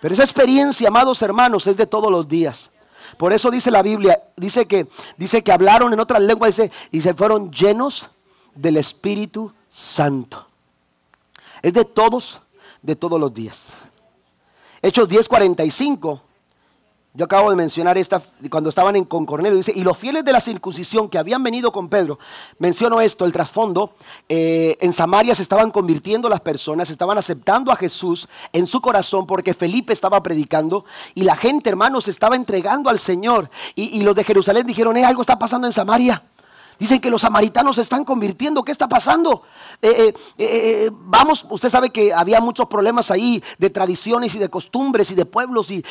Pero 0.00 0.12
esa 0.12 0.24
experiencia, 0.24 0.88
amados 0.88 1.22
hermanos, 1.22 1.66
es 1.66 1.78
de 1.78 1.86
todos 1.86 2.10
los 2.10 2.28
días. 2.28 2.70
Por 3.16 3.32
eso 3.32 3.50
dice 3.50 3.70
la 3.70 3.82
Biblia, 3.82 4.22
dice 4.36 4.66
que, 4.66 4.88
dice 5.16 5.42
que 5.42 5.52
hablaron 5.52 5.92
en 5.92 6.00
otras 6.00 6.22
lenguas 6.22 6.56
dice, 6.56 6.72
y 6.90 7.00
se 7.00 7.14
fueron 7.14 7.50
llenos 7.50 8.10
del 8.54 8.76
Espíritu 8.76 9.52
Santo. 9.70 10.46
Es 11.62 11.72
de 11.72 11.84
todos, 11.84 12.42
de 12.82 12.96
todos 12.96 13.20
los 13.20 13.32
días. 13.32 13.68
Hechos 14.82 15.08
10:45 15.08 16.20
yo 17.16 17.26
acabo 17.26 17.48
de 17.48 17.56
mencionar 17.56 17.96
esta 17.96 18.20
cuando 18.50 18.68
estaban 18.70 18.96
en, 18.96 19.04
con 19.04 19.24
Cornelio. 19.24 19.56
Dice, 19.56 19.72
y 19.74 19.84
los 19.84 19.96
fieles 19.96 20.24
de 20.24 20.32
la 20.32 20.40
circuncisión 20.40 21.08
que 21.08 21.16
habían 21.16 21.44
venido 21.44 21.70
con 21.70 21.88
Pedro, 21.88 22.18
menciono 22.58 23.00
esto, 23.00 23.24
el 23.24 23.32
trasfondo, 23.32 23.94
eh, 24.28 24.76
en 24.80 24.92
Samaria 24.92 25.32
se 25.36 25.42
estaban 25.42 25.70
convirtiendo 25.70 26.28
las 26.28 26.40
personas, 26.40 26.90
estaban 26.90 27.16
aceptando 27.16 27.70
a 27.70 27.76
Jesús 27.76 28.28
en 28.52 28.66
su 28.66 28.80
corazón 28.80 29.28
porque 29.28 29.54
Felipe 29.54 29.92
estaba 29.92 30.20
predicando 30.24 30.84
y 31.14 31.22
la 31.22 31.36
gente, 31.36 31.70
hermanos, 31.70 32.08
estaba 32.08 32.34
entregando 32.34 32.90
al 32.90 32.98
Señor. 32.98 33.48
Y, 33.76 33.96
y 33.96 34.02
los 34.02 34.16
de 34.16 34.24
Jerusalén 34.24 34.66
dijeron, 34.66 34.96
eh, 34.96 35.04
algo 35.04 35.20
está 35.20 35.38
pasando 35.38 35.68
en 35.68 35.72
Samaria. 35.72 36.24
Dicen 36.78 37.00
que 37.00 37.10
los 37.10 37.22
samaritanos 37.22 37.76
se 37.76 37.82
están 37.82 38.04
convirtiendo. 38.04 38.64
¿Qué 38.64 38.72
está 38.72 38.88
pasando? 38.88 39.42
Eh, 39.80 40.12
eh, 40.12 40.14
eh, 40.38 40.90
vamos, 40.92 41.46
usted 41.48 41.70
sabe 41.70 41.90
que 41.90 42.12
había 42.12 42.40
muchos 42.40 42.66
problemas 42.66 43.10
ahí 43.10 43.42
de 43.58 43.70
tradiciones 43.70 44.34
y 44.34 44.38
de 44.38 44.48
costumbres 44.48 45.10
y 45.10 45.14
de 45.14 45.24
pueblos 45.24 45.70
y, 45.70 45.82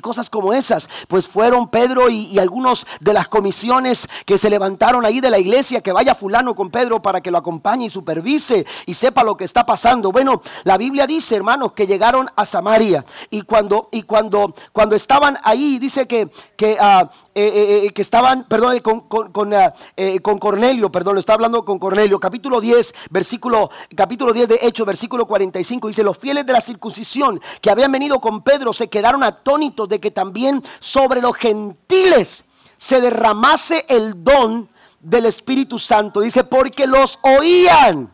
cosas 0.00 0.28
como 0.28 0.52
esas. 0.52 0.88
Pues 1.08 1.26
fueron 1.26 1.68
Pedro 1.68 2.10
y, 2.10 2.38
algunos 2.38 2.86
de 3.00 3.12
las 3.12 3.28
comisiones 3.28 4.08
que 4.24 4.38
se 4.38 4.50
levantaron 4.50 5.04
ahí 5.04 5.20
de 5.20 5.30
la 5.30 5.38
iglesia, 5.38 5.82
que 5.82 5.92
vaya 5.92 6.14
fulano 6.14 6.54
con 6.54 6.70
Pedro 6.70 7.02
para 7.02 7.20
que 7.20 7.30
lo 7.30 7.38
acompañe 7.38 7.86
y 7.86 7.90
supervise 7.90 8.66
y 8.86 8.94
sepa 8.94 9.24
lo 9.24 9.36
que 9.36 9.44
está 9.44 9.64
pasando. 9.64 10.10
Bueno, 10.10 10.42
la 10.64 10.78
Biblia 10.78 11.06
dice, 11.06 11.36
hermanos, 11.36 11.72
que 11.72 11.86
llegaron 11.86 12.28
a 12.36 12.46
Samaria 12.46 13.04
y 13.30 13.42
cuando, 13.42 13.88
y 13.92 14.02
cuando, 14.02 14.54
cuando 14.72 14.96
estaban 14.96 15.38
ahí, 15.44 15.78
dice 15.78 16.06
que, 16.06 16.30
que, 16.56 16.76
ah, 16.80 17.10
que 17.34 17.92
estaban, 17.96 18.46
perdón, 18.48 18.78
con... 18.80 19.00
con 19.30 19.54
ah, 19.54 19.72
eh, 20.14 20.20
con 20.20 20.38
Cornelio, 20.38 20.90
perdón, 20.90 21.14
lo 21.14 21.20
está 21.20 21.34
hablando 21.34 21.64
con 21.64 21.78
Cornelio, 21.78 22.18
capítulo 22.20 22.60
10, 22.60 22.94
versículo, 23.10 23.70
capítulo 23.94 24.32
10 24.32 24.48
de 24.48 24.58
Hechos, 24.62 24.86
versículo 24.86 25.26
45, 25.26 25.88
dice, 25.88 26.02
los 26.02 26.18
fieles 26.18 26.46
de 26.46 26.52
la 26.52 26.60
circuncisión 26.60 27.40
que 27.60 27.70
habían 27.70 27.92
venido 27.92 28.20
con 28.20 28.42
Pedro 28.42 28.72
se 28.72 28.88
quedaron 28.88 29.22
atónitos 29.22 29.88
de 29.88 30.00
que 30.00 30.10
también 30.10 30.62
sobre 30.78 31.20
los 31.20 31.36
gentiles 31.36 32.44
se 32.76 33.00
derramase 33.00 33.84
el 33.88 34.24
don 34.24 34.68
del 35.00 35.26
Espíritu 35.26 35.78
Santo. 35.78 36.20
Dice, 36.20 36.44
porque 36.44 36.86
los 36.86 37.18
oían 37.22 38.12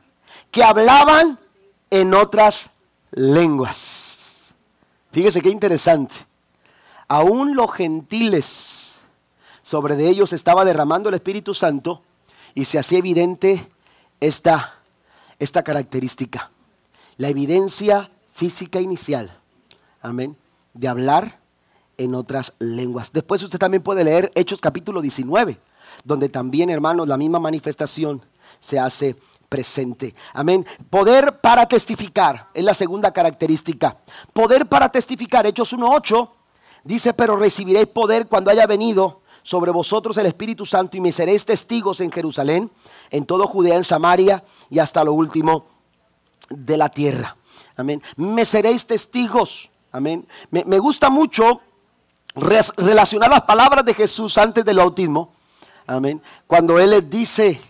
que 0.50 0.64
hablaban 0.64 1.38
en 1.90 2.14
otras 2.14 2.70
lenguas. 3.12 4.52
Fíjese 5.12 5.40
qué 5.40 5.50
interesante. 5.50 6.14
Aún 7.08 7.54
los 7.54 7.72
gentiles 7.72 8.85
sobre 9.66 9.96
de 9.96 10.08
ellos 10.08 10.32
estaba 10.32 10.64
derramando 10.64 11.08
el 11.08 11.16
Espíritu 11.16 11.52
Santo 11.52 12.00
y 12.54 12.66
se 12.66 12.78
hacía 12.78 12.98
evidente 12.98 13.68
esta, 14.20 14.76
esta 15.40 15.64
característica, 15.64 16.52
la 17.16 17.30
evidencia 17.30 18.08
física 18.32 18.80
inicial, 18.80 19.36
amén, 20.00 20.36
de 20.72 20.86
hablar 20.86 21.40
en 21.98 22.14
otras 22.14 22.52
lenguas. 22.60 23.10
Después 23.12 23.42
usted 23.42 23.58
también 23.58 23.82
puede 23.82 24.04
leer 24.04 24.30
Hechos 24.36 24.60
capítulo 24.60 25.00
19, 25.00 25.58
donde 26.04 26.28
también, 26.28 26.70
hermanos, 26.70 27.08
la 27.08 27.16
misma 27.16 27.40
manifestación 27.40 28.22
se 28.60 28.78
hace 28.78 29.16
presente. 29.48 30.14
Amén. 30.32 30.64
Poder 30.90 31.40
para 31.40 31.66
testificar 31.66 32.50
es 32.54 32.62
la 32.62 32.74
segunda 32.74 33.10
característica. 33.10 33.96
Poder 34.32 34.66
para 34.68 34.90
testificar, 34.90 35.44
Hechos 35.44 35.74
1.8, 35.76 36.30
dice, 36.84 37.14
pero 37.14 37.34
recibiréis 37.34 37.88
poder 37.88 38.28
cuando 38.28 38.52
haya 38.52 38.68
venido 38.68 39.25
sobre 39.46 39.70
vosotros 39.70 40.16
el 40.16 40.26
Espíritu 40.26 40.66
Santo 40.66 40.96
y 40.96 41.00
me 41.00 41.12
seréis 41.12 41.44
testigos 41.44 42.00
en 42.00 42.10
Jerusalén, 42.10 42.68
en 43.10 43.24
todo 43.24 43.46
Judea, 43.46 43.76
en 43.76 43.84
Samaria 43.84 44.42
y 44.70 44.80
hasta 44.80 45.04
lo 45.04 45.12
último 45.12 45.66
de 46.50 46.76
la 46.76 46.88
tierra. 46.88 47.36
Amén. 47.76 48.02
Me 48.16 48.44
seréis 48.44 48.84
testigos. 48.84 49.70
Amén. 49.92 50.26
Me, 50.50 50.78
gusta 50.80 51.10
mucho 51.10 51.60
relacionar 52.34 53.30
las 53.30 53.42
palabras 53.42 53.84
de 53.84 53.94
Jesús 53.94 54.36
antes 54.36 54.64
del 54.64 54.78
bautismo. 54.78 55.32
Amén. 55.86 56.20
Cuando 56.48 56.80
Él 56.80 56.90
les 56.90 57.08
dice, 57.08 57.60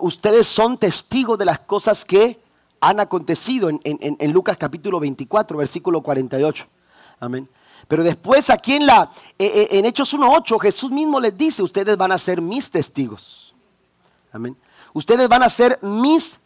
ustedes 0.00 0.48
son 0.48 0.76
testigos 0.76 1.38
de 1.38 1.44
las 1.44 1.60
cosas 1.60 2.04
que 2.04 2.40
han 2.80 2.98
acontecido 2.98 3.68
en, 3.68 3.80
en 3.84 4.32
Lucas 4.32 4.56
capítulo 4.56 4.98
24, 4.98 5.56
versículo 5.56 6.02
48. 6.02 6.66
Amén. 7.20 7.48
Pero 7.92 8.04
después 8.04 8.48
aquí 8.48 8.76
en, 8.76 8.86
la, 8.86 9.10
eh, 9.38 9.52
eh, 9.54 9.68
en 9.72 9.84
Hechos 9.84 10.14
1.8 10.14 10.58
Jesús 10.58 10.90
mismo 10.90 11.20
les 11.20 11.36
dice, 11.36 11.62
ustedes 11.62 11.94
van 11.98 12.10
a 12.10 12.16
ser 12.16 12.40
mis 12.40 12.70
testigos. 12.70 13.54
Amén. 14.32 14.56
Ustedes 14.94 15.28
van 15.28 15.42
a 15.42 15.50
ser 15.50 15.78
mis 15.82 16.40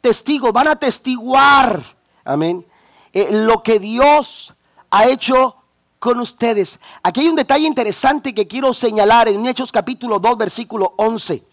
testigos, 0.00 0.54
van 0.54 0.68
a 0.68 0.76
testiguar. 0.76 1.84
Amén. 2.24 2.64
Eh, 3.12 3.28
lo 3.30 3.62
que 3.62 3.78
Dios 3.78 4.54
ha 4.90 5.06
hecho 5.06 5.54
con 5.98 6.18
ustedes. 6.18 6.80
Aquí 7.02 7.20
hay 7.20 7.28
un 7.28 7.36
detalle 7.36 7.66
interesante 7.66 8.34
que 8.34 8.48
quiero 8.48 8.72
señalar 8.72 9.28
en 9.28 9.46
Hechos 9.46 9.70
capítulo 9.70 10.18
2, 10.18 10.38
versículo 10.38 10.94
11. 10.96 11.44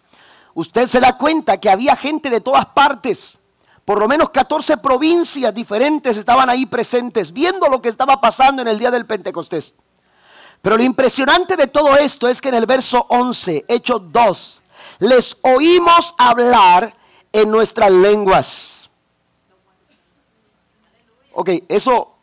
Usted 0.53 0.88
se 0.88 1.01
da 1.01 1.17
cuenta 1.17 1.59
que 1.59 1.69
había 1.69 1.97
gente 1.97 2.30
de 2.30 2.39
todas 2.39 2.67
partes. 2.67 3.37
Por 3.88 4.00
lo 4.00 4.08
menos 4.10 4.32
14 4.32 4.76
provincias 4.80 5.54
diferentes 5.54 6.18
estaban 6.18 6.50
ahí 6.50 6.66
presentes, 6.66 7.32
viendo 7.32 7.70
lo 7.70 7.82
que 7.82 7.88
estaba 7.88 8.20
pasando 8.20 8.62
en 8.62 8.68
el 8.68 8.78
día 8.78 8.92
del 8.92 9.06
Pentecostés. 9.06 9.74
Pero 10.62 10.76
lo 10.76 10.84
impresionante 10.84 11.56
de 11.56 11.68
todo 11.68 11.96
esto 11.96 12.28
es 12.28 12.42
que 12.42 12.50
en 12.50 12.56
el 12.56 12.66
verso 12.66 13.06
11, 13.08 13.64
Hechos 13.66 14.02
2, 14.12 14.62
les 15.00 15.38
oímos 15.42 16.14
hablar 16.18 16.98
en 17.32 17.50
nuestras 17.50 17.90
lenguas. 17.90 18.90
Ok, 21.32 21.52
eso, 21.70 22.14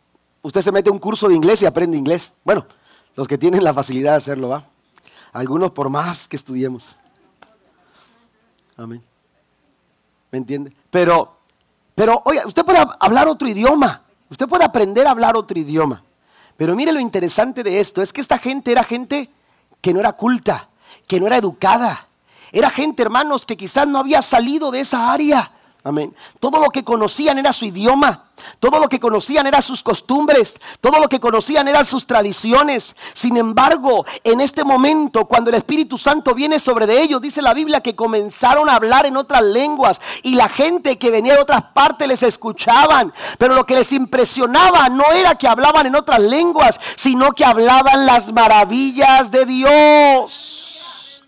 usted 0.43 0.61
se 0.61 0.71
mete 0.71 0.91
a 0.91 0.93
un 0.93 0.99
curso 0.99 1.29
de 1.29 1.35
inglés 1.35 1.63
y 1.63 1.67
aprende 1.67 1.97
inglés. 1.97 2.35
Bueno, 2.45 2.67
los 3.17 3.27
que 3.27 3.39
tienen 3.39 3.65
la 3.65 3.73
facilidad 3.73 4.11
de 4.11 4.19
hacerlo, 4.19 4.51
¿va? 4.51 4.69
Algunos 5.33 5.71
por 5.71 5.89
más 5.89 6.29
que 6.29 6.37
estudiemos. 6.37 6.99
Amén. 8.77 9.03
¿Me 10.31 10.37
entiende? 10.37 10.71
Pero, 10.91 11.39
pero, 11.95 12.23
oiga, 12.25 12.47
usted 12.47 12.65
puede 12.65 12.85
hablar 13.01 13.29
otro 13.29 13.49
idioma. 13.49 14.03
Usted 14.29 14.49
puede 14.49 14.65
aprender 14.65 15.07
a 15.07 15.11
hablar 15.11 15.37
otro 15.37 15.59
idioma. 15.59 16.03
Pero 16.57 16.75
mire 16.75 16.93
lo 16.93 17.01
interesante 17.01 17.63
de 17.63 17.81
esto, 17.81 18.03
es 18.03 18.13
que 18.13 18.21
esta 18.21 18.39
gente 18.39 18.73
era 18.73 18.83
gente 18.83 19.31
que 19.81 19.93
no 19.93 20.01
era 20.01 20.13
culta, 20.13 20.69
que 21.07 21.21
no 21.21 21.27
era 21.27 21.37
educada. 21.37 22.09
Era 22.53 22.71
gente, 22.71 23.03
hermanos, 23.03 23.47
que 23.47 23.57
quizás 23.57 23.87
no 23.87 23.99
había 23.99 24.23
salido 24.23 24.71
de 24.71 24.81
esa 24.81 25.13
área. 25.13 25.53
Amén. 25.87 26.17
Todo 26.41 26.61
lo 26.61 26.71
que 26.71 26.83
conocían 26.83 27.39
era 27.39 27.53
su 27.53 27.67
idioma. 27.67 28.25
Todo 28.59 28.79
lo 28.79 28.89
que 28.89 28.99
conocían 28.99 29.47
eran 29.47 29.61
sus 29.61 29.83
costumbres. 29.83 30.59
Todo 30.81 30.99
lo 30.99 31.09
que 31.09 31.21
conocían 31.21 31.69
eran 31.69 31.85
sus 31.85 32.07
tradiciones. 32.07 32.97
Sin 33.13 33.37
embargo, 33.37 34.07
en 34.25 34.41
este 34.41 34.65
momento, 34.65 35.27
cuando 35.27 35.51
el 35.51 35.57
Espíritu 35.57 35.99
Santo 35.99 36.35
viene 36.35 36.59
sobre 36.59 36.87
de 36.87 37.03
ellos, 37.03 37.21
dice 37.21 37.43
la 37.43 37.53
Biblia 37.53 37.83
que 37.83 37.95
comenzaron 37.95 38.71
a 38.71 38.77
hablar 38.77 39.05
en 39.05 39.19
otras 39.19 39.43
lenguas 39.43 40.01
y 40.23 40.37
la 40.37 40.49
gente 40.49 40.99
que 40.99 41.11
venía 41.11 41.35
de 41.35 41.43
otras 41.43 41.65
partes 41.75 42.09
les 42.09 42.23
escuchaban. 42.23 43.13
Pero 43.37 43.55
lo 43.55 43.67
que 43.67 43.75
les 43.75 43.93
impresionaba 43.93 44.89
no 44.89 45.13
era 45.13 45.35
que 45.35 45.49
hablaban 45.49 45.87
en 45.87 45.97
otras 45.97 46.21
lenguas, 46.21 46.81
sino 46.97 47.33
que 47.33 47.45
hablaban 47.45 48.07
las 48.07 48.33
maravillas 48.33 49.31
de 49.31 49.45
Dios. 49.45 51.21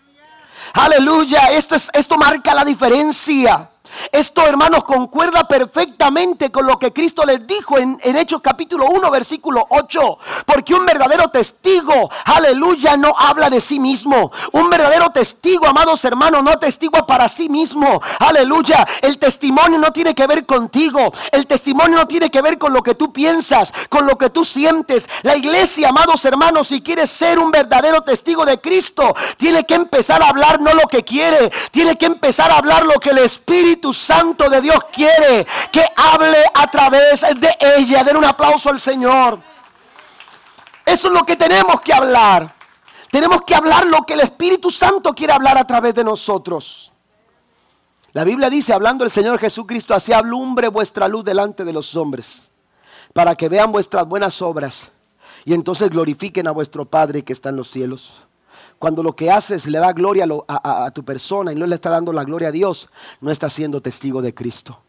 Aleluya, 0.73 1.51
esto, 1.51 1.75
es, 1.75 1.91
esto 1.93 2.17
marca 2.17 2.55
la 2.55 2.65
diferencia. 2.65 3.69
Esto, 4.11 4.45
hermanos, 4.47 4.83
concuerda 4.83 5.47
perfectamente 5.47 6.51
con 6.51 6.65
lo 6.65 6.77
que 6.77 6.93
Cristo 6.93 7.23
les 7.25 7.45
dijo 7.45 7.77
en, 7.77 7.99
Hechos 8.03 8.41
capítulo 8.41 8.85
1, 8.87 9.11
versículo 9.11 9.65
8. 9.69 10.17
Porque 10.45 10.73
un 10.73 10.85
verdadero 10.85 11.29
testigo, 11.29 12.09
aleluya, 12.25 12.97
no 12.97 13.13
habla 13.17 13.49
de 13.49 13.61
sí 13.61 13.79
mismo. 13.79 14.31
Un 14.53 14.69
verdadero 14.69 15.11
testigo, 15.11 15.67
amados 15.67 16.03
hermanos, 16.05 16.43
no 16.43 16.57
testigua 16.57 17.05
para 17.05 17.29
sí 17.29 17.49
mismo. 17.49 18.01
Aleluya. 18.19 18.87
El 19.01 19.17
testimonio 19.17 19.77
no 19.77 19.91
tiene 19.91 20.15
que 20.15 20.27
ver 20.27 20.45
contigo. 20.45 21.11
El 21.31 21.45
testimonio 21.47 21.97
no 21.97 22.07
tiene 22.07 22.29
que 22.29 22.41
ver 22.41 22.57
con 22.57 22.73
lo 22.73 22.81
que 22.81 22.95
tú 22.95 23.11
piensas, 23.13 23.73
con 23.89 24.07
lo 24.07 24.17
que 24.17 24.29
tú 24.29 24.45
sientes. 24.45 25.09
La 25.23 25.35
iglesia, 25.35 25.89
amados 25.89 26.25
hermanos, 26.25 26.69
si 26.69 26.81
quieres 26.81 27.09
ser 27.09 27.39
un 27.39 27.51
verdadero 27.51 28.01
testigo 28.01 28.45
de 28.45 28.59
Cristo, 28.59 29.15
tiene 29.37 29.63
que 29.65 29.75
empezar 29.75 30.21
a 30.21 30.29
hablar 30.29 30.61
no 30.61 30.73
lo 30.73 30.87
que 30.87 31.03
quiere, 31.03 31.51
tiene 31.71 31.97
que 31.97 32.05
empezar 32.05 32.51
a 32.51 32.57
hablar 32.57 32.85
lo 32.85 32.99
que 32.99 33.09
el 33.09 33.19
Espíritu 33.19 33.93
Santo 33.97 34.49
de 34.49 34.61
Dios 34.61 34.79
quiere 34.91 35.45
que 35.71 35.83
hable 35.95 36.37
a 36.53 36.67
través 36.67 37.21
de 37.21 37.57
ella. 37.59 38.03
Den 38.03 38.17
un 38.17 38.25
aplauso 38.25 38.69
al 38.69 38.79
Señor. 38.79 39.41
Eso 40.85 41.07
es 41.07 41.13
lo 41.13 41.25
que 41.25 41.35
tenemos 41.35 41.81
que 41.81 41.93
hablar. 41.93 42.55
Tenemos 43.11 43.41
que 43.41 43.55
hablar 43.55 43.85
lo 43.85 44.05
que 44.05 44.13
el 44.13 44.21
Espíritu 44.21 44.69
Santo 44.69 45.13
quiere 45.13 45.33
hablar 45.33 45.57
a 45.57 45.65
través 45.65 45.95
de 45.95 46.03
nosotros. 46.03 46.93
La 48.13 48.23
Biblia 48.23 48.49
dice, 48.49 48.73
hablando 48.73 49.03
el 49.03 49.11
Señor 49.11 49.39
Jesucristo, 49.39 49.93
así 49.93 50.13
alumbre 50.13 50.69
vuestra 50.69 51.07
luz 51.07 51.23
delante 51.23 51.63
de 51.63 51.73
los 51.73 51.95
hombres, 51.95 52.51
para 53.13 53.35
que 53.35 53.49
vean 53.49 53.71
vuestras 53.71 54.07
buenas 54.07 54.41
obras 54.41 54.91
y 55.45 55.53
entonces 55.53 55.89
glorifiquen 55.89 56.47
a 56.47 56.51
vuestro 56.51 56.85
Padre 56.85 57.23
que 57.23 57.33
está 57.33 57.49
en 57.49 57.55
los 57.57 57.69
cielos. 57.69 58.26
Cuando 58.79 59.01
lo 59.01 59.15
que 59.15 59.31
haces 59.31 59.65
le 59.67 59.79
da 59.79 59.91
gloria 59.91 60.27
a, 60.47 60.91
tu 60.91 61.03
persona 61.03 61.51
y 61.51 61.55
no 61.55 61.65
le 61.65 61.75
está 61.75 61.89
dando 61.89 62.13
la 62.13 62.23
gloria 62.23 62.49
a 62.49 62.51
Dios, 62.51 62.87
no 63.21 63.31
está 63.31 63.49
siendo 63.49 63.81
testigo 63.81 64.21
de 64.21 64.33
Cristo. 64.33 64.79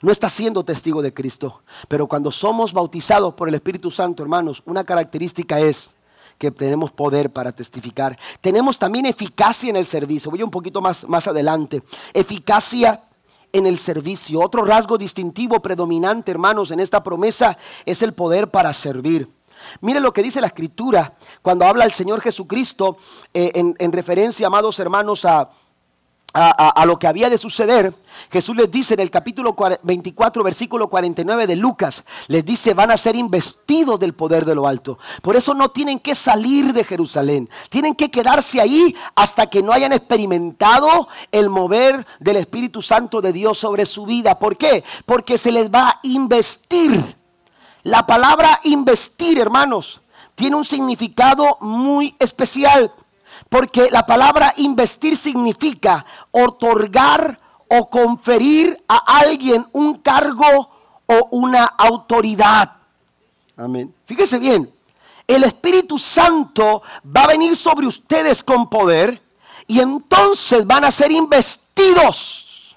No 0.00 0.10
está 0.10 0.28
siendo 0.30 0.64
testigo 0.64 1.02
de 1.02 1.12
Cristo. 1.12 1.62
Pero 1.88 2.06
cuando 2.06 2.30
somos 2.30 2.72
bautizados 2.72 3.34
por 3.34 3.48
el 3.48 3.54
Espíritu 3.54 3.90
Santo, 3.90 4.22
hermanos, 4.22 4.62
una 4.64 4.84
característica 4.84 5.60
es 5.60 5.90
que 6.38 6.50
tenemos 6.50 6.90
poder 6.90 7.30
para 7.30 7.52
testificar. 7.52 8.18
Tenemos 8.40 8.78
también 8.78 9.06
eficacia 9.06 9.70
en 9.70 9.76
el 9.76 9.86
servicio. 9.86 10.30
Voy 10.30 10.42
un 10.42 10.50
poquito 10.50 10.80
más, 10.80 11.06
más 11.06 11.28
adelante. 11.28 11.82
Eficacia 12.12 13.04
en 13.52 13.66
el 13.66 13.78
servicio. 13.78 14.40
Otro 14.40 14.64
rasgo 14.64 14.98
distintivo 14.98 15.60
predominante, 15.60 16.30
hermanos, 16.32 16.70
en 16.70 16.80
esta 16.80 17.02
promesa 17.02 17.56
es 17.86 18.02
el 18.02 18.12
poder 18.12 18.50
para 18.50 18.72
servir. 18.72 19.33
Mire 19.80 20.00
lo 20.00 20.12
que 20.12 20.22
dice 20.22 20.40
la 20.40 20.48
escritura 20.48 21.14
cuando 21.42 21.66
habla 21.66 21.84
el 21.84 21.92
Señor 21.92 22.20
Jesucristo 22.20 22.96
eh, 23.32 23.52
en, 23.54 23.92
referencia, 23.92 24.46
amados 24.46 24.78
hermanos, 24.78 25.24
a, 25.24 25.50
a, 26.34 26.84
lo 26.84 26.98
que 26.98 27.06
había 27.06 27.30
de 27.30 27.38
suceder, 27.38 27.94
Jesús 28.30 28.56
les 28.56 28.68
dice 28.68 28.94
en 28.94 29.00
el 29.00 29.10
capítulo 29.10 29.54
24, 29.82 30.42
versículo 30.42 30.88
49 30.88 31.46
de 31.46 31.54
Lucas, 31.54 32.02
les 32.26 32.44
dice, 32.44 32.74
van 32.74 32.90
a 32.90 32.96
ser 32.96 33.14
investidos 33.14 34.00
del 34.00 34.14
poder 34.14 34.44
de 34.44 34.56
lo 34.56 34.66
alto. 34.66 34.98
Por 35.22 35.36
eso 35.36 35.54
no 35.54 35.70
tienen 35.70 36.00
que 36.00 36.16
salir 36.16 36.72
de 36.72 36.82
Jerusalén, 36.82 37.48
tienen 37.70 37.94
que 37.94 38.10
quedarse 38.10 38.60
ahí 38.60 38.96
hasta 39.14 39.46
que 39.46 39.62
no 39.62 39.72
hayan 39.72 39.92
experimentado 39.92 41.06
el 41.30 41.50
mover 41.50 42.04
del 42.18 42.36
Espíritu 42.36 42.82
Santo 42.82 43.20
de 43.20 43.32
Dios 43.32 43.56
sobre 43.56 43.86
su 43.86 44.04
vida. 44.04 44.36
¿Por 44.36 44.56
qué? 44.56 44.82
Porque 45.06 45.38
se 45.38 45.52
les 45.52 45.70
va 45.70 45.88
a 45.88 46.00
investir 46.02 47.16
la 47.84 48.06
palabra 48.06 48.60
investir, 48.64 49.38
hermanos, 49.38 50.00
tiene 50.34 50.56
un 50.56 50.64
significado 50.64 51.58
muy 51.60 52.16
especial, 52.18 52.90
porque 53.48 53.90
la 53.90 54.06
palabra 54.06 54.54
investir 54.56 55.16
significa 55.16 56.04
otorgar 56.30 57.38
o 57.68 57.88
conferir 57.90 58.82
a 58.88 59.18
alguien 59.18 59.66
un 59.72 59.98
cargo 59.98 60.70
o 61.06 61.28
una 61.30 61.64
autoridad. 61.64 62.72
Amén. 63.56 63.94
Fíjese 64.06 64.38
bien, 64.38 64.72
el 65.26 65.44
Espíritu 65.44 65.98
Santo 65.98 66.82
va 67.04 67.24
a 67.24 67.28
venir 67.28 67.54
sobre 67.54 67.86
ustedes 67.86 68.42
con 68.42 68.68
poder 68.68 69.22
y 69.66 69.80
entonces 69.80 70.66
van 70.66 70.84
a 70.84 70.90
ser 70.90 71.12
investidos. 71.12 72.74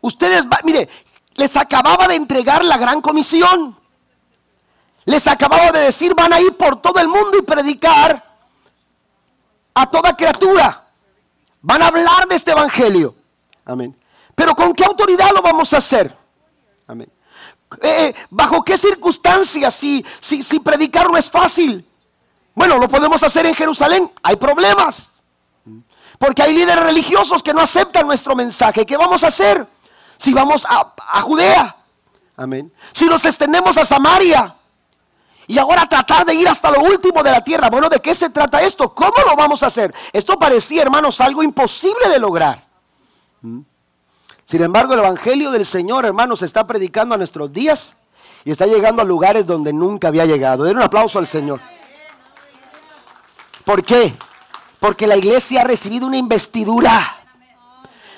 Ustedes, 0.00 0.44
mire, 0.62 0.88
les 1.38 1.56
acababa 1.56 2.08
de 2.08 2.16
entregar 2.16 2.64
la 2.64 2.76
gran 2.76 3.00
comisión. 3.00 3.78
Les 5.04 5.24
acababa 5.28 5.70
de 5.70 5.78
decir, 5.78 6.12
van 6.12 6.32
a 6.32 6.40
ir 6.40 6.56
por 6.56 6.82
todo 6.82 6.98
el 6.98 7.06
mundo 7.06 7.38
y 7.38 7.42
predicar 7.42 8.24
a 9.72 9.88
toda 9.88 10.16
criatura. 10.16 10.84
Van 11.62 11.80
a 11.80 11.86
hablar 11.86 12.26
de 12.26 12.34
este 12.34 12.50
evangelio. 12.50 13.14
Amén. 13.64 13.96
Pero 14.34 14.56
¿con 14.56 14.72
qué 14.72 14.84
autoridad 14.84 15.30
lo 15.32 15.40
vamos 15.40 15.72
a 15.72 15.76
hacer? 15.76 16.14
Amén. 16.88 17.08
Eh, 17.82 18.12
¿Bajo 18.30 18.64
qué 18.64 18.76
circunstancias 18.76 19.72
si, 19.74 20.04
si, 20.20 20.42
si 20.42 20.58
predicar 20.58 21.08
no 21.08 21.16
es 21.16 21.30
fácil? 21.30 21.86
Bueno, 22.52 22.78
lo 22.78 22.88
podemos 22.88 23.22
hacer 23.22 23.46
en 23.46 23.54
Jerusalén. 23.54 24.10
Hay 24.24 24.34
problemas. 24.34 25.12
Porque 26.18 26.42
hay 26.42 26.52
líderes 26.52 26.82
religiosos 26.82 27.44
que 27.44 27.54
no 27.54 27.60
aceptan 27.60 28.08
nuestro 28.08 28.34
mensaje. 28.34 28.84
¿Qué 28.84 28.96
vamos 28.96 29.22
a 29.22 29.28
hacer? 29.28 29.68
Si 30.18 30.34
vamos 30.34 30.66
a, 30.68 31.20
Judea. 31.22 31.76
Amén. 32.36 32.72
Si 32.92 33.06
nos 33.06 33.24
extendemos 33.24 33.76
a 33.78 33.84
Samaria. 33.84 34.54
Y 35.46 35.58
ahora 35.58 35.86
tratar 35.86 36.26
de 36.26 36.34
ir 36.34 36.46
hasta 36.46 36.70
lo 36.70 36.80
último 36.82 37.22
de 37.22 37.30
la 37.30 37.42
tierra. 37.42 37.70
Bueno, 37.70 37.88
¿de 37.88 38.00
qué 38.00 38.14
se 38.14 38.28
trata 38.28 38.60
esto? 38.60 38.94
¿Cómo 38.94 39.14
lo 39.26 39.34
vamos 39.34 39.62
a 39.62 39.68
hacer? 39.68 39.94
Esto 40.12 40.38
parecía, 40.38 40.82
hermanos, 40.82 41.22
algo 41.22 41.42
imposible 41.42 42.06
de 42.10 42.18
lograr. 42.18 42.66
¿Mm? 43.40 43.60
Sin 44.44 44.62
embargo, 44.62 44.92
el 44.92 45.00
Evangelio 45.00 45.50
del 45.50 45.64
Señor, 45.64 46.04
hermanos, 46.04 46.42
está 46.42 46.66
predicando 46.66 47.14
a 47.14 47.18
nuestros 47.18 47.50
días 47.50 47.94
y 48.44 48.50
está 48.50 48.66
llegando 48.66 49.00
a 49.00 49.06
lugares 49.06 49.46
donde 49.46 49.72
nunca 49.72 50.08
había 50.08 50.26
llegado. 50.26 50.64
Den 50.64 50.76
un 50.76 50.82
aplauso 50.82 51.18
al 51.18 51.26
Señor. 51.26 51.60
¿Por 53.64 53.82
qué? 53.84 54.14
Porque 54.80 55.06
la 55.06 55.16
iglesia 55.16 55.62
ha 55.62 55.64
recibido 55.64 56.06
una 56.06 56.18
investidura. 56.18 57.18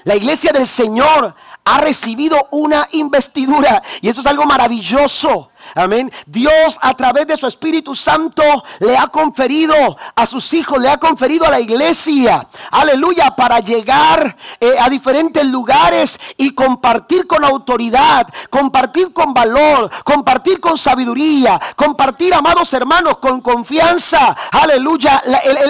La 0.05 0.17
iglesia 0.17 0.53
del 0.53 0.67
Señor 0.67 1.35
ha 1.71 1.79
recibido 1.79 2.49
una 2.51 2.89
investidura. 2.93 3.83
Y 4.01 4.09
eso 4.09 4.21
es 4.23 4.27
algo 4.27 4.45
maravilloso. 4.45 5.51
Amén. 5.75 6.11
Dios 6.27 6.79
a 6.81 6.97
través 6.97 7.29
de 7.29 7.37
su 7.37 7.47
Espíritu 7.47 7.95
Santo 7.95 8.43
le 8.81 8.97
ha 8.97 9.07
conferido 9.07 9.75
a 10.17 10.27
sus 10.27 10.53
hijos, 10.53 10.81
le 10.81 10.89
ha 10.89 10.99
conferido 10.99 11.47
a 11.47 11.51
la 11.51 11.61
iglesia, 11.61 12.49
aleluya, 12.73 13.37
para 13.37 13.61
llegar 13.61 14.37
eh, 14.59 14.75
a 14.81 14.89
diferentes 14.89 15.45
lugares 15.45 16.19
y 16.37 16.55
compartir 16.55 17.27
con 17.27 17.45
autoridad, 17.45 18.27
compartir 18.49 19.13
con 19.13 19.33
valor, 19.33 19.91
compartir 20.03 20.59
con 20.61 20.77
sabiduría, 20.77 21.61
compartir, 21.77 22.35
amados 22.35 22.73
hermanos, 22.73 23.19
con 23.19 23.41
confianza, 23.41 24.37
aleluya, 24.51 25.23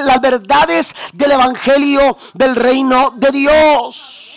las 0.04 0.20
verdades 0.20 0.94
del 1.12 1.32
Evangelio 1.32 2.16
del 2.32 2.56
reino 2.56 3.12
de 3.16 3.30
Dios. 3.32 4.29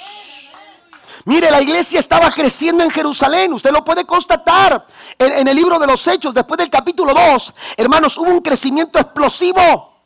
Mire, 1.26 1.50
la 1.50 1.62
iglesia 1.62 2.00
estaba 2.00 2.30
creciendo 2.32 2.84
en 2.84 2.92
Jerusalén. 2.92 3.54
Usted 3.54 3.72
lo 3.72 3.84
puede 3.84 4.06
constatar 4.06 4.86
en, 5.18 5.48
el 5.48 5.56
libro 5.56 5.80
de 5.80 5.88
los 5.88 6.06
Hechos, 6.08 6.34
después 6.34 6.58
del 6.58 6.70
capítulo 6.70 7.14
2. 7.14 7.54
Hermanos, 7.78 8.18
hubo 8.18 8.30
un 8.30 8.42
crecimiento 8.42 9.00
explosivo. 9.00 10.02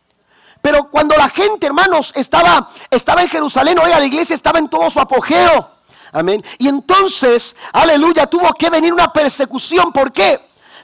Pero 0.62 0.90
cuando 0.90 1.16
la 1.16 1.30
gente, 1.30 1.66
hermanos, 1.66 2.12
estaba, 2.16 2.70
estaba 2.92 3.24
en 3.24 3.30
Jerusalén, 3.30 3.80
oiga, 3.80 4.00
la 4.00 4.06
iglesia 4.06 4.36
estaba 4.36 4.60
en 4.60 4.70
todo 4.70 4.90
su 4.90 5.00
apogeo. 5.00 5.72
Amén. 6.12 6.44
Y 6.60 6.68
entonces, 6.68 7.56
aleluya, 7.74 8.28
tuvo 8.28 8.54
que 8.54 8.70
venir 8.70 8.94
una 8.94 9.12
persecución. 9.12 9.92
¿Por 9.92 10.12
qué? 10.12 10.40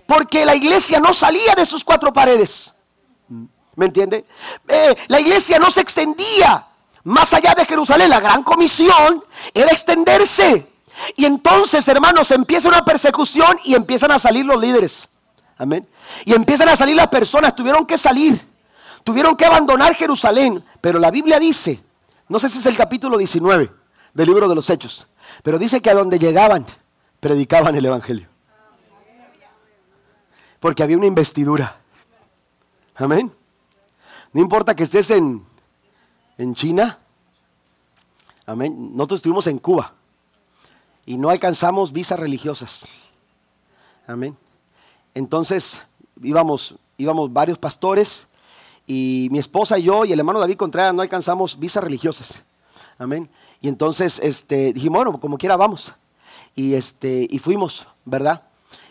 Porque 0.07 0.45
la 0.45 0.55
iglesia 0.55 0.99
no 0.99 1.13
salía 1.13 1.53
de 1.55 1.65
sus 1.65 1.83
cuatro 1.83 2.11
paredes. 2.11 2.71
¿Me 3.75 3.85
entiende? 3.85 4.25
Eh, 4.67 4.95
la 5.07 5.19
iglesia 5.19 5.59
no 5.59 5.69
se 5.69 5.81
extendía 5.81 6.67
más 7.03 7.33
allá 7.33 7.53
de 7.55 7.65
Jerusalén. 7.65 8.09
La 8.09 8.19
gran 8.19 8.43
comisión 8.43 9.23
era 9.53 9.71
extenderse. 9.71 10.67
Y 11.15 11.25
entonces, 11.25 11.87
hermanos, 11.87 12.31
empieza 12.31 12.69
una 12.69 12.85
persecución 12.85 13.57
y 13.63 13.75
empiezan 13.75 14.11
a 14.11 14.19
salir 14.19 14.45
los 14.45 14.59
líderes. 14.59 15.07
Amén. 15.57 15.87
Y 16.25 16.33
empiezan 16.33 16.69
a 16.69 16.75
salir 16.75 16.95
las 16.95 17.07
personas. 17.07 17.55
Tuvieron 17.55 17.85
que 17.85 17.97
salir. 17.97 18.39
Tuvieron 19.03 19.35
que 19.35 19.45
abandonar 19.45 19.95
Jerusalén. 19.95 20.63
Pero 20.81 20.99
la 20.99 21.11
Biblia 21.11 21.39
dice, 21.39 21.83
no 22.27 22.39
sé 22.39 22.49
si 22.49 22.59
es 22.59 22.65
el 22.65 22.77
capítulo 22.77 23.17
19 23.17 23.71
del 24.13 24.27
libro 24.27 24.47
de 24.47 24.55
los 24.55 24.69
Hechos, 24.69 25.07
pero 25.41 25.57
dice 25.57 25.81
que 25.81 25.89
a 25.89 25.93
donde 25.93 26.19
llegaban, 26.19 26.65
predicaban 27.19 27.75
el 27.75 27.85
Evangelio. 27.85 28.27
Porque 30.59 30.83
había 30.83 30.97
una 30.97 31.07
investidura. 31.07 31.77
Amén. 32.95 33.33
No 34.31 34.41
importa 34.41 34.75
que 34.75 34.83
estés 34.83 35.09
en 35.09 35.45
en 36.43 36.53
China. 36.53 36.99
Amén. 38.45 38.91
Nosotros 38.95 39.19
estuvimos 39.19 39.47
en 39.47 39.57
Cuba 39.57 39.93
y 41.05 41.17
no 41.17 41.29
alcanzamos 41.29 41.91
visas 41.91 42.19
religiosas. 42.19 42.85
Amén. 44.05 44.37
Entonces 45.13 45.81
íbamos, 46.21 46.75
íbamos 46.97 47.31
varios 47.31 47.57
pastores 47.57 48.27
y 48.85 49.29
mi 49.31 49.39
esposa 49.39 49.79
y 49.79 49.83
yo 49.83 50.05
y 50.05 50.11
el 50.11 50.19
hermano 50.19 50.39
David 50.39 50.57
Contreras 50.57 50.93
no 50.93 51.01
alcanzamos 51.01 51.57
visas 51.57 51.83
religiosas. 51.83 52.43
Amén. 52.97 53.29
Y 53.61 53.69
entonces 53.69 54.19
este, 54.21 54.73
dijimos, 54.73 55.03
bueno, 55.03 55.19
como 55.19 55.37
quiera 55.37 55.55
vamos. 55.55 55.93
Y, 56.55 56.73
este, 56.75 57.27
y 57.29 57.39
fuimos, 57.39 57.87
¿verdad? 58.05 58.43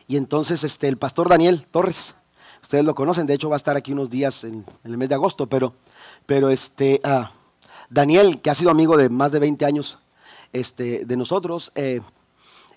Y 0.09 0.17
entonces 0.17 0.65
este, 0.65 0.89
el 0.89 0.97
pastor 0.97 1.29
Daniel 1.29 1.67
Torres, 1.71 2.17
ustedes 2.63 2.85
lo 2.85 2.95
conocen, 2.95 3.27
de 3.27 3.35
hecho 3.35 3.49
va 3.49 3.57
a 3.57 3.59
estar 3.59 3.77
aquí 3.77 3.93
unos 3.93 4.11
días 4.11 4.43
en, 4.45 4.65
en 4.83 4.91
el 4.91 4.97
mes 4.97 5.09
de 5.11 5.15
agosto, 5.15 5.47
pero 5.47 5.75
pero 6.27 6.51
este, 6.51 7.01
ah, 7.05 7.31
Daniel, 7.93 8.41
que 8.41 8.49
ha 8.49 8.55
sido 8.55 8.71
amigo 8.71 8.97
de 8.97 9.11
más 9.11 9.33
de 9.33 9.39
20 9.39 9.67
años 9.67 9.99
este, 10.55 11.05
de 11.05 11.17
nosotros, 11.17 11.73
eh, 11.75 12.01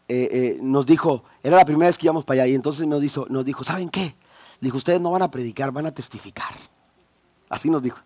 eh, 0.09 0.29
eh, 0.31 0.59
nos 0.61 0.85
dijo, 0.85 1.23
era 1.41 1.55
la 1.55 1.63
primera 1.63 1.87
vez 1.87 1.97
que 1.97 2.07
íbamos 2.07 2.25
para 2.25 2.43
allá, 2.43 2.51
y 2.51 2.55
entonces 2.55 2.85
nos 2.85 2.99
dijo, 3.01 3.25
nos 3.29 3.45
dijo, 3.45 3.63
¿saben 3.63 3.89
qué? 3.89 4.13
Dijo, 4.59 4.75
ustedes 4.75 4.99
no 4.99 5.11
van 5.11 5.21
a 5.21 5.31
predicar, 5.31 5.71
van 5.71 5.85
a 5.85 5.93
testificar. 5.93 6.53
Así 7.47 7.69
nos 7.69 7.81
dijo. 7.81 7.97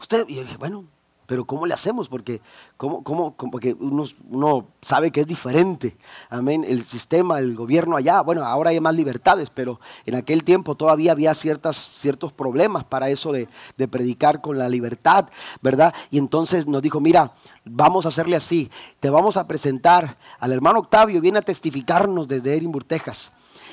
Usted, 0.00 0.26
y 0.28 0.36
yo 0.36 0.42
dije, 0.42 0.56
bueno, 0.56 0.84
pero 1.26 1.44
¿cómo 1.44 1.66
le 1.66 1.74
hacemos? 1.74 2.08
Porque, 2.08 2.40
¿cómo, 2.76 3.02
cómo, 3.02 3.34
porque 3.34 3.74
uno, 3.78 4.66
sabe 4.82 5.10
que 5.10 5.22
es 5.22 5.26
diferente. 5.26 5.96
Amén. 6.28 6.64
El 6.66 6.84
sistema, 6.84 7.38
el 7.38 7.54
gobierno 7.54 7.96
allá, 7.96 8.20
bueno, 8.20 8.44
ahora 8.44 8.70
hay 8.70 8.80
más 8.80 8.94
libertades, 8.94 9.50
pero 9.50 9.80
en 10.06 10.14
aquel 10.14 10.44
tiempo 10.44 10.74
todavía 10.74 11.12
había 11.12 11.34
ciertas, 11.34 11.76
ciertos 11.76 12.32
problemas 12.32 12.84
para 12.84 13.08
eso 13.08 13.32
de, 13.32 13.48
predicar 13.88 14.40
con 14.40 14.58
la 14.58 14.68
libertad, 14.68 15.28
¿verdad? 15.60 15.94
Y 16.10 16.18
entonces 16.18 16.66
nos 16.66 16.82
dijo, 16.82 17.00
mira, 17.00 17.32
vamos 17.64 18.06
a 18.06 18.08
hacerle 18.08 18.36
así. 18.36 18.70
Te 19.00 19.10
vamos 19.10 19.36
a 19.36 19.46
presentar 19.46 20.16
al 20.38 20.52
hermano 20.52 20.80
Octavio, 20.80 21.20
viene 21.20 21.38
a 21.38 21.42
testificarnos 21.42 22.28
desde 22.28 22.54
Edimburgo, 22.54 22.86
Texas. 22.86 23.30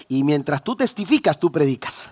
Y 0.08 0.24
mientras 0.24 0.64
tú 0.64 0.76
testificas, 0.76 1.40
tú 1.40 1.52
predicas. 1.52 2.12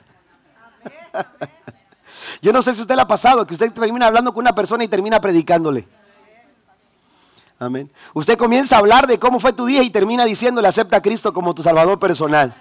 Yo 2.41 2.51
no 2.51 2.61
sé 2.61 2.75
si 2.75 2.81
usted 2.81 2.95
le 2.95 3.01
ha 3.01 3.07
pasado, 3.07 3.45
que 3.45 3.53
usted 3.53 3.71
termina 3.71 4.07
hablando 4.07 4.33
con 4.33 4.41
una 4.41 4.53
persona 4.53 4.83
y 4.83 4.87
termina 4.87 5.19
predicándole. 5.19 5.87
Amén. 7.59 7.91
Usted 8.13 8.37
comienza 8.37 8.77
a 8.77 8.79
hablar 8.79 9.05
de 9.05 9.19
cómo 9.19 9.39
fue 9.39 9.51
tu 9.51 9.65
día 9.65 9.83
y 9.83 9.89
termina 9.89 10.23
diciéndole 10.23 10.67
acepta 10.67 10.97
a 10.97 11.01
Cristo 11.01 11.33
como 11.33 11.53
tu 11.53 11.61
Salvador 11.61 11.99
personal. 11.99 12.55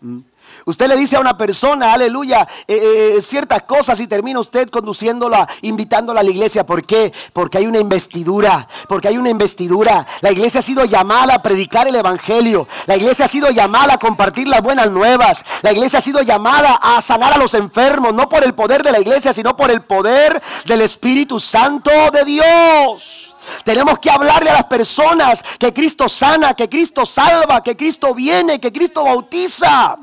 ¿Mm? 0.00 0.20
Usted 0.68 0.86
le 0.86 0.96
dice 0.98 1.16
a 1.16 1.20
una 1.20 1.34
persona, 1.34 1.94
aleluya, 1.94 2.46
eh, 2.66 3.14
eh, 3.16 3.22
ciertas 3.22 3.62
cosas 3.62 3.98
y 4.00 4.06
termina 4.06 4.38
usted 4.38 4.68
conduciéndola, 4.68 5.48
invitándola 5.62 6.20
a 6.20 6.22
la 6.22 6.28
iglesia. 6.28 6.66
¿Por 6.66 6.84
qué? 6.84 7.10
Porque 7.32 7.56
hay 7.56 7.66
una 7.66 7.78
investidura, 7.78 8.68
porque 8.86 9.08
hay 9.08 9.16
una 9.16 9.30
investidura. 9.30 10.06
La 10.20 10.30
iglesia 10.30 10.60
ha 10.60 10.62
sido 10.62 10.84
llamada 10.84 11.36
a 11.36 11.42
predicar 11.42 11.88
el 11.88 11.94
Evangelio. 11.94 12.68
La 12.84 12.98
iglesia 12.98 13.24
ha 13.24 13.28
sido 13.28 13.48
llamada 13.48 13.94
a 13.94 13.98
compartir 13.98 14.46
las 14.46 14.60
buenas 14.60 14.90
nuevas. 14.90 15.42
La 15.62 15.72
iglesia 15.72 16.00
ha 16.00 16.02
sido 16.02 16.20
llamada 16.20 16.74
a 16.74 17.00
sanar 17.00 17.32
a 17.32 17.38
los 17.38 17.54
enfermos, 17.54 18.12
no 18.12 18.28
por 18.28 18.44
el 18.44 18.54
poder 18.54 18.82
de 18.82 18.92
la 18.92 19.00
iglesia, 19.00 19.32
sino 19.32 19.56
por 19.56 19.70
el 19.70 19.80
poder 19.80 20.42
del 20.66 20.82
Espíritu 20.82 21.40
Santo 21.40 21.90
de 22.12 22.26
Dios. 22.26 23.34
Tenemos 23.64 24.00
que 24.00 24.10
hablarle 24.10 24.50
a 24.50 24.56
las 24.56 24.66
personas 24.66 25.42
que 25.58 25.72
Cristo 25.72 26.10
sana, 26.10 26.52
que 26.52 26.68
Cristo 26.68 27.06
salva, 27.06 27.62
que 27.62 27.74
Cristo 27.74 28.14
viene, 28.14 28.60
que 28.60 28.70
Cristo 28.70 29.02
bautiza. 29.04 29.96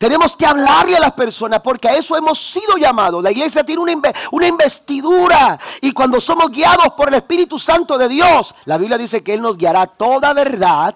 Tenemos 0.00 0.34
que 0.34 0.46
hablarle 0.46 0.96
a 0.96 1.00
las 1.00 1.12
personas 1.12 1.60
porque 1.60 1.86
a 1.86 1.92
eso 1.94 2.16
hemos 2.16 2.38
sido 2.38 2.78
llamados. 2.78 3.22
La 3.22 3.32
iglesia 3.32 3.62
tiene 3.62 3.82
una, 3.82 4.48
investidura 4.48 5.60
y 5.82 5.92
cuando 5.92 6.18
somos 6.18 6.50
guiados 6.50 6.94
por 6.96 7.08
el 7.08 7.16
Espíritu 7.16 7.58
Santo 7.58 7.98
de 7.98 8.08
Dios, 8.08 8.54
la 8.64 8.78
Biblia 8.78 8.96
dice 8.96 9.22
que 9.22 9.34
Él 9.34 9.42
nos 9.42 9.58
guiará 9.58 9.82
a 9.82 9.86
toda 9.86 10.32
verdad 10.32 10.94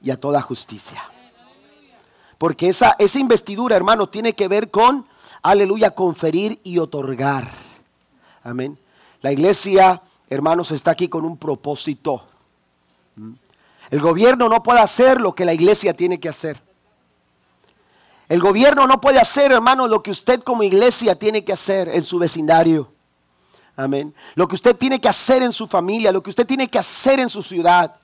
y 0.00 0.12
a 0.12 0.20
toda 0.20 0.40
justicia. 0.40 1.02
Porque 2.38 2.68
esa, 2.68 2.94
esa 2.96 3.18
investidura, 3.18 3.74
hermano, 3.74 4.08
tiene 4.08 4.34
que 4.34 4.46
ver 4.46 4.70
con, 4.70 5.04
aleluya, 5.42 5.90
conferir 5.90 6.60
y 6.62 6.78
otorgar. 6.78 7.50
Amén. 8.44 8.78
La 9.20 9.32
iglesia, 9.32 10.00
hermanos, 10.30 10.70
está 10.70 10.92
aquí 10.92 11.08
con 11.08 11.24
un 11.24 11.38
propósito. 11.38 12.24
¿Mm? 13.16 13.32
El 13.90 14.00
gobierno 14.00 14.48
no 14.48 14.62
puede 14.62 14.78
hacer 14.78 15.20
lo 15.20 15.34
que 15.34 15.44
la 15.44 15.54
iglesia 15.54 15.96
tiene 15.96 16.20
que 16.20 16.28
hacer. 16.28 16.62
El 18.32 18.40
gobierno 18.40 18.86
no 18.86 18.98
puede 18.98 19.18
hacer, 19.18 19.52
hermano, 19.52 19.86
lo 19.86 20.02
que 20.02 20.10
usted 20.10 20.40
como 20.40 20.62
iglesia 20.62 21.18
tiene 21.18 21.44
que 21.44 21.52
hacer 21.52 21.86
en 21.90 22.00
su 22.02 22.18
vecindario. 22.18 22.90
Amén. 23.76 24.14
Lo 24.36 24.48
que 24.48 24.54
usted 24.54 24.74
tiene 24.74 25.02
que 25.02 25.08
hacer 25.10 25.42
en 25.42 25.52
su 25.52 25.66
familia, 25.66 26.10
lo 26.10 26.22
que 26.22 26.30
usted 26.30 26.46
tiene 26.46 26.66
que 26.66 26.78
hacer 26.78 27.20
en 27.20 27.28
su 27.28 27.42
ciudad. 27.42 27.94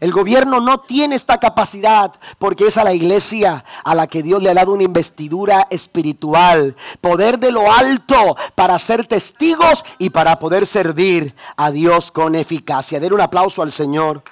El 0.00 0.10
gobierno 0.10 0.58
no 0.58 0.80
tiene 0.80 1.14
esta 1.14 1.38
capacidad 1.38 2.12
porque 2.40 2.66
es 2.66 2.78
a 2.78 2.82
la 2.82 2.94
iglesia 2.94 3.64
a 3.84 3.94
la 3.94 4.08
que 4.08 4.24
Dios 4.24 4.42
le 4.42 4.50
ha 4.50 4.54
dado 4.54 4.72
una 4.72 4.82
investidura 4.82 5.68
espiritual, 5.70 6.74
poder 7.00 7.38
de 7.38 7.52
lo 7.52 7.72
alto 7.72 8.36
para 8.56 8.76
ser 8.76 9.06
testigos 9.06 9.84
y 9.98 10.10
para 10.10 10.40
poder 10.40 10.66
servir 10.66 11.32
a 11.56 11.70
Dios 11.70 12.10
con 12.10 12.34
eficacia. 12.34 12.98
Den 12.98 13.12
un 13.12 13.20
aplauso 13.20 13.62
al 13.62 13.70
Señor. 13.70 14.24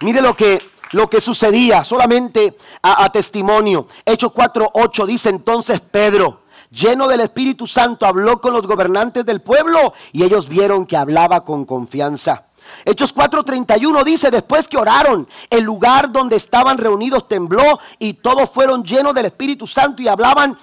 Mire 0.00 0.22
lo 0.22 0.34
que 0.34 0.72
lo 0.94 1.10
que 1.10 1.20
sucedía, 1.20 1.82
solamente 1.82 2.56
a, 2.80 3.10
testimonio. 3.10 3.88
Hechos 4.04 4.30
4.8 4.32 5.06
dice 5.06 5.28
entonces 5.28 5.80
Pedro, 5.80 6.42
lleno 6.70 7.08
del 7.08 7.18
Espíritu 7.20 7.66
Santo, 7.66 8.06
habló 8.06 8.40
con 8.40 8.52
los 8.52 8.64
gobernantes 8.64 9.26
del 9.26 9.42
pueblo 9.42 9.92
y 10.12 10.22
ellos 10.22 10.48
vieron 10.48 10.86
que 10.86 10.96
hablaba 10.96 11.44
con 11.44 11.64
confianza. 11.64 12.46
Hechos 12.84 13.12
4:31 13.12 14.04
dice, 14.04 14.30
después 14.30 14.68
que 14.68 14.78
oraron, 14.78 15.28
el 15.50 15.64
lugar 15.64 16.12
donde 16.12 16.36
estaban 16.36 16.78
reunidos 16.78 17.26
tembló 17.26 17.80
y 17.98 18.14
todos 18.14 18.48
fueron 18.48 18.84
llenos 18.84 19.14
del 19.14 19.26
Espíritu 19.26 19.66
Santo 19.66 20.00
y 20.00 20.06
hablaban 20.06 20.56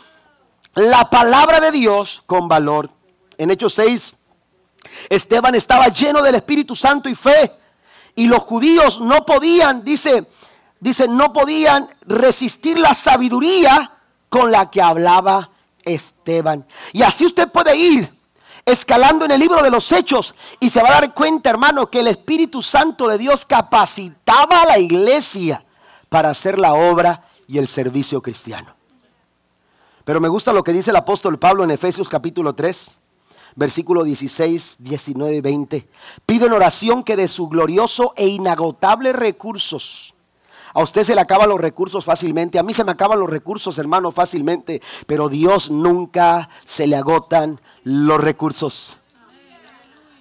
la 0.75 1.09
palabra 1.09 1.59
de 1.59 1.71
Dios 1.71 2.23
con 2.25 2.47
valor. 2.47 2.89
En 3.38 3.51
Hechos 3.51 3.73
6, 3.73 4.15
Esteban 5.09 5.55
estaba 5.55 5.89
lleno 5.89 6.21
del 6.23 6.36
Espíritu 6.36 6.73
Santo 6.73 7.09
y 7.09 7.15
fe 7.15 7.61
y 8.16 8.28
los 8.28 8.39
judíos 8.39 8.99
no 8.99 9.26
podían, 9.26 9.84
dice, 9.84 10.28
dice, 10.80 11.07
no 11.07 11.34
podían 11.34 11.89
resistir 12.01 12.78
la 12.78 12.93
sabiduría 12.93 13.93
con 14.30 14.51
la 14.51 14.70
que 14.70 14.82
hablaba 14.82 15.49
Esteban. 15.84 16.66
Y 16.93 17.03
así 17.03 17.26
usted 17.26 17.49
puede 17.51 17.76
ir 17.76 18.22
escalando 18.66 19.26
en 19.26 19.32
el 19.32 19.39
libro 19.39 19.62
de 19.64 19.72
los 19.72 19.91
hechos 19.91 20.36
y 20.59 20.70
se 20.70 20.82
va 20.82 20.89
a 20.89 21.01
dar 21.01 21.14
cuenta, 21.14 21.49
hermano, 21.49 21.89
que 21.89 22.01
el 22.01 22.07
Espíritu 22.07 22.62
Santo 22.62 23.07
de 23.07 23.18
Dios 23.18 23.45
capacitaba 23.45 24.62
a 24.62 24.66
la 24.66 24.80
iglesia 24.80 25.66
para 26.09 26.30
hacer 26.30 26.59
la 26.59 26.74
obra 26.74 27.26
y 27.47 27.57
el 27.57 27.68
servicio 27.68 28.22
cristiano. 28.22 28.76
Pero 30.03 30.20
me 30.20 30.28
gusta 30.28 30.53
lo 30.53 30.64
que 30.64 30.74
dice 30.74 30.89
el 30.91 30.95
apóstol 30.95 31.38
Pablo 31.39 31.64
en 31.64 31.72
Efesios 31.72 32.09
capítulo 32.09 32.53
3, 32.53 32.91
versículo 33.56 34.04
16, 34.04 34.78
19 34.80 35.36
y 35.36 35.41
20. 35.41 35.88
Pido 36.26 36.47
en 36.47 36.54
oración 36.54 37.04
que 37.04 37.16
de 37.16 37.28
su 37.28 37.47
glorioso 37.47 38.14
e 38.16 38.28
inagotable 38.28 39.14
recursos, 39.14 40.14
a 40.74 40.82
usted 40.82 41.04
se 41.04 41.16
le 41.16 41.22
acaban 41.22 41.49
los 41.49 41.60
recursos 41.60 42.06
fácilmente, 42.06 42.58
a 42.58 42.64
mí 42.64 42.74
se 42.74 42.84
me 42.84 42.91
acaban 42.91 43.20
los 43.20 43.30
recursos, 43.30 43.78
hermano, 43.78 44.12
fácilmente, 44.12 44.82
pero 45.06 45.28
Dios 45.28 45.70
nunca 45.70 46.49
se 46.64 46.88
le 46.88 46.95
agotan 46.95 47.60
los 47.84 48.22
recursos. 48.22 48.97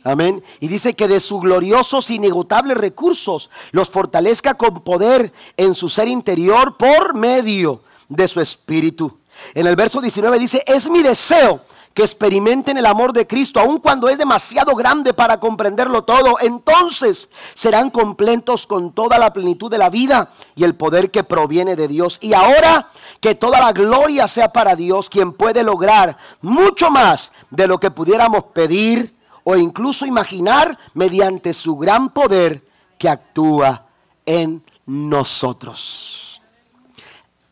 Amén. 0.03 0.43
Y 0.61 0.69
dice 0.69 0.95
que 0.95 1.09
de 1.09 1.21
sus 1.21 1.41
gloriosos, 1.41 2.11
inagotable 2.11 2.75
recursos 2.75 3.51
los 3.71 3.91
fortalezca 3.91 4.55
con 4.55 4.81
poder 4.81 5.33
en 5.57 5.75
su 5.75 5.89
ser 5.89 6.09
interior 6.09 6.77
por 6.79 7.15
medio 7.15 7.83
de 8.09 8.27
su 8.27 8.41
espíritu. 8.41 9.19
En 9.55 9.67
el 9.67 9.77
verso 9.77 10.01
19 10.01 10.39
dice, 10.39 10.65
es 10.67 10.89
mi 10.89 11.03
deseo 11.03 11.63
que 11.95 12.03
experimenten 12.03 12.77
el 12.77 12.87
amor 12.87 13.13
de 13.13 13.27
Cristo, 13.27 13.59
aun 13.59 13.79
cuando 13.79 14.09
es 14.09 14.17
demasiado 14.17 14.75
grande 14.75 15.13
para 15.13 15.41
comprenderlo 15.41 16.05
todo. 16.05 16.37
Entonces 16.41 17.29
serán 17.55 17.91
completos 17.91 18.67
con 18.67 18.93
toda 18.93 19.19
la 19.19 19.33
plenitud 19.33 19.71
de 19.71 19.79
la 19.79 19.91
vida 19.91 20.31
y 20.55 20.65
el 20.65 20.77
poder 20.77 21.11
que 21.11 21.25
proviene 21.25 21.75
de 21.75 21.89
Dios. 21.89 22.19
Y 22.21 22.33
ahora 22.33 22.89
que 23.21 23.35
toda 23.35 23.61
la 23.61 23.73
gloria 23.73 24.29
sea 24.29 24.53
para 24.53 24.77
Dios, 24.77 25.11
quien 25.11 25.33
puede 25.33 25.65
lograr 25.65 26.17
mucho 26.41 26.91
más 26.91 27.33
de 27.51 27.67
lo 27.67 27.81
que 27.81 27.91
pudiéramos 27.91 28.45
pedir 28.45 29.17
o 29.43 29.57
incluso 29.57 30.07
imaginar 30.07 30.79
mediante 30.95 31.53
su 31.53 31.77
gran 31.77 32.11
poder 32.11 32.65
que 32.99 33.09
actúa 33.09 33.87
en 34.27 34.63
nosotros. 34.87 36.41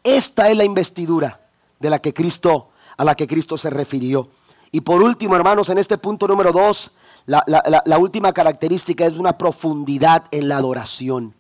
Esta 0.05 0.49
es 0.49 0.57
la 0.57 0.65
investidura 0.65 1.41
de 1.81 1.91
la 1.91 1.99
que 1.99 2.15
Cristo, 2.15 2.71
a 2.99 3.05
la 3.05 3.15
que 3.15 3.27
Cristo 3.27 3.57
se 3.57 3.71
refirió. 3.71 4.29
Y 4.71 4.83
por 4.83 5.03
último, 5.03 5.35
hermanos, 5.35 5.71
en 5.71 5.79
este 5.79 5.97
punto 5.97 6.29
número 6.29 6.53
dos, 6.53 6.91
la, 7.25 7.43
la, 7.47 7.99
última 7.99 8.33
característica 8.33 9.07
es 9.07 9.15
una 9.15 9.39
profundidad 9.39 10.25
en 10.31 10.49
la 10.49 10.59
adoración. 10.59 11.35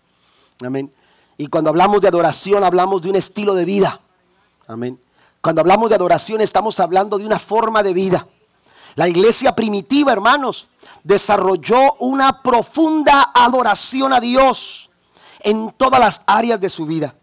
Amén. 0.65 0.93
Y 1.37 1.49
cuando 1.49 1.71
hablamos 1.71 2.01
de 2.01 2.09
adoración, 2.09 2.65
hablamos 2.65 3.03
de 3.03 3.11
un 3.11 3.17
estilo 3.17 3.55
de 3.55 3.65
vida. 3.65 4.01
Amén. 4.67 4.99
Cuando 5.43 5.61
hablamos 5.61 5.91
de 5.91 5.97
adoración, 5.97 6.41
estamos 6.41 6.81
hablando 6.81 7.19
de 7.19 7.27
una 7.27 7.39
forma 7.39 7.83
de 7.83 7.93
vida. 7.93 8.27
La 8.95 9.09
iglesia 9.09 9.55
primitiva, 9.55 10.13
hermanos, 10.13 10.69
desarrolló 11.05 11.95
una 12.01 12.43
profunda 12.43 13.31
adoración 13.35 14.13
a 14.13 14.21
Dios 14.21 14.91
en 15.41 15.73
todas 15.77 16.01
las 16.01 16.23
áreas 16.27 16.61
de 16.61 16.69
su 16.69 16.87
vida 16.87 17.15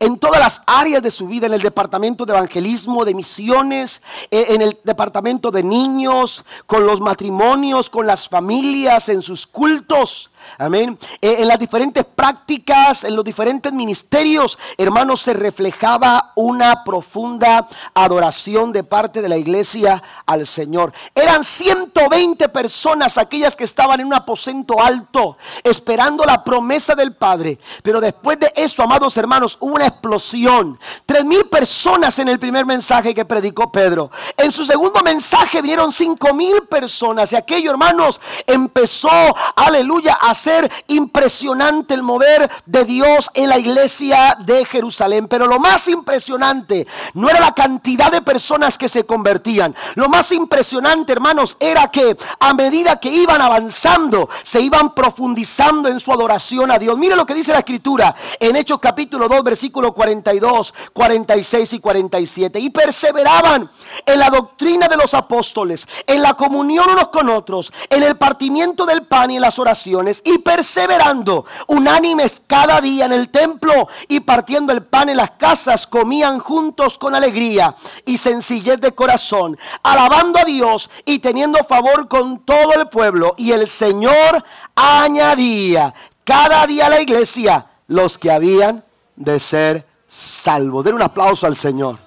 en 0.00 0.18
todas 0.18 0.40
las 0.40 0.62
áreas 0.66 1.02
de 1.02 1.10
su 1.10 1.26
vida, 1.26 1.46
en 1.46 1.54
el 1.54 1.62
departamento 1.62 2.24
de 2.24 2.32
evangelismo, 2.32 3.04
de 3.04 3.14
misiones, 3.14 4.00
eh, 4.30 4.46
en 4.50 4.62
el 4.62 4.78
departamento 4.84 5.50
de 5.50 5.62
niños, 5.62 6.44
con 6.66 6.86
los 6.86 7.00
matrimonios, 7.00 7.90
con 7.90 8.06
las 8.06 8.28
familias, 8.28 9.08
en 9.08 9.22
sus 9.22 9.46
cultos. 9.46 10.30
Amén. 10.58 10.98
Eh, 11.20 11.36
en 11.40 11.48
las 11.48 11.58
diferentes 11.58 12.04
prácticas, 12.04 13.04
en 13.04 13.14
los 13.14 13.24
diferentes 13.24 13.72
ministerios, 13.72 14.58
hermanos, 14.76 15.20
se 15.20 15.34
reflejaba 15.34 16.32
una 16.34 16.84
profunda 16.84 17.68
adoración 17.94 18.72
de 18.72 18.84
parte 18.84 19.22
de 19.22 19.28
la 19.28 19.36
iglesia 19.36 20.02
al 20.26 20.46
Señor. 20.46 20.92
Eran 21.14 21.44
120 21.44 22.48
personas 22.48 23.18
aquellas 23.18 23.56
que 23.56 23.64
estaban 23.64 24.00
en 24.00 24.06
un 24.06 24.14
aposento 24.14 24.80
alto, 24.80 25.36
esperando 25.62 26.24
la 26.24 26.42
promesa 26.42 26.94
del 26.94 27.14
Padre. 27.14 27.58
Pero 27.82 28.00
después 28.00 28.38
de 28.38 28.52
eso, 28.56 28.82
amados 28.82 29.16
hermanos, 29.16 29.56
hubo 29.60 29.74
una 29.74 29.86
explosión. 29.86 30.78
Tres 31.06 31.24
mil 31.24 31.46
personas 31.46 32.18
en 32.18 32.28
el 32.28 32.38
primer 32.38 32.66
mensaje 32.66 33.14
que 33.14 33.24
predicó 33.24 33.70
Pedro. 33.70 34.10
En 34.36 34.50
su 34.52 34.64
segundo 34.64 35.00
mensaje 35.02 35.62
vinieron 35.62 35.92
cinco 35.92 36.34
mil 36.34 36.62
personas. 36.62 37.32
Y 37.32 37.36
aquello, 37.36 37.70
hermanos, 37.70 38.20
empezó, 38.46 39.08
aleluya, 39.56 40.18
a 40.20 40.27
ser 40.34 40.70
impresionante 40.86 41.94
el 41.94 42.02
mover 42.02 42.50
de 42.66 42.84
Dios 42.84 43.30
en 43.34 43.48
la 43.48 43.58
iglesia 43.58 44.36
de 44.44 44.64
Jerusalén. 44.64 45.28
Pero 45.28 45.46
lo 45.46 45.58
más 45.58 45.88
impresionante 45.88 46.86
no 47.14 47.28
era 47.28 47.40
la 47.40 47.54
cantidad 47.54 48.10
de 48.10 48.22
personas 48.22 48.78
que 48.78 48.88
se 48.88 49.04
convertían. 49.04 49.74
Lo 49.94 50.08
más 50.08 50.32
impresionante, 50.32 51.12
hermanos, 51.12 51.56
era 51.60 51.90
que 51.90 52.16
a 52.40 52.54
medida 52.54 53.00
que 53.00 53.10
iban 53.10 53.40
avanzando, 53.40 54.28
se 54.42 54.60
iban 54.60 54.94
profundizando 54.94 55.88
en 55.88 56.00
su 56.00 56.12
adoración 56.12 56.70
a 56.70 56.78
Dios. 56.78 56.96
Mire 56.98 57.16
lo 57.16 57.26
que 57.26 57.34
dice 57.34 57.52
la 57.52 57.58
escritura 57.58 58.14
en 58.40 58.56
Hechos 58.56 58.78
capítulo 58.78 59.28
2, 59.28 59.42
versículo 59.44 59.92
42, 59.92 60.74
46 60.92 61.72
y 61.74 61.78
47. 61.80 62.60
Y 62.60 62.70
perseveraban 62.70 63.70
en 64.04 64.18
la 64.18 64.30
doctrina 64.30 64.88
de 64.88 64.96
los 64.96 65.14
apóstoles, 65.14 65.86
en 66.06 66.22
la 66.22 66.34
comunión 66.34 66.90
unos 66.90 67.08
con 67.08 67.28
otros, 67.28 67.72
en 67.90 68.02
el 68.02 68.16
partimiento 68.16 68.86
del 68.86 69.06
pan 69.06 69.30
y 69.30 69.36
en 69.36 69.42
las 69.42 69.58
oraciones 69.58 70.17
y 70.24 70.38
perseverando 70.38 71.44
unánimes 71.66 72.42
cada 72.46 72.80
día 72.80 73.06
en 73.06 73.12
el 73.12 73.28
templo 73.28 73.88
y 74.08 74.20
partiendo 74.20 74.72
el 74.72 74.82
pan 74.82 75.08
en 75.08 75.16
las 75.16 75.32
casas, 75.32 75.86
comían 75.86 76.38
juntos 76.38 76.98
con 76.98 77.14
alegría 77.14 77.74
y 78.04 78.18
sencillez 78.18 78.80
de 78.80 78.92
corazón, 78.92 79.58
alabando 79.82 80.38
a 80.38 80.44
Dios 80.44 80.90
y 81.04 81.18
teniendo 81.18 81.58
favor 81.64 82.08
con 82.08 82.40
todo 82.40 82.72
el 82.74 82.88
pueblo. 82.88 83.34
Y 83.36 83.52
el 83.52 83.68
Señor 83.68 84.44
añadía 84.74 85.94
cada 86.24 86.66
día 86.66 86.86
a 86.86 86.90
la 86.90 87.00
iglesia 87.00 87.66
los 87.86 88.18
que 88.18 88.30
habían 88.30 88.84
de 89.16 89.40
ser 89.40 89.86
salvos. 90.06 90.84
Den 90.84 90.94
un 90.94 91.02
aplauso 91.02 91.46
al 91.46 91.56
Señor. 91.56 91.98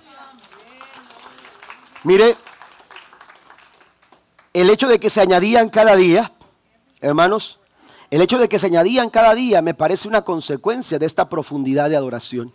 Mire, 2.03 2.37
el 4.53 4.69
hecho 4.69 4.87
de 4.87 4.99
que 4.99 5.09
se 5.09 5.21
añadían 5.21 5.69
cada 5.69 5.95
día, 5.95 6.31
hermanos, 6.99 7.59
el 8.11 8.21
hecho 8.21 8.37
de 8.37 8.49
que 8.49 8.59
se 8.59 8.67
añadían 8.67 9.09
cada 9.09 9.33
día 9.33 9.61
me 9.61 9.73
parece 9.73 10.07
una 10.07 10.23
consecuencia 10.23 10.99
de 10.99 11.05
esta 11.05 11.29
profundidad 11.29 11.89
de 11.89 11.95
adoración. 11.95 12.53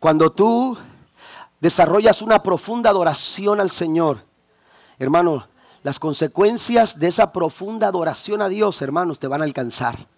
Cuando 0.00 0.30
tú 0.32 0.76
desarrollas 1.60 2.22
una 2.22 2.42
profunda 2.42 2.90
adoración 2.90 3.60
al 3.60 3.70
Señor, 3.70 4.24
hermano, 4.98 5.46
las 5.84 6.00
consecuencias 6.00 6.98
de 6.98 7.06
esa 7.06 7.32
profunda 7.32 7.86
adoración 7.86 8.42
a 8.42 8.48
Dios, 8.48 8.82
hermanos, 8.82 9.20
te 9.20 9.28
van 9.28 9.42
a 9.42 9.44
alcanzar. 9.44 10.08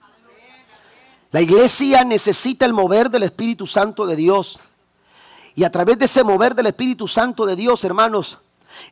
La 1.31 1.43
iglesia 1.43 2.05
necesita 2.05 2.64
el 2.64 2.72
mover 2.72 3.11
del 3.11 3.24
Espíritu 3.24 3.66
Santo 3.66 4.07
de 4.07 4.16
Dios. 4.16 4.59
Y 5.55 5.64
a 5.64 5.70
través 5.70 5.99
de 5.99 6.07
ese 6.07 6.24
mover 6.24 6.55
del 6.55 6.66
Espíritu 6.66 7.07
Santo 7.07 7.45
de 7.45 7.57
Dios, 7.57 7.85
hermanos, 7.85 8.39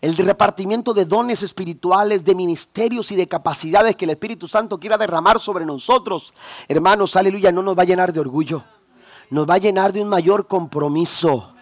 el 0.00 0.16
repartimiento 0.16 0.94
de 0.94 1.04
dones 1.04 1.42
espirituales, 1.42 2.24
de 2.24 2.34
ministerios 2.34 3.10
y 3.10 3.16
de 3.16 3.28
capacidades 3.28 3.96
que 3.96 4.04
el 4.04 4.12
Espíritu 4.12 4.48
Santo 4.48 4.78
quiera 4.78 4.98
derramar 4.98 5.40
sobre 5.40 5.64
nosotros, 5.64 6.32
hermanos, 6.68 7.16
aleluya, 7.16 7.52
no 7.52 7.62
nos 7.62 7.76
va 7.76 7.82
a 7.82 7.86
llenar 7.86 8.12
de 8.12 8.20
orgullo, 8.20 8.64
nos 9.30 9.48
va 9.48 9.54
a 9.54 9.58
llenar 9.58 9.92
de 9.92 10.02
un 10.02 10.08
mayor 10.08 10.46
compromiso, 10.46 11.52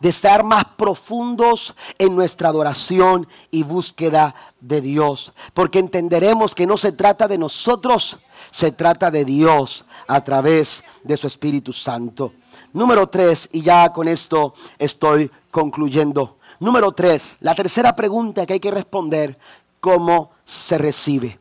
de 0.00 0.08
estar 0.08 0.44
más 0.44 0.64
profundos 0.76 1.74
en 1.98 2.16
nuestra 2.16 2.48
adoración 2.48 3.28
y 3.50 3.62
búsqueda 3.62 4.34
de 4.60 4.80
Dios, 4.80 5.32
porque 5.52 5.78
entenderemos 5.78 6.54
que 6.54 6.66
no 6.66 6.76
se 6.76 6.92
trata 6.92 7.28
de 7.28 7.38
nosotros, 7.38 8.18
se 8.50 8.72
trata 8.72 9.10
de 9.10 9.24
Dios 9.24 9.84
a 10.06 10.22
través 10.22 10.82
de 11.02 11.16
su 11.16 11.26
Espíritu 11.26 11.72
Santo. 11.72 12.32
Número 12.72 13.08
tres, 13.08 13.48
y 13.52 13.62
ya 13.62 13.92
con 13.92 14.08
esto 14.08 14.54
estoy 14.78 15.30
concluyendo. 15.50 16.38
Número 16.64 16.92
tres, 16.92 17.36
la 17.40 17.54
tercera 17.54 17.94
pregunta 17.94 18.46
que 18.46 18.54
hay 18.54 18.58
que 18.58 18.70
responder, 18.70 19.38
¿cómo 19.80 20.30
se 20.46 20.78
recibe? 20.78 21.38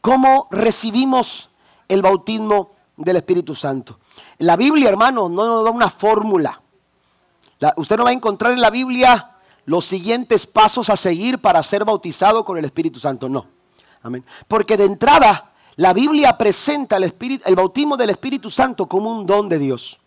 ¿Cómo 0.00 0.46
recibimos 0.48 1.50
el 1.88 2.02
bautismo 2.02 2.70
del 2.96 3.16
Espíritu 3.16 3.56
Santo? 3.56 3.98
La 4.38 4.54
Biblia, 4.54 4.88
hermano, 4.88 5.28
no 5.28 5.44
nos 5.44 5.64
da 5.64 5.70
una 5.72 5.90
fórmula. 5.90 6.62
usted 7.74 7.96
no 7.96 8.04
va 8.04 8.10
a 8.10 8.12
encontrar 8.12 8.52
en 8.52 8.60
la 8.60 8.70
Biblia 8.70 9.32
los 9.64 9.86
siguientes 9.86 10.46
pasos 10.46 10.88
a 10.88 10.96
seguir 10.96 11.40
para 11.40 11.60
ser 11.64 11.84
bautizado 11.84 12.44
con 12.44 12.56
el 12.56 12.64
Espíritu 12.64 13.00
Santo. 13.00 13.28
No. 13.28 13.48
Amén. 14.04 14.24
Porque 14.46 14.76
de 14.76 14.84
entrada, 14.84 15.50
la 15.74 15.92
Biblia 15.92 16.38
presenta 16.38 16.96
el, 16.96 17.12
el 17.44 17.56
bautismo 17.56 17.96
del 17.96 18.10
Espíritu 18.10 18.48
Santo 18.50 18.86
como 18.86 19.10
un 19.10 19.26
don 19.26 19.48
de 19.48 19.58
Dios. 19.58 19.98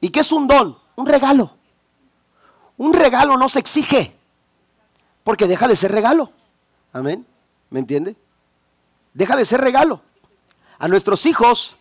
¿Y 0.00 0.08
qué 0.08 0.20
es 0.20 0.32
un 0.32 0.48
don? 0.48 0.76
Un 0.96 1.06
regalo. 1.06 1.59
Un 2.80 2.94
regalo 2.94 3.36
no 3.36 3.50
se 3.50 3.58
exige, 3.58 4.16
porque 5.22 5.46
deja 5.46 5.68
de 5.68 5.76
ser 5.76 5.92
regalo. 5.92 6.32
Amén. 6.94 7.26
¿Me 7.68 7.80
entiende? 7.80 8.16
Deja 9.12 9.36
de 9.36 9.44
ser 9.44 9.60
regalo. 9.60 10.00
A 10.78 10.88
nuestros 10.88 11.26
hijos, 11.26 11.76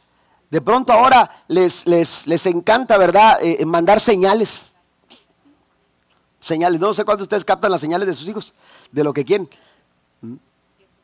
de 0.50 0.60
pronto 0.60 0.92
ahora 0.92 1.44
les, 1.48 1.88
les, 1.88 2.28
les 2.28 2.46
encanta, 2.48 2.98
¿verdad?, 2.98 3.38
eh, 3.42 3.66
mandar 3.66 4.02
señales. 4.02 4.74
Señales. 6.42 6.82
No 6.82 6.94
sé 6.94 7.06
cuántos 7.06 7.20
de 7.20 7.28
ustedes 7.28 7.46
captan 7.46 7.72
las 7.72 7.80
señales 7.80 8.06
de 8.06 8.14
sus 8.14 8.28
hijos, 8.28 8.54
de 8.92 9.02
lo 9.06 9.14
que 9.14 9.24
quieren. 9.24 9.50
¿Mm? 10.20 10.36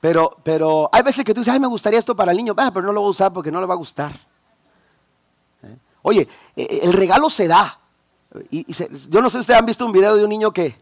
Pero, 0.02 0.36
pero 0.43 0.89
hay 0.91 1.04
veces 1.04 1.24
que 1.24 1.34
tú 1.34 1.39
dices, 1.39 1.54
ay, 1.54 1.62
me 1.62 1.68
gustaría 1.68 2.00
esto 2.00 2.18
para 2.18 2.32
el 2.32 2.38
niño, 2.38 2.54
ah, 2.58 2.70
pero 2.74 2.86
no 2.86 2.91
lo 2.91 3.00
voy 3.00 3.08
a 3.08 3.12
usar 3.12 3.32
porque 3.32 3.50
no 3.50 3.62
le 3.62 3.66
va 3.66 3.76
a 3.76 3.78
gustar. 3.78 4.12
Oye, 6.02 6.28
e, 6.54 6.64
e, 6.64 6.80
el 6.84 6.91
regalo 6.91 7.30
se 7.30 7.48
da. 7.48 7.80
Yo 8.52 9.22
no 9.22 9.30
sé 9.30 9.38
si 9.38 9.42
ustedes 9.42 9.60
han 9.60 9.66
visto 9.66 9.86
un 9.86 9.92
video 9.92 10.16
de 10.16 10.24
un 10.24 10.30
niño 10.30 10.52
que, 10.52 10.76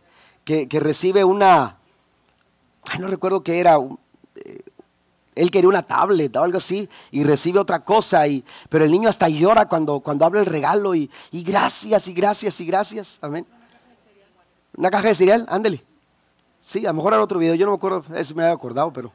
que, 0.43 0.79
recibe 0.79 1.23
una, 1.23 1.77
ay, 2.89 2.99
no 2.99 3.07
recuerdo 3.07 3.43
qué 3.43 3.59
era, 3.59 3.77
eh, 4.35 4.59
él 5.35 5.51
quería 5.51 5.69
una 5.69 5.83
tablet 5.83 6.35
o 6.35 6.43
algo 6.43 6.57
así 6.57 6.89
y 7.11 7.23
recibe 7.23 7.59
otra 7.59 7.83
cosa, 7.83 8.27
y, 8.27 8.43
pero 8.69 8.85
el 8.85 8.91
niño 8.91 9.09
hasta 9.09 9.29
llora 9.29 9.67
cuando, 9.67 9.99
cuando 9.99 10.25
habla 10.25 10.41
el 10.41 10.45
regalo 10.45 10.95
y, 10.95 11.09
gracias 11.31 12.07
y 12.07 12.13
gracias 12.13 12.59
y 12.59 12.65
gracias. 12.65 13.19
Amén. 13.21 13.45
Una 14.75 14.89
caja 14.89 15.09
de 15.09 15.15
cereal, 15.15 15.45
ándele. 15.49 15.83
Sí, 16.61 16.85
a 16.85 16.89
lo 16.89 16.95
mejor 16.95 17.13
era 17.13 17.23
otro 17.23 17.39
video, 17.39 17.55
yo 17.55 17.65
no 17.65 17.73
me 17.73 17.77
acuerdo, 17.77 18.03
ese 18.15 18.33
me 18.33 18.43
había 18.43 18.55
acordado, 18.55 18.91
pero 18.93 19.11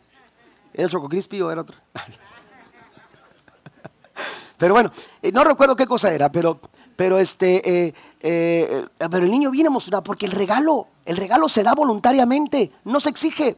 ¿era 0.75 0.89
Choco 0.89 1.09
Crispy 1.09 1.41
o 1.41 1.51
era 1.51 1.63
otro? 1.63 1.77
pero 4.59 4.75
bueno, 4.75 4.93
eh, 5.23 5.33
no 5.33 5.45
recuerdo 5.45 5.75
qué 5.75 5.87
cosa 5.87 6.13
era, 6.13 6.31
pero, 6.31 6.61
pero 6.99 7.21
este, 7.21 7.87
eh, 7.87 7.95
eh, 8.19 8.87
pero 8.99 9.19
el 9.25 9.31
niño 9.31 9.53
viene 9.53 9.69
emocionado 9.69 10.03
porque 10.03 10.27
el 10.27 10.33
regalo, 10.33 10.89
el 11.05 11.17
regalo 11.17 11.49
se 11.49 11.63
da 11.63 11.73
voluntariamente, 11.73 12.73
no 12.83 12.99
se 12.99 13.09
exige. 13.09 13.57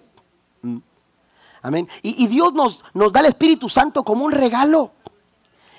Mm. 0.60 0.76
Amén. 1.62 1.88
Y, 2.02 2.26
Dios 2.26 2.52
nos, 2.52 2.84
nos 2.92 3.10
da 3.10 3.20
el 3.20 3.26
Espíritu 3.26 3.70
Santo 3.70 4.04
como 4.04 4.26
un 4.26 4.32
regalo. 4.32 4.92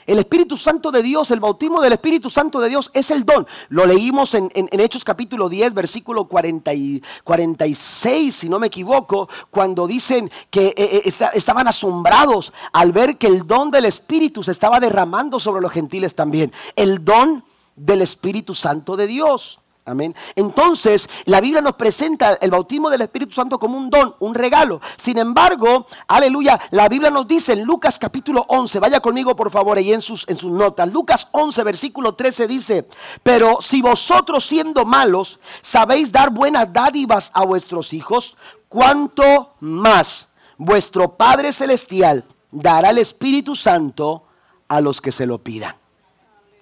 El 0.07 0.17
Espíritu 0.17 0.57
Santo 0.57 0.89
de 0.89 1.03
Dios, 1.03 1.29
el 1.29 1.39
bautismo 1.39 1.81
del 1.81 1.93
Espíritu 1.93 2.31
Santo 2.31 2.59
de 2.59 2.69
Dios 2.69 2.89
es 2.95 3.11
el 3.11 3.25
don. 3.25 3.45
Lo 3.69 3.85
leímos 3.85 4.33
en, 4.33 4.49
Hechos 4.71 5.03
capítulo 5.03 5.47
10, 5.47 5.75
versículo 5.75 6.23
40 6.25 6.73
y 6.73 7.03
46, 7.23 8.35
si 8.35 8.49
no 8.49 8.57
me 8.57 8.67
equivoco, 8.67 9.29
cuando 9.51 9.85
dicen 9.85 10.31
que 10.49 10.73
eh, 10.75 11.03
eh, 11.05 11.29
estaban 11.33 11.67
asombrados 11.67 12.51
al 12.73 12.91
ver 12.91 13.17
que 13.17 13.27
el 13.27 13.45
don 13.45 13.69
del 13.69 13.85
Espíritu 13.85 14.41
se 14.41 14.51
estaba 14.51 14.79
derramando 14.79 15.39
sobre 15.39 15.61
los 15.61 15.71
gentiles 15.71 16.15
también. 16.15 16.51
El 16.75 17.05
don 17.05 17.50
del 17.85 18.01
Espíritu 18.01 18.53
Santo 18.53 18.95
de 18.95 19.07
Dios. 19.07 19.59
Amén. 19.83 20.15
Entonces, 20.35 21.09
la 21.25 21.41
Biblia 21.41 21.59
nos 21.59 21.73
presenta 21.73 22.33
el 22.35 22.51
bautismo 22.51 22.91
del 22.91 23.01
Espíritu 23.01 23.33
Santo 23.33 23.57
como 23.57 23.77
un 23.77 23.89
don, 23.89 24.15
un 24.19 24.35
regalo. 24.35 24.79
Sin 24.95 25.17
embargo, 25.17 25.87
aleluya, 26.07 26.59
la 26.69 26.87
Biblia 26.87 27.09
nos 27.09 27.27
dice 27.27 27.53
en 27.53 27.63
Lucas 27.63 27.97
capítulo 27.97 28.45
11, 28.47 28.79
vaya 28.79 28.99
conmigo 28.99 29.35
por 29.35 29.49
favor 29.49 29.79
ahí 29.79 29.91
en 29.91 30.01
sus, 30.01 30.27
en 30.29 30.37
sus 30.37 30.51
notas. 30.51 30.93
Lucas 30.93 31.27
11, 31.31 31.63
versículo 31.63 32.13
13 32.13 32.47
dice, 32.47 32.87
pero 33.23 33.57
si 33.59 33.81
vosotros 33.81 34.45
siendo 34.45 34.85
malos 34.85 35.39
sabéis 35.63 36.11
dar 36.11 36.29
buenas 36.29 36.71
dádivas 36.71 37.31
a 37.33 37.43
vuestros 37.43 37.91
hijos, 37.93 38.37
¿cuánto 38.69 39.55
más 39.61 40.29
vuestro 40.57 41.17
Padre 41.17 41.51
Celestial 41.51 42.23
dará 42.51 42.91
el 42.91 42.99
Espíritu 42.99 43.55
Santo 43.55 44.25
a 44.67 44.79
los 44.79 45.01
que 45.01 45.11
se 45.11 45.25
lo 45.25 45.39
pidan? 45.39 45.75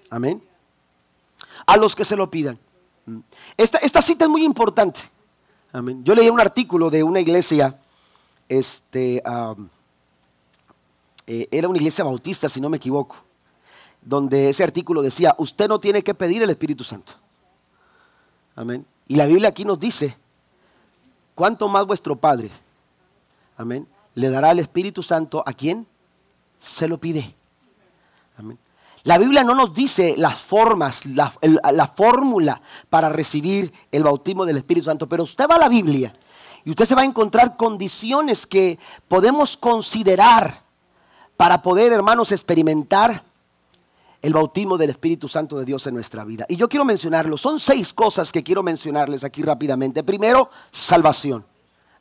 Amén. 0.08 0.49
A 1.66 1.76
los 1.76 1.94
que 1.94 2.04
se 2.04 2.16
lo 2.16 2.30
pidan. 2.30 2.58
Esta, 3.56 4.02
cita 4.02 4.24
es 4.24 4.30
muy 4.30 4.44
importante. 4.44 5.00
Yo 6.02 6.14
leí 6.14 6.28
un 6.28 6.40
artículo 6.40 6.90
de 6.90 7.02
una 7.02 7.20
iglesia, 7.20 7.78
este, 8.48 9.22
eh, 11.26 11.48
era 11.50 11.68
una 11.68 11.78
iglesia 11.78 12.04
bautista, 12.04 12.48
si 12.48 12.60
no 12.60 12.68
me 12.68 12.78
equivoco, 12.78 13.16
donde 14.02 14.50
ese 14.50 14.64
artículo 14.64 15.02
decía, 15.02 15.34
usted 15.38 15.68
no 15.68 15.78
tiene 15.78 16.02
que 16.02 16.14
pedir 16.14 16.42
el 16.42 16.50
Espíritu 16.50 16.82
Santo. 16.82 17.12
Amén. 18.56 18.84
Y 19.06 19.16
la 19.16 19.26
Biblia 19.26 19.48
aquí 19.48 19.64
nos 19.64 19.78
dice, 19.78 20.16
¿cuánto 21.34 21.68
más 21.68 21.86
vuestro 21.86 22.16
Padre, 22.16 22.50
amén, 23.56 23.86
le 24.14 24.28
dará 24.28 24.50
el 24.50 24.58
Espíritu 24.58 25.02
Santo 25.02 25.42
a 25.46 25.52
quien 25.52 25.86
se 26.58 26.88
lo 26.88 26.98
pide? 26.98 27.34
Amén. 28.36 28.58
La 29.04 29.18
Biblia 29.18 29.44
no 29.44 29.54
nos 29.54 29.72
dice 29.74 30.14
las 30.18 30.38
formas, 30.38 31.06
la, 31.06 31.30
fórmula 31.94 32.60
para 32.90 33.08
recibir 33.08 33.72
el 33.90 34.04
bautismo 34.04 34.44
del 34.44 34.58
Espíritu 34.58 34.86
Santo, 34.86 35.08
pero 35.08 35.22
usted 35.22 35.46
va 35.50 35.54
a 35.54 35.58
la 35.58 35.68
Biblia 35.68 36.14
y 36.64 36.70
usted 36.70 36.84
se 36.84 36.94
va 36.94 37.02
a 37.02 37.06
encontrar 37.06 37.56
condiciones 37.56 38.46
que 38.46 38.78
podemos 39.08 39.56
considerar 39.56 40.62
para 41.36 41.62
poder, 41.62 41.92
hermanos, 41.92 42.32
experimentar 42.32 43.24
el 44.20 44.34
bautismo 44.34 44.76
del 44.76 44.90
Espíritu 44.90 45.28
Santo 45.28 45.58
de 45.58 45.64
Dios 45.64 45.86
en 45.86 45.94
nuestra 45.94 46.24
vida. 46.24 46.44
Y 46.48 46.56
yo 46.56 46.68
quiero 46.68 46.84
mencionarlo, 46.84 47.38
son 47.38 47.58
seis 47.58 47.94
cosas 47.94 48.30
que 48.30 48.42
quiero 48.42 48.62
mencionarles 48.62 49.24
aquí 49.24 49.42
rápidamente. 49.42 50.02
Primero, 50.02 50.50
salvación. 50.70 51.46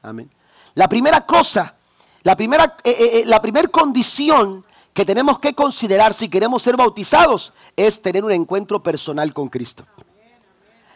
Amén. 0.01 0.29
La 0.75 0.89
primera 0.89 1.21
cosa, 1.25 1.75
la 2.23 2.35
primera, 2.35 2.75
eh, 2.83 2.89
eh, 2.91 3.09
eh, 3.19 3.23
la 3.25 3.41
primera 3.41 3.69
condición 3.69 4.65
que 4.93 5.05
tenemos 5.05 5.39
que 5.39 5.53
considerar 5.53 6.13
si 6.13 6.29
queremos 6.29 6.63
ser 6.63 6.75
bautizados 6.75 7.53
es 7.75 8.01
tener 8.01 8.23
un 8.25 8.31
encuentro 8.31 8.81
personal 8.81 9.33
con 9.33 9.49
Cristo. 9.49 9.85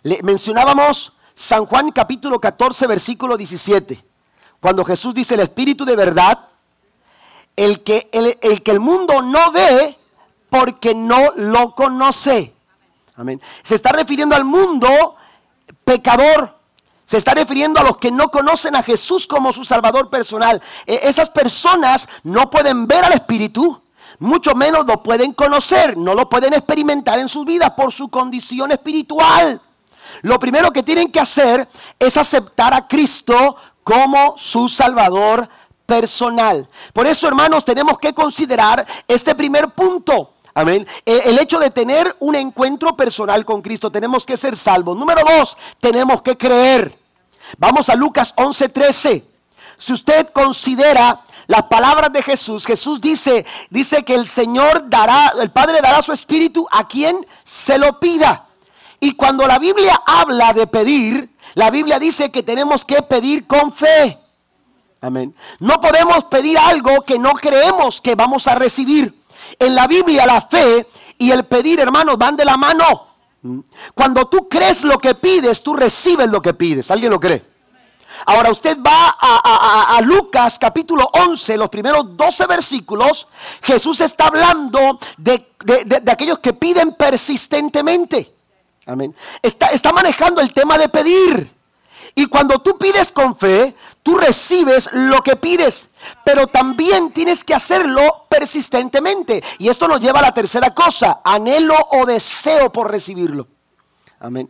Le 0.04 0.22
mencionábamos 0.24 1.14
San 1.36 1.66
Juan 1.66 1.92
capítulo 1.92 2.40
14 2.40 2.88
versículo 2.88 3.38
17, 3.38 4.04
cuando 4.60 4.84
Jesús 4.84 5.14
dice 5.14 5.36
el 5.36 5.42
Espíritu 5.42 5.86
de 5.86 5.96
verdad, 5.96 6.50
el 7.56 7.84
que 7.84 8.10
el, 8.12 8.38
el 8.42 8.64
que 8.64 8.72
el 8.72 8.80
mundo 8.80 9.22
no 9.22 9.52
ve 9.52 9.98
porque 10.50 10.94
no 10.94 11.32
lo 11.36 11.72
conoce. 11.72 12.54
Amén. 13.16 13.42
Se 13.64 13.76
está 13.76 13.92
refiriendo 13.92 14.36
al 14.36 14.46
mundo 14.46 15.16
pecador. 15.84 16.60
Se 17.06 17.18
está 17.18 17.34
refiriendo 17.34 17.80
a 17.80 17.84
los 17.84 17.98
que 17.98 18.12
no 18.12 18.30
conocen 18.30 18.76
a 18.76 18.84
Jesús 18.84 19.28
como 19.28 19.54
su 19.54 19.66
Salvador 19.66 20.10
personal. 20.10 20.62
E, 20.86 21.02
esas 21.04 21.30
personas 21.30 22.08
no 22.24 22.50
pueden 22.50 22.88
ver 22.88 23.06
al 23.06 23.14
Espíritu, 23.14 23.83
mucho 24.24 24.56
menos 24.56 24.86
lo 24.86 25.04
pueden 25.04 25.34
conocer, 25.34 25.98
no 25.98 26.14
lo 26.14 26.30
pueden 26.30 26.54
experimentar 26.54 27.20
en 27.20 27.28
sus 27.28 27.46
vidas 27.46 27.72
por 27.72 27.92
su 27.92 28.08
condición 28.08 28.72
espiritual. 28.72 29.60
Lo 30.22 30.40
primero 30.40 30.72
que 30.72 30.82
tienen 30.82 31.12
que 31.12 31.20
hacer 31.20 31.68
es 32.00 32.16
aceptar 32.16 32.74
a 32.74 32.88
Cristo 32.88 33.58
como 33.84 34.36
su 34.38 34.70
Salvador 34.70 35.50
personal. 35.86 36.70
Por 36.94 37.06
eso, 37.06 37.28
hermanos, 37.28 37.66
tenemos 37.66 38.00
que 38.00 38.14
considerar 38.14 38.88
este 39.10 39.36
primer 39.36 39.72
punto. 39.72 40.30
Amén. 40.54 40.88
E, 41.06 41.24
el 41.26 41.38
hecho 41.40 41.60
de 41.60 41.70
tener 41.70 42.16
un 42.20 42.36
encuentro 42.36 42.96
personal 42.96 43.44
con 43.44 43.62
Cristo, 43.62 43.92
tenemos 43.92 44.26
que 44.26 44.38
ser 44.38 44.56
salvos. 44.56 44.96
Número 44.96 45.22
dos, 45.38 45.58
tenemos 45.82 46.22
que 46.22 46.38
creer. 46.38 46.98
Vamos 47.58 47.90
a 47.90 47.96
Lucas 47.96 48.34
11:13. 48.38 49.26
Si 49.78 49.92
usted 49.92 50.30
considera 50.30 51.26
las 51.48 51.64
palabras 51.64 52.12
de 52.12 52.24
Jesús, 52.24 52.66
Jesús 52.66 53.02
dice, 53.02 53.46
dice 53.70 54.04
que 54.04 54.16
el 54.16 54.28
Señor 54.28 54.90
dará, 54.90 55.34
el 55.42 55.52
Padre 55.52 55.80
dará 55.82 56.02
su 56.02 56.14
espíritu 56.14 56.68
a 56.72 56.88
quien 56.88 57.26
se 57.44 57.78
lo 57.78 58.00
pida. 58.00 58.48
Y 59.00 59.16
cuando 59.16 59.46
la 59.46 59.60
Biblia 59.60 60.02
habla 60.06 60.54
de 60.54 60.68
pedir, 60.68 61.36
la 61.56 61.70
Biblia 61.70 62.00
dice 62.00 62.32
que 62.32 62.44
tenemos 62.44 62.86
que 62.86 63.02
pedir 63.02 63.46
con 63.46 63.74
fe. 63.74 64.20
Amén. 65.02 65.36
No 65.60 65.82
podemos 65.82 66.24
pedir 66.26 66.58
algo 66.58 67.02
que 67.02 67.20
no 67.20 67.34
creemos 67.34 68.00
que 68.00 68.16
vamos 68.16 68.48
a 68.48 68.56
recibir. 68.56 69.22
En 69.60 69.76
la 69.76 69.88
Biblia 69.88 70.26
la 70.26 70.42
fe 70.42 70.88
y 71.18 71.32
el 71.32 71.44
pedir, 71.44 71.82
hermanos, 71.82 72.18
van 72.18 72.38
de 72.38 72.46
la 72.46 72.56
mano. 72.56 73.08
Cuando 73.94 74.28
tú 74.30 74.48
crees 74.48 74.84
lo 74.84 74.98
que 74.98 75.16
pides, 75.16 75.62
tú 75.62 75.76
recibes 75.76 76.30
lo 76.30 76.42
que 76.42 76.54
pides. 76.54 76.90
¿Alguien 76.90 77.12
lo 77.12 77.20
cree? 77.20 77.53
Ahora 78.26 78.52
usted 78.52 78.78
va 78.82 79.18
a, 79.20 80.00
Lucas 80.02 80.58
capítulo 80.60 81.10
11, 81.14 81.58
los 81.58 81.70
primeros 81.70 82.16
12 82.16 82.48
versículos, 82.48 83.28
Jesús 83.62 84.02
está 84.02 84.28
hablando 84.28 85.00
de, 85.18 85.48
aquellos 86.12 86.40
que 86.40 86.54
piden 86.54 86.94
persistentemente. 86.96 88.34
Amén. 88.86 89.16
Está, 89.42 89.68
está 89.68 89.92
manejando 89.92 90.42
el 90.42 90.54
tema 90.54 90.78
de 90.78 90.90
pedir. 90.90 91.52
Y 92.16 92.28
cuando 92.28 92.60
tú 92.60 92.78
pides 92.78 93.12
con 93.12 93.36
fe, 93.36 93.76
tú 94.04 94.18
recibes 94.18 94.90
lo 94.94 95.22
que 95.22 95.36
pides. 95.36 95.90
Pero 96.24 96.48
también 96.48 97.12
tienes 97.12 97.44
que 97.44 97.56
hacerlo 97.56 98.26
persistentemente. 98.30 99.44
Y 99.58 99.70
esto 99.70 99.88
nos 99.88 100.00
lleva 100.00 100.20
a 100.20 100.24
la 100.24 100.34
tercera 100.34 100.74
cosa, 100.74 101.22
anhelo 101.24 101.76
o 101.92 102.06
deseo 102.06 102.72
por 102.72 102.92
recibirlo. 102.92 103.48
Amén. 104.20 104.50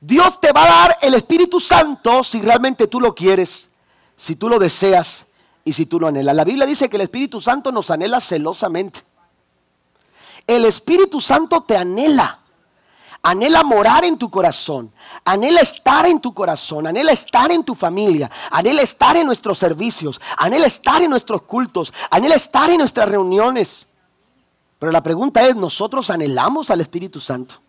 Dios 0.00 0.40
te 0.40 0.52
va 0.52 0.64
a 0.64 0.68
dar 0.68 0.98
el 1.02 1.14
Espíritu 1.14 1.58
Santo 1.58 2.22
si 2.22 2.40
realmente 2.40 2.86
tú 2.86 3.00
lo 3.00 3.14
quieres, 3.14 3.68
si 4.16 4.36
tú 4.36 4.48
lo 4.48 4.58
deseas 4.58 5.26
y 5.64 5.72
si 5.72 5.86
tú 5.86 5.98
lo 5.98 6.06
anhelas. 6.06 6.36
La 6.36 6.44
Biblia 6.44 6.66
dice 6.66 6.88
que 6.88 6.96
el 6.96 7.02
Espíritu 7.02 7.40
Santo 7.40 7.72
nos 7.72 7.90
anhela 7.90 8.20
celosamente. 8.20 9.00
El 10.46 10.64
Espíritu 10.64 11.20
Santo 11.20 11.62
te 11.62 11.76
anhela. 11.76 12.40
Anhela 13.20 13.64
morar 13.64 14.04
en 14.04 14.16
tu 14.16 14.30
corazón, 14.30 14.92
anhela 15.24 15.60
estar 15.60 16.06
en 16.06 16.20
tu 16.20 16.32
corazón, 16.32 16.86
anhela 16.86 17.10
estar 17.10 17.50
en 17.50 17.64
tu 17.64 17.74
familia, 17.74 18.30
anhela 18.48 18.80
estar 18.80 19.16
en 19.16 19.26
nuestros 19.26 19.58
servicios, 19.58 20.20
anhela 20.36 20.68
estar 20.68 21.02
en 21.02 21.10
nuestros 21.10 21.42
cultos, 21.42 21.92
anhela 22.10 22.36
estar 22.36 22.70
en 22.70 22.78
nuestras 22.78 23.08
reuniones. 23.08 23.86
Pero 24.78 24.92
la 24.92 25.02
pregunta 25.02 25.44
es, 25.46 25.56
¿nosotros 25.56 26.10
anhelamos 26.10 26.70
al 26.70 26.80
Espíritu 26.80 27.18
Santo? 27.18 27.60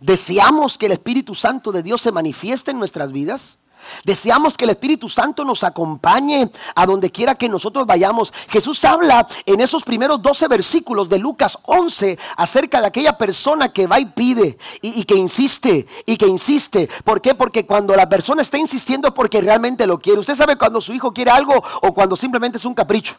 ¿Deseamos 0.00 0.78
que 0.78 0.86
el 0.86 0.92
Espíritu 0.92 1.34
Santo 1.34 1.72
de 1.72 1.82
Dios 1.82 2.00
se 2.00 2.12
manifieste 2.12 2.70
en 2.70 2.78
nuestras 2.78 3.12
vidas? 3.12 3.58
Deseamos 4.04 4.56
que 4.56 4.64
el 4.64 4.70
Espíritu 4.70 5.08
Santo 5.08 5.44
nos 5.44 5.64
acompañe 5.64 6.50
a 6.74 6.86
donde 6.86 7.10
quiera 7.10 7.34
que 7.34 7.48
nosotros 7.48 7.86
vayamos. 7.86 8.32
Jesús 8.48 8.84
habla 8.84 9.26
en 9.44 9.60
esos 9.60 9.82
primeros 9.84 10.20
12 10.22 10.48
versículos 10.48 11.08
de 11.08 11.18
Lucas 11.18 11.58
11 11.62 12.18
acerca 12.36 12.80
de 12.80 12.88
aquella 12.88 13.16
persona 13.16 13.72
que 13.72 13.86
va 13.86 14.00
y 14.00 14.06
pide 14.06 14.58
y, 14.80 15.04
que 15.04 15.14
insiste 15.14 15.86
y 16.04 16.16
que 16.16 16.26
insiste. 16.26 16.88
¿Por 17.04 17.20
qué? 17.20 17.34
Porque 17.34 17.66
cuando 17.66 17.94
la 17.94 18.08
persona 18.08 18.42
está 18.42 18.58
insistiendo 18.58 19.12
porque 19.14 19.40
realmente 19.40 19.86
lo 19.86 19.98
quiere. 19.98 20.20
Usted 20.20 20.34
sabe 20.34 20.56
cuando 20.56 20.80
su 20.80 20.92
hijo 20.92 21.12
quiere 21.12 21.30
algo 21.30 21.62
o 21.82 21.94
cuando 21.94 22.16
simplemente 22.16 22.58
es 22.58 22.64
un 22.64 22.74
capricho. 22.74 23.16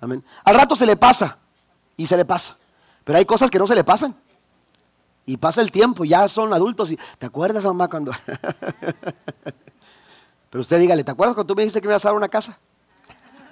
Amén. 0.00 0.24
Al 0.44 0.54
rato 0.54 0.76
se 0.76 0.86
le 0.86 0.96
pasa 0.96 1.38
y 1.96 2.06
se 2.06 2.16
le 2.16 2.24
pasa. 2.24 2.56
Pero 3.04 3.18
hay 3.18 3.24
cosas 3.24 3.50
que 3.50 3.58
no 3.58 3.66
se 3.66 3.74
le 3.74 3.84
pasan. 3.84 4.16
Y 5.26 5.36
pasa 5.38 5.60
el 5.60 5.72
tiempo, 5.72 6.04
ya 6.04 6.28
son 6.28 6.54
adultos 6.54 6.92
y 6.92 6.98
¿te 7.18 7.26
acuerdas 7.26 7.64
mamá 7.64 7.88
cuando 7.88 8.12
Pero 10.50 10.62
usted 10.62 10.78
dígale, 10.78 11.02
¿te 11.02 11.10
acuerdas 11.10 11.34
cuando 11.34 11.52
tú 11.52 11.56
me 11.56 11.62
dijiste 11.62 11.80
que 11.80 11.88
me 11.88 11.92
ibas 11.92 12.04
a 12.04 12.08
dar 12.08 12.16
una 12.16 12.28
casa? 12.28 12.58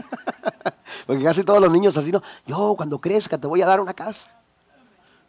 Porque 1.06 1.24
casi 1.24 1.42
todos 1.42 1.60
los 1.60 1.72
niños 1.72 1.96
así, 1.96 2.12
¿no? 2.12 2.22
Yo 2.46 2.74
cuando 2.76 3.00
crezca 3.00 3.36
te 3.36 3.48
voy 3.48 3.60
a 3.60 3.66
dar 3.66 3.80
una 3.80 3.92
casa. 3.92 4.30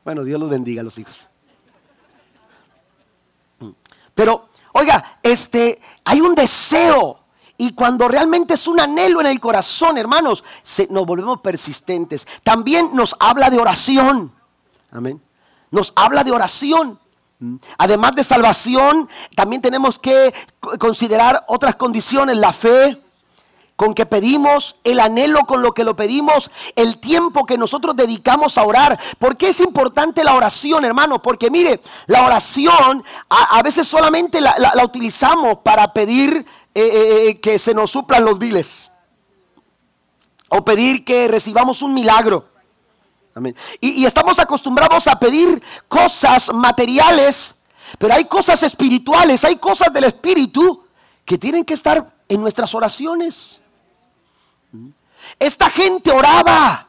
Bueno, 0.04 0.24
Dios 0.24 0.39
los 0.39 0.50
bendiga 0.50 0.82
a 0.82 0.84
los 0.84 1.00
hijos. 1.00 1.28
Pero, 4.14 4.50
oiga, 4.74 5.18
este, 5.24 5.82
hay 6.04 6.22
un 6.22 6.36
deseo. 6.36 7.18
Y 7.58 7.74
cuando 7.74 8.08
realmente 8.08 8.54
es 8.54 8.68
un 8.68 8.80
anhelo 8.80 9.22
en 9.22 9.28
el 9.28 9.39
corazón, 9.39 9.98
hermanos, 9.98 10.43
nos 10.89 11.06
volvemos 11.06 11.41
persistentes. 11.41 12.28
También 12.43 12.91
nos 12.93 13.16
habla 13.20 13.50
de 13.50 13.58
oración. 13.58 14.32
Amén. 14.91 15.24
Nos 15.76 15.91
habla 15.97 16.23
de 16.23 16.32
oración. 16.32 16.97
Además 17.78 18.15
de 18.15 18.23
salvación, 18.23 19.09
también 19.36 19.61
tenemos 19.61 19.99
que 19.99 20.34
considerar 20.80 21.43
otras 21.49 21.76
condiciones, 21.76 22.38
la 22.38 22.53
fe 22.53 23.01
con 23.76 23.93
que 23.93 24.05
pedimos, 24.05 24.78
el 24.86 25.01
anhelo 25.01 25.41
con 25.41 25.61
lo 25.61 25.73
que 25.73 25.84
lo 25.84 25.97
pedimos, 25.97 26.49
el 26.78 26.99
tiempo 26.99 27.45
que 27.45 27.57
nosotros 27.57 27.93
dedicamos 27.93 28.57
a 28.57 28.63
orar. 28.63 28.97
¿Por 29.19 29.36
qué 29.36 29.49
es 29.49 29.59
importante 29.59 30.23
la 30.23 30.36
oración, 30.36 30.86
hermano? 30.86 31.21
Porque 31.21 31.51
mire, 31.51 31.82
la 32.05 32.26
oración 32.26 33.03
a, 33.28 33.61
veces 33.61 33.86
solamente 33.86 34.39
la, 34.39 34.55
utilizamos 34.82 35.57
para 35.57 35.91
pedir 35.91 36.38
eh, 36.73 36.82
eh, 36.82 37.28
eh, 37.28 37.36
que 37.41 37.59
se 37.59 37.73
nos 37.73 37.91
suplan 37.91 38.23
los 38.23 38.39
viles 38.39 38.93
o 40.47 40.63
pedir 40.63 41.03
que 41.03 41.28
recibamos 41.28 41.82
un 41.82 41.93
milagro. 41.93 42.55
Y, 43.81 44.05
estamos 44.05 44.39
acostumbrados 44.39 45.07
a 45.07 45.19
pedir 45.19 45.61
cosas 45.89 46.53
materiales, 46.53 47.53
pero 47.97 48.13
hay 48.13 48.25
cosas 48.25 48.63
espirituales, 48.63 49.43
hay 49.43 49.57
cosas 49.57 49.91
del 49.91 50.05
espíritu 50.05 50.86
que 51.25 51.38
tienen 51.38 51.65
que 51.65 51.73
estar 51.73 52.13
en 52.29 52.41
nuestras 52.41 52.73
oraciones. 52.73 53.61
Esta 55.38 55.69
gente 55.69 56.11
oraba. 56.11 56.88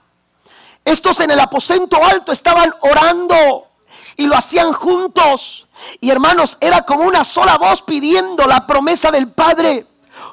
Estos 0.85 1.19
en 1.19 1.33
el 1.33 1.41
aposento 1.41 1.99
alto 2.05 2.31
estaban 2.31 2.73
orando 2.81 3.67
y 4.17 4.27
lo 4.27 4.37
hacían 4.37 4.73
juntos. 4.73 5.67
Y 6.01 6.11
hermanos, 6.11 6.57
era 6.61 6.83
como 6.83 7.03
una 7.03 7.25
sola 7.25 7.59
voz 7.59 7.83
pidiendo 7.83 8.47
la 8.47 8.69
promesa 8.69 9.11
del 9.11 9.33
Padre, 9.33 9.85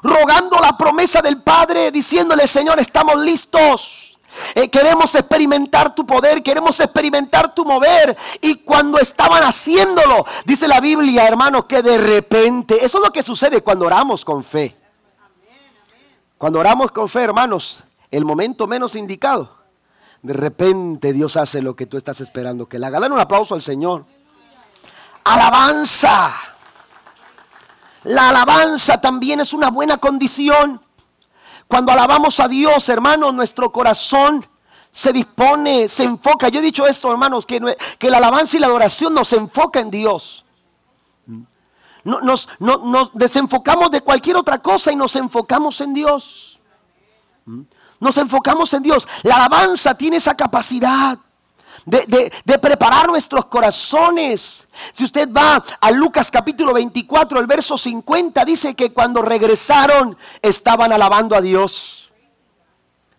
rogando 0.04 0.58
la 0.58 0.78
promesa 0.78 1.20
del 1.22 1.42
Padre, 1.42 1.90
diciéndole, 1.90 2.46
Señor, 2.46 2.78
estamos 2.78 3.18
listos. 3.18 4.03
Eh, 4.54 4.68
queremos 4.68 5.14
experimentar 5.14 5.94
tu 5.94 6.06
poder, 6.06 6.42
queremos 6.42 6.78
experimentar 6.80 7.54
tu 7.54 7.64
mover. 7.64 8.16
Y 8.40 8.56
cuando 8.56 8.98
estaban 8.98 9.42
haciéndolo, 9.42 10.24
dice 10.44 10.68
la 10.68 10.80
Biblia, 10.80 11.26
hermanos, 11.26 11.64
que 11.66 11.82
de 11.82 11.98
repente, 11.98 12.84
eso 12.84 12.98
es 12.98 13.04
lo 13.04 13.12
que 13.12 13.22
sucede 13.22 13.62
cuando 13.62 13.86
oramos 13.86 14.24
con 14.24 14.44
fe. 14.44 14.76
Cuando 16.38 16.60
oramos 16.60 16.90
con 16.90 17.08
fe, 17.08 17.22
hermanos, 17.22 17.84
el 18.10 18.24
momento 18.24 18.66
menos 18.66 18.94
indicado, 18.94 19.56
de 20.22 20.32
repente 20.32 21.12
Dios 21.12 21.36
hace 21.36 21.60
lo 21.60 21.76
que 21.76 21.86
tú 21.86 21.96
estás 21.96 22.20
esperando 22.20 22.68
que 22.68 22.78
le 22.78 22.86
haga. 22.86 23.00
Dan 23.00 23.12
un 23.12 23.20
aplauso 23.20 23.54
al 23.54 23.62
Señor. 23.62 24.04
Alabanza. 25.24 26.34
La 28.04 28.28
alabanza 28.28 29.00
también 29.00 29.40
es 29.40 29.52
una 29.52 29.70
buena 29.70 29.96
condición. 29.98 30.80
Cuando 31.68 31.92
alabamos 31.92 32.40
a 32.40 32.48
Dios, 32.48 32.88
hermanos, 32.88 33.34
nuestro 33.34 33.72
corazón 33.72 34.46
se 34.90 35.12
dispone, 35.12 35.88
se 35.88 36.04
enfoca. 36.04 36.48
Yo 36.48 36.60
he 36.60 36.62
dicho 36.62 36.86
esto, 36.86 37.10
hermanos, 37.10 37.46
que, 37.46 37.76
que 37.98 38.10
la 38.10 38.18
alabanza 38.18 38.56
y 38.56 38.60
la 38.60 38.66
adoración 38.66 39.14
nos 39.14 39.32
enfoca 39.32 39.80
en 39.80 39.90
Dios. 39.90 40.44
Nos, 42.04 42.48
nos, 42.60 43.10
desenfocamos 43.14 43.90
de 43.90 44.02
cualquier 44.02 44.36
otra 44.36 44.58
cosa 44.58 44.92
y 44.92 44.96
nos 44.96 45.16
enfocamos 45.16 45.80
en 45.80 45.94
Dios. 45.94 46.60
Nos 47.98 48.18
enfocamos 48.18 48.74
en 48.74 48.82
Dios. 48.82 49.08
La 49.22 49.36
alabanza 49.36 49.94
tiene 49.94 50.18
esa 50.18 50.36
capacidad 50.36 51.18
de, 51.84 52.58
preparar 52.58 53.08
nuestros 53.08 53.46
corazones. 53.46 54.66
Si 54.92 55.04
usted 55.04 55.28
va 55.30 55.62
a 55.80 55.90
Lucas 55.90 56.30
capítulo 56.30 56.72
24, 56.72 57.38
el 57.40 57.46
verso 57.46 57.76
50, 57.76 58.44
dice 58.44 58.74
que 58.74 58.92
cuando 58.92 59.22
regresaron 59.22 60.16
estaban 60.42 60.92
alabando 60.92 61.36
a 61.36 61.40
Dios. 61.40 62.12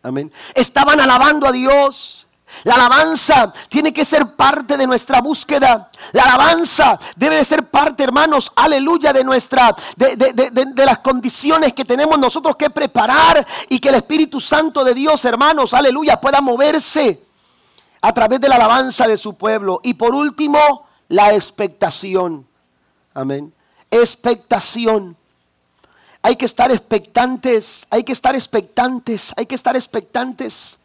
Amén. 0.03 0.31
Estaban 0.53 0.99
alabando 0.99 1.47
a 1.47 1.51
Dios. 1.51 2.27
La 2.63 2.75
alabanza 2.75 3.51
tiene 3.69 3.91
que 3.91 4.05
ser 4.05 4.27
parte 4.35 4.77
de 4.77 4.87
nuestra 4.87 5.19
búsqueda. 5.19 5.89
La 6.13 6.23
alabanza 6.23 6.97
debe 7.15 7.35
de 7.35 7.45
ser 7.45 7.69
parte, 7.69 8.03
hermanos, 8.03 8.51
aleluya, 8.55 9.11
de 9.11 9.23
nuestra, 9.23 9.75
de, 9.97 10.15
de, 10.15 10.85
las 10.85 10.99
condiciones 10.99 11.73
que 11.73 11.83
tenemos 11.83 12.17
nosotros 12.17 12.55
que 12.55 12.69
preparar 12.69 13.45
y 13.67 13.79
que 13.79 13.89
el 13.89 13.95
Espíritu 13.95 14.39
Santo 14.39 14.83
de 14.83 14.93
Dios, 14.93 15.25
hermanos, 15.25 15.73
aleluya, 15.73 16.21
pueda 16.21 16.39
moverse 16.39 17.24
a 18.05 18.13
través 18.13 18.39
de 18.39 18.47
la 18.47 18.57
alabanza 18.57 19.07
de 19.07 19.17
su 19.17 19.33
pueblo. 19.33 19.79
Y 19.81 19.95
por 19.95 20.13
último, 20.13 20.87
la 21.07 21.33
expectación. 21.33 22.47
Amén. 23.15 23.51
Expectación. 23.89 25.17
Hay 26.21 26.35
que 26.35 26.45
estar 26.45 26.71
expectantes, 26.71 27.87
hay 27.89 28.03
que 28.03 28.11
estar 28.11 28.35
expectantes, 28.35 29.33
hay 29.35 29.47
que 29.47 29.55
estar 29.55 29.75
expectantes. 29.75 30.77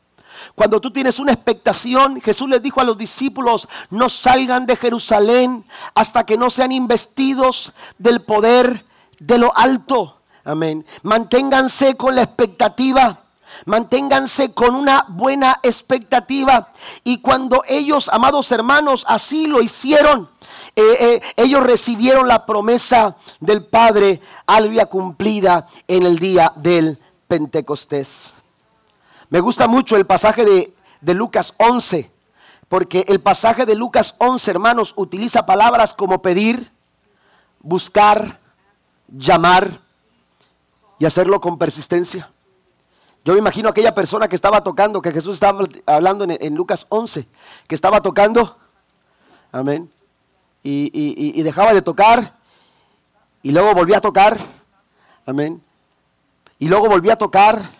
Cuando 0.55 0.81
tú 0.81 0.91
tienes 0.91 1.18
una 1.18 1.33
expectación, 1.33 2.23
Jesús 2.23 2.49
les 2.49 2.62
dijo 2.62 2.81
a 2.81 2.85
los 2.85 2.97
discípulos, 2.97 3.68
no 3.91 4.09
salgan 4.09 4.64
de 4.64 4.77
Jerusalén 4.77 5.66
hasta 5.95 6.25
que 6.25 6.39
no 6.39 6.49
sean 6.49 6.73
investidos 6.73 7.75
del 7.99 8.23
poder 8.23 8.87
de 9.18 9.37
lo 9.37 9.55
alto. 9.55 10.23
Amén. 10.43 10.87
Manténganse 11.03 11.99
con 11.99 12.14
la 12.14 12.23
expectativa. 12.23 13.20
Manténganse 13.66 14.53
con 14.53 14.74
una 14.74 15.05
buena 15.09 15.61
expectativa. 15.62 16.70
Y 17.05 17.18
cuando 17.18 17.62
ellos, 17.68 18.09
amados 18.12 18.51
hermanos, 18.53 19.05
así 19.09 19.46
lo 19.46 19.62
hicieron, 19.62 20.28
eh, 20.76 20.82
eh, 21.01 21.22
ellos 21.36 21.62
recibieron 21.62 22.28
la 22.28 22.46
promesa 22.46 23.16
del 23.40 23.64
Padre 23.64 24.20
alvia 24.46 24.86
cumplida 24.86 25.66
en 25.88 26.05
el 26.05 26.18
día 26.18 26.53
del 26.57 26.98
Pentecostés. 27.28 28.32
Me 29.28 29.40
gusta 29.40 29.68
mucho 29.68 29.96
el 29.96 30.07
pasaje 30.07 30.44
de, 30.44 30.74
de 31.01 31.14
Lucas 31.14 31.55
11, 31.59 32.11
porque 32.68 33.05
el 33.09 33.20
pasaje 33.20 33.66
de 33.66 33.74
Lucas 33.74 34.14
11, 34.18 34.51
hermanos, 34.51 34.92
utiliza 34.96 35.46
palabras 35.46 35.94
como 35.94 36.22
pedir, 36.22 36.72
buscar, 37.61 38.40
llamar 39.09 39.80
y 40.98 41.05
hacerlo 41.05 41.40
con 41.40 41.59
persistencia. 41.59 42.30
Yo 43.25 43.35
me 43.35 43.39
imagino 43.39 43.68
aquella 43.68 43.95
persona 43.95 44.29
que 44.29 44.35
estaba 44.35 44.62
tocando, 44.64 45.03
que 45.03 45.12
Jesús 45.12 45.35
estaba 45.35 45.66
hablando 45.85 46.25
en, 46.29 46.55
Lucas 46.55 46.87
11, 46.89 47.27
que 47.68 47.75
estaba 47.75 48.01
tocando, 48.01 48.57
amén, 49.53 49.91
y, 50.62 51.43
dejaba 51.43 51.75
de 51.75 51.83
tocar, 51.83 52.35
y 53.43 53.53
luego 53.53 53.75
volvía 53.75 53.99
a 53.99 54.01
tocar, 54.01 54.39
amén, 55.27 55.62
y 56.59 56.68
luego 56.68 56.89
volvía 56.89 57.12
a 57.12 57.18
tocar, 57.18 57.71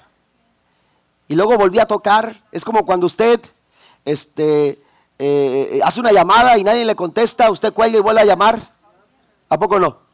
y 1.27 1.35
luego 1.37 1.57
volvía 1.57 1.85
a 1.85 1.87
tocar. 1.87 2.43
Es 2.53 2.65
como 2.65 2.85
cuando 2.85 3.07
usted 3.07 3.41
este, 4.05 4.83
eh, 5.19 5.81
hace 5.83 6.01
una 6.01 6.13
llamada 6.13 6.59
y 6.59 6.65
nadie 6.65 6.85
le 6.85 6.97
contesta, 6.97 7.51
usted 7.51 7.73
cuelga 7.73 7.97
y 7.97 8.03
vuelve 8.03 8.21
a 8.21 8.27
llamar. 8.27 8.75
¿A 9.49 9.59
poco 9.59 9.79
no? 9.79 10.10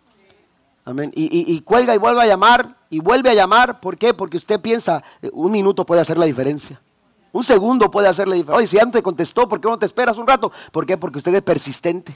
Amén. 0.87 1.11
Y, 1.17 1.61
cuelga 1.63 1.97
y 1.97 1.99
vuelve 1.99 2.23
a 2.23 2.27
llamar 2.27 2.77
y 2.91 3.01
vuelve 3.01 3.29
a 3.29 3.35
llamar. 3.35 3.81
¿Por 3.81 3.99
qué? 3.99 4.15
Porque 4.15 4.37
usted 4.37 4.61
piensa, 4.61 5.03
eh, 5.21 5.29
un 5.33 5.51
minuto 5.51 5.85
puede 5.85 6.01
hacer 6.01 6.17
la 6.17 6.27
diferencia. 6.27 6.81
Un 7.33 7.43
segundo 7.43 7.91
puede 7.91 8.07
hacer 8.07 8.29
la 8.29 8.37
diferencia. 8.37 8.57
Oye, 8.57 8.67
si 8.69 8.79
antes 8.79 9.03
contestó, 9.03 9.49
¿por 9.49 9.61
qué 9.61 9.69
no 9.69 9.81
te 9.81 9.85
esperas 9.85 10.17
un 10.17 10.29
rato? 10.29 10.53
¿Por 10.71 10.87
qué? 10.87 10.97
Porque 10.97 11.19
usted 11.19 11.35
es 11.35 11.43
persistente. 11.43 12.15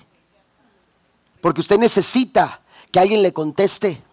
Porque 1.40 1.60
usted 1.60 1.78
necesita 1.78 2.60
que 2.92 3.00
alguien 3.00 3.22
le 3.22 3.32
conteste. 3.32 4.04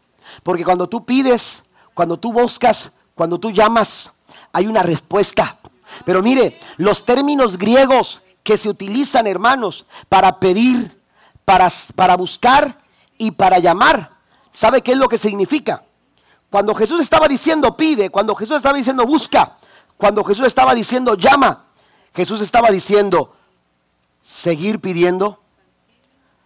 Porque 0.41 0.65
cuando 0.65 0.89
tú 0.89 1.05
pides, 1.05 1.61
cuando 1.93 2.17
tú 2.17 2.33
buscas, 2.33 2.91
cuando 3.13 3.39
tú 3.39 3.51
llamas, 3.51 4.11
hay 4.51 4.65
una 4.65 4.81
respuesta. 4.81 5.59
Pero 6.03 6.23
mire, 6.23 6.59
los 6.77 7.05
términos 7.05 7.59
griegos 7.59 8.23
que 8.41 8.57
se 8.57 8.69
utilizan, 8.69 9.27
hermanos, 9.27 9.85
para 10.09 10.39
pedir, 10.39 10.99
para, 11.45 11.67
para 11.95 12.17
buscar 12.17 12.79
y 13.19 13.29
para 13.29 13.59
llamar, 13.59 14.16
¿Sabe 14.57 14.81
qué 14.81 14.93
es 14.93 14.97
lo 14.97 15.07
que 15.07 15.19
significa? 15.19 15.83
Cuando 16.49 16.73
Jesús 16.73 16.99
estaba 16.99 17.27
diciendo 17.27 17.77
pide, 17.77 18.09
cuando 18.09 18.33
Jesús 18.33 18.57
estaba 18.57 18.75
diciendo 18.75 19.05
busca, 19.05 19.55
cuando 19.97 20.23
Jesús 20.23 20.47
estaba 20.47 20.73
diciendo 20.73 21.13
llama, 21.13 21.65
Jesús 22.15 22.41
estaba 22.41 22.71
diciendo 22.71 23.35
seguir 24.19 24.79
pidiendo, 24.81 25.39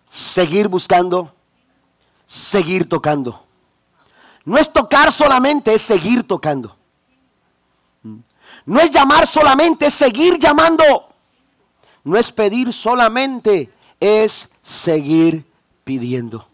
seguir 0.10 0.68
buscando, 0.68 1.34
seguir 2.28 2.90
tocando. 2.90 3.46
No 4.44 4.58
es 4.58 4.74
tocar 4.74 5.14
solamente, 5.14 5.74
es 5.74 5.82
seguir 5.82 6.28
tocando. 6.28 6.76
No 8.66 8.82
es 8.82 8.92
llamar 8.92 9.26
solamente, 9.26 9.86
es 9.86 9.94
seguir 9.94 10.38
llamando. 10.38 11.08
No 12.04 12.18
es 12.18 12.30
pedir 12.30 12.74
solamente, 12.74 13.72
es 14.02 14.50
seguir 14.62 15.50
pidiendo. 15.86 16.51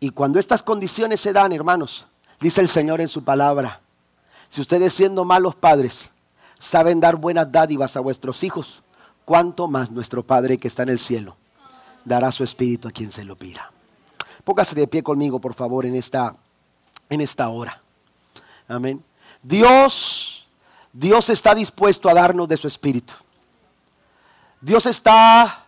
Y 0.00 0.10
cuando 0.10 0.38
estas 0.38 0.62
condiciones 0.62 1.20
se 1.20 1.32
dan, 1.32 1.52
hermanos, 1.52 2.06
dice 2.40 2.60
el 2.60 2.68
Señor 2.68 3.00
en 3.00 3.08
su 3.08 3.24
palabra, 3.24 3.80
si 4.48 4.60
ustedes 4.60 4.92
siendo 4.92 5.24
malos 5.24 5.54
padres 5.54 6.10
saben 6.58 7.00
dar 7.00 7.16
buenas 7.16 7.50
dádivas 7.50 7.96
a 7.96 8.00
vuestros 8.00 8.42
hijos, 8.42 8.82
cuánto 9.24 9.68
más 9.68 9.90
nuestro 9.90 10.22
Padre 10.22 10.58
que 10.58 10.68
está 10.68 10.84
en 10.84 10.88
el 10.88 10.98
cielo 10.98 11.36
dará 12.04 12.32
su 12.32 12.42
espíritu 12.42 12.88
a 12.88 12.90
quien 12.90 13.12
se 13.12 13.24
lo 13.24 13.36
pida. 13.36 13.70
Póngase 14.42 14.74
de 14.74 14.88
pie 14.88 15.02
conmigo, 15.02 15.38
por 15.38 15.52
favor, 15.52 15.84
en 15.84 15.94
esta, 15.94 16.34
en 17.10 17.20
esta 17.20 17.48
hora. 17.50 17.82
Amén. 18.66 19.04
Dios, 19.42 20.48
Dios 20.92 21.28
está 21.28 21.54
dispuesto 21.54 22.08
a 22.08 22.14
darnos 22.14 22.48
de 22.48 22.56
su 22.56 22.66
espíritu. 22.66 23.12
Dios 24.60 24.86
está 24.86 25.66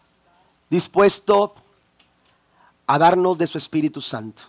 dispuesto 0.70 1.54
a 1.54 1.69
darnos 2.98 3.38
de 3.38 3.46
su 3.46 3.58
Espíritu 3.58 4.00
Santo. 4.00 4.42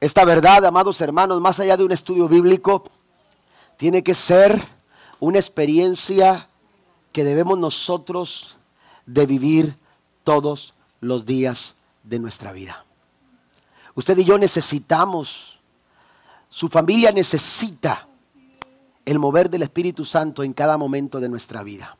Esta 0.00 0.24
verdad, 0.24 0.64
amados 0.64 1.00
hermanos, 1.00 1.40
más 1.40 1.60
allá 1.60 1.76
de 1.76 1.84
un 1.84 1.92
estudio 1.92 2.28
bíblico, 2.28 2.84
tiene 3.76 4.02
que 4.02 4.14
ser 4.14 4.60
una 5.20 5.38
experiencia 5.38 6.48
que 7.12 7.22
debemos 7.22 7.58
nosotros 7.58 8.56
de 9.06 9.26
vivir 9.26 9.76
todos 10.24 10.74
los 11.00 11.24
días 11.24 11.76
de 12.02 12.18
nuestra 12.18 12.52
vida. 12.52 12.84
Usted 13.94 14.18
y 14.18 14.24
yo 14.24 14.38
necesitamos, 14.38 15.60
su 16.48 16.68
familia 16.68 17.12
necesita 17.12 18.08
el 19.04 19.18
mover 19.18 19.50
del 19.50 19.62
Espíritu 19.62 20.04
Santo 20.04 20.42
en 20.42 20.52
cada 20.52 20.76
momento 20.78 21.20
de 21.20 21.28
nuestra 21.28 21.62
vida. 21.62 21.96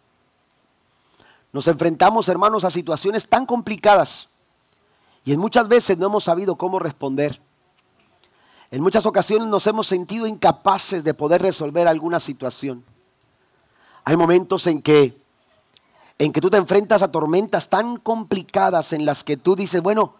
Nos 1.52 1.68
enfrentamos, 1.68 2.28
hermanos, 2.28 2.64
a 2.64 2.70
situaciones 2.70 3.28
tan 3.28 3.44
complicadas 3.44 4.28
y 5.24 5.32
en 5.32 5.40
muchas 5.40 5.68
veces 5.68 5.98
no 5.98 6.06
hemos 6.06 6.24
sabido 6.24 6.56
cómo 6.56 6.78
responder. 6.78 7.40
En 8.70 8.82
muchas 8.82 9.06
ocasiones 9.06 9.48
nos 9.48 9.66
hemos 9.66 9.86
sentido 9.86 10.26
incapaces 10.26 11.04
de 11.04 11.14
poder 11.14 11.42
resolver 11.42 11.86
alguna 11.86 12.18
situación. 12.20 12.84
Hay 14.04 14.16
momentos 14.16 14.66
en 14.66 14.82
que 14.82 15.22
en 16.18 16.32
que 16.32 16.40
tú 16.40 16.50
te 16.50 16.56
enfrentas 16.56 17.02
a 17.02 17.10
tormentas 17.10 17.68
tan 17.68 17.96
complicadas 17.96 18.92
en 18.92 19.04
las 19.04 19.24
que 19.24 19.36
tú 19.36 19.56
dices, 19.56 19.82
bueno, 19.82 20.14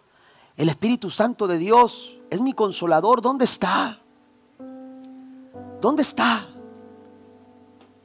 el 0.57 0.67
Espíritu 0.67 1.09
Santo 1.09 1.47
de 1.47 1.57
Dios 1.57 2.19
es 2.29 2.41
mi 2.41 2.51
consolador, 2.51 3.21
¿dónde 3.21 3.45
está? 3.45 3.99
¿Dónde 5.79 6.01
está? 6.01 6.47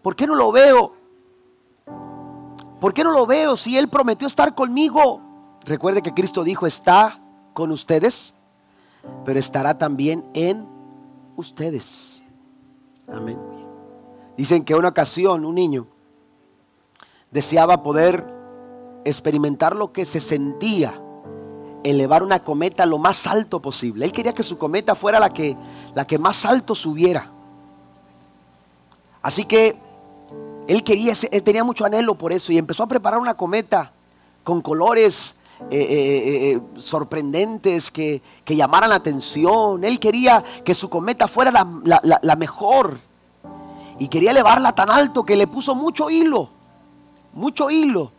¿Por 0.01 0.15
qué 0.15 0.27
no 0.27 0.37
lo 0.37 0.53
veo? 0.53 0.95
¿Por 2.81 2.95
qué 2.95 3.03
no 3.03 3.11
lo 3.11 3.27
veo 3.27 3.57
si 3.57 3.77
Él 3.77 3.89
prometió 3.89 4.29
estar 4.29 4.55
conmigo? 4.55 5.21
Recuerde 5.69 6.01
que 6.01 6.15
Cristo 6.15 6.45
dijo, 6.45 6.67
está 6.67 7.21
con 7.53 7.71
ustedes, 7.73 8.33
pero 9.27 9.39
estará 9.39 9.77
también 9.77 10.25
en 10.33 10.67
ustedes. 11.37 12.23
Amén. 13.07 13.39
Dicen 14.35 14.65
que 14.65 14.75
una 14.75 14.89
ocasión 14.89 15.45
un 15.45 15.55
niño 15.55 15.87
deseaba 17.31 17.83
poder 17.83 18.25
experimentar 19.05 19.77
lo 19.77 19.93
que 19.93 20.07
se 20.07 20.21
sentía 20.21 21.03
elevar 21.85 22.23
una 22.23 22.43
cometa 22.43 22.87
lo 22.87 22.97
más 22.97 23.27
alto 23.27 23.61
posible. 23.61 24.07
Él 24.07 24.13
quería 24.13 24.33
que 24.33 24.43
su 24.43 24.57
cometa 24.57 24.95
fuera 24.95 25.21
la 25.21 25.35
que, 25.35 25.55
la 25.95 26.07
que 26.07 26.19
más 26.19 26.47
alto 26.47 26.75
subiera. 26.75 27.31
Así 29.21 29.45
que 29.45 29.77
él 30.67 30.83
quería, 30.83 31.13
él 31.31 31.43
tenía 31.43 31.63
mucho 31.63 31.85
anhelo 31.85 32.15
por 32.15 32.33
eso 32.33 32.53
y 32.53 32.59
empezó 32.59 32.85
a 32.85 32.89
preparar 32.89 33.21
una 33.21 33.35
cometa 33.35 33.93
con 34.45 34.63
colores 34.63 35.35
eh, 35.71 35.77
eh, 35.77 36.53
eh, 36.53 36.61
sorprendentes 36.77 37.91
que, 37.91 38.23
llamaran 38.47 38.91
la 38.91 38.97
atención. 38.97 39.83
Él 39.85 39.99
quería 39.99 40.43
que 40.65 40.75
su 40.75 40.89
cometa 40.89 41.27
fuera 41.27 41.51
la, 41.51 42.37
mejor. 42.37 42.99
Y 43.99 44.09
quería 44.09 44.31
elevarla 44.31 44.73
tan 44.75 44.89
alto 44.89 45.25
que 45.25 45.37
le 45.37 45.47
puso 45.47 45.75
mucho 45.75 46.11
hilo. 46.11 46.49
Mucho 47.33 47.71
hilo. 47.71 48.13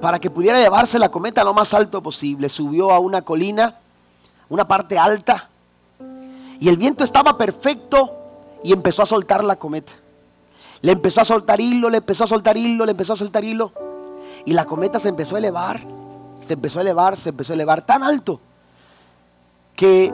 Para 0.00 0.20
que 0.20 0.30
pudiera 0.30 0.60
llevarse 0.60 0.98
la 0.98 1.08
cometa 1.08 1.42
lo 1.42 1.54
más 1.54 1.72
alto 1.72 2.02
posible. 2.02 2.48
Subió 2.48 2.92
a 2.92 2.98
una 2.98 3.22
colina, 3.22 3.78
una 4.48 4.68
parte 4.68 4.98
alta. 4.98 5.48
Y 6.60 6.68
el 6.68 6.76
viento 6.76 7.02
estaba 7.02 7.38
perfecto 7.38 8.14
y 8.62 8.72
empezó 8.72 9.02
a 9.02 9.06
soltar 9.06 9.42
la 9.42 9.56
cometa. 9.56 9.94
Le 10.82 10.92
empezó 10.92 11.22
a 11.22 11.24
soltar 11.24 11.60
hilo, 11.60 11.88
le 11.88 11.98
empezó 11.98 12.24
a 12.24 12.26
soltar 12.28 12.56
hilo, 12.56 12.84
le 12.84 12.92
empezó 12.92 13.14
a 13.14 13.16
soltar 13.16 13.42
hilo. 13.42 13.72
Y 14.44 14.52
la 14.52 14.66
cometa 14.66 14.98
se 14.98 15.08
empezó 15.08 15.36
a 15.36 15.38
elevar 15.38 15.97
se 16.48 16.54
empezó 16.54 16.78
a 16.78 16.82
elevar, 16.82 17.16
se 17.16 17.28
empezó 17.28 17.52
a 17.52 17.54
elevar 17.54 17.84
tan 17.84 18.02
alto 18.02 18.40
que 19.76 20.12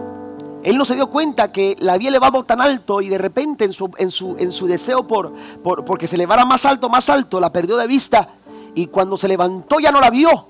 él 0.65 0.77
no 0.77 0.85
se 0.85 0.95
dio 0.95 1.09
cuenta 1.09 1.53
que 1.53 1.77
la 1.79 1.95
había 1.95 2.09
elevado 2.09 2.45
tan 2.45 2.61
alto 2.61 3.01
y 3.01 3.09
de 3.09 3.19
repente 3.19 3.65
en 3.65 3.73
su, 3.73 3.91
en 3.99 4.11
su, 4.11 4.37
en 4.39 4.51
su 4.51 4.67
deseo 4.67 5.07
por, 5.07 5.33
por, 5.63 5.85
porque 5.85 6.07
se 6.07 6.17
elevara 6.17 6.45
más 6.45 6.65
alto, 6.65 6.89
más 6.89 7.09
alto, 7.09 7.39
la 7.39 7.53
perdió 7.53 7.77
de 7.77 7.87
vista 7.87 8.29
y 8.75 8.89
cuando 8.89 9.17
se 9.17 9.29
levantó 9.29 9.79
ya 9.81 9.93
no 9.93 10.01
la 10.01 10.11
vio. 10.11 10.49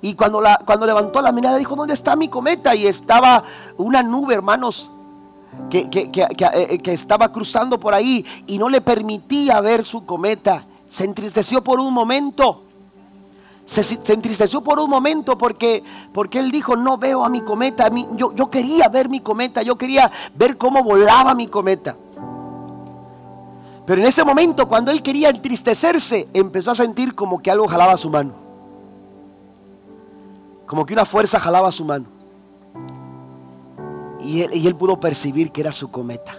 Y 0.00 0.14
cuando, 0.14 0.40
la, 0.40 0.60
cuando 0.64 0.86
levantó 0.86 1.22
la 1.22 1.32
mirada 1.32 1.56
dijo, 1.56 1.76
¿dónde 1.76 1.94
está 1.94 2.14
mi 2.16 2.28
cometa? 2.28 2.74
Y 2.74 2.86
estaba 2.86 3.42
una 3.76 4.02
nube, 4.02 4.34
hermanos, 4.34 4.90
que, 5.70 5.88
que, 5.88 6.10
que, 6.10 6.26
eh, 6.52 6.78
que, 6.78 6.92
estaba 6.92 7.32
cruzando 7.32 7.80
por 7.80 7.94
ahí 7.94 8.24
y 8.46 8.58
no 8.58 8.68
le 8.68 8.80
permitía 8.80 9.60
ver 9.60 9.84
su 9.84 10.04
cometa. 10.04 10.66
Se 10.88 11.04
entristeció 11.04 11.64
por 11.64 11.80
un 11.80 11.94
momento 11.94 12.64
se, 13.66 13.98
entristeció 14.12 14.62
por 14.62 14.78
un 14.78 14.90
momento 14.90 15.38
porque, 15.38 15.82
porque 16.12 16.38
él 16.38 16.50
dijo, 16.50 16.76
no 16.76 16.98
veo 16.98 17.24
a 17.24 17.28
mi 17.28 17.40
cometa. 17.40 17.90
yo, 18.16 18.34
yo 18.34 18.50
quería 18.50 18.88
ver 18.88 19.08
mi 19.08 19.20
cometa, 19.20 19.62
yo 19.62 19.76
quería 19.76 20.10
ver 20.34 20.56
cómo 20.58 20.82
volaba 20.82 21.34
mi 21.34 21.46
cometa. 21.46 21.96
Pero 23.86 24.00
en 24.00 24.06
ese 24.06 24.24
momento, 24.24 24.66
cuando 24.66 24.90
él 24.90 25.02
quería 25.02 25.28
entristecerse, 25.30 26.28
empezó 26.32 26.70
a 26.70 26.74
sentir 26.74 27.14
como 27.14 27.42
que 27.42 27.50
algo 27.50 27.68
jalaba 27.68 27.96
su 27.96 28.08
mano. 28.08 28.32
Como 30.66 30.86
que 30.86 30.94
una 30.94 31.04
fuerza 31.04 31.38
jalaba 31.38 31.70
su 31.70 31.84
mano. 31.84 32.06
Y 34.20 34.40
él, 34.40 34.54
y 34.54 34.66
él 34.66 34.74
pudo 34.74 34.98
percibir 34.98 35.52
que 35.52 35.60
era 35.60 35.70
su 35.70 35.90
cometa. 35.90 36.38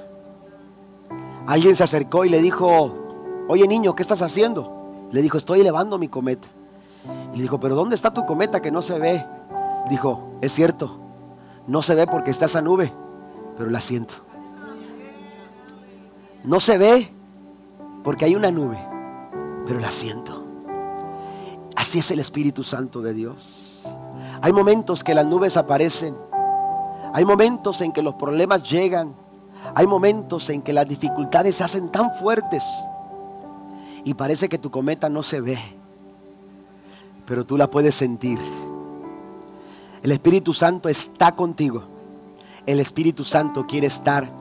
Alguien 1.45 1.75
se 1.75 1.83
acercó 1.83 2.25
y 2.25 2.29
le 2.29 2.41
dijo, 2.41 2.95
oye 3.47 3.67
niño, 3.67 3.95
¿qué 3.95 4.01
estás 4.01 4.23
haciendo? 4.23 5.07
Le 5.11 5.21
dijo, 5.21 5.37
estoy 5.37 5.61
elevando 5.61 5.99
mi 5.99 6.07
cometa. 6.07 6.47
Y 7.33 7.37
le 7.37 7.41
dijo, 7.43 7.59
pero 7.59 7.75
¿dónde 7.75 7.95
está 7.95 8.13
tu 8.13 8.25
cometa 8.25 8.61
que 8.61 8.71
no 8.71 8.81
se 8.81 8.97
ve? 8.97 9.25
Dijo, 9.89 10.31
es 10.41 10.53
cierto, 10.53 10.97
no 11.67 11.81
se 11.81 11.95
ve 11.95 12.07
porque 12.07 12.31
está 12.31 12.45
esa 12.45 12.61
nube, 12.61 12.93
pero 13.57 13.69
la 13.69 13.81
siento. 13.81 14.15
No 16.43 16.59
se 16.59 16.77
ve 16.77 17.11
porque 18.03 18.25
hay 18.25 18.35
una 18.35 18.51
nube, 18.51 18.77
pero 19.65 19.79
la 19.79 19.91
siento. 19.91 20.43
Así 21.75 21.99
es 21.99 22.09
el 22.11 22.19
Espíritu 22.19 22.63
Santo 22.63 23.01
de 23.01 23.13
Dios. 23.13 23.83
Hay 24.41 24.53
momentos 24.53 25.03
que 25.03 25.13
las 25.13 25.25
nubes 25.25 25.57
aparecen. 25.57 26.15
Hay 27.13 27.25
momentos 27.25 27.81
en 27.81 27.91
que 27.91 28.01
los 28.01 28.15
problemas 28.15 28.63
llegan. 28.63 29.13
Hay 29.73 29.87
momentos 29.87 30.49
en 30.49 30.61
que 30.61 30.71
las 30.71 30.87
dificultades 30.87 31.57
se 31.57 31.63
hacen 31.63 31.91
tan 31.91 32.13
fuertes. 32.13 32.63
Y 34.03 34.13
parece 34.13 34.47
que 34.47 34.57
tu 34.57 34.71
cometa 34.71 35.09
no 35.09 35.23
se 35.23 35.41
ve 35.41 35.59
pero 37.25 37.45
tú 37.45 37.57
la 37.57 37.69
puedes 37.69 37.95
sentir. 37.95 38.39
El 40.03 40.11
Espíritu 40.11 40.53
Santo 40.53 40.89
está 40.89 41.35
contigo. 41.35 41.83
El 42.65 42.79
Espíritu 42.79 43.23
Santo 43.23 43.65
quiere 43.65 43.87
estar 43.87 44.31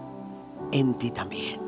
en 0.72 0.94
ti 0.94 1.10
también. 1.10 1.63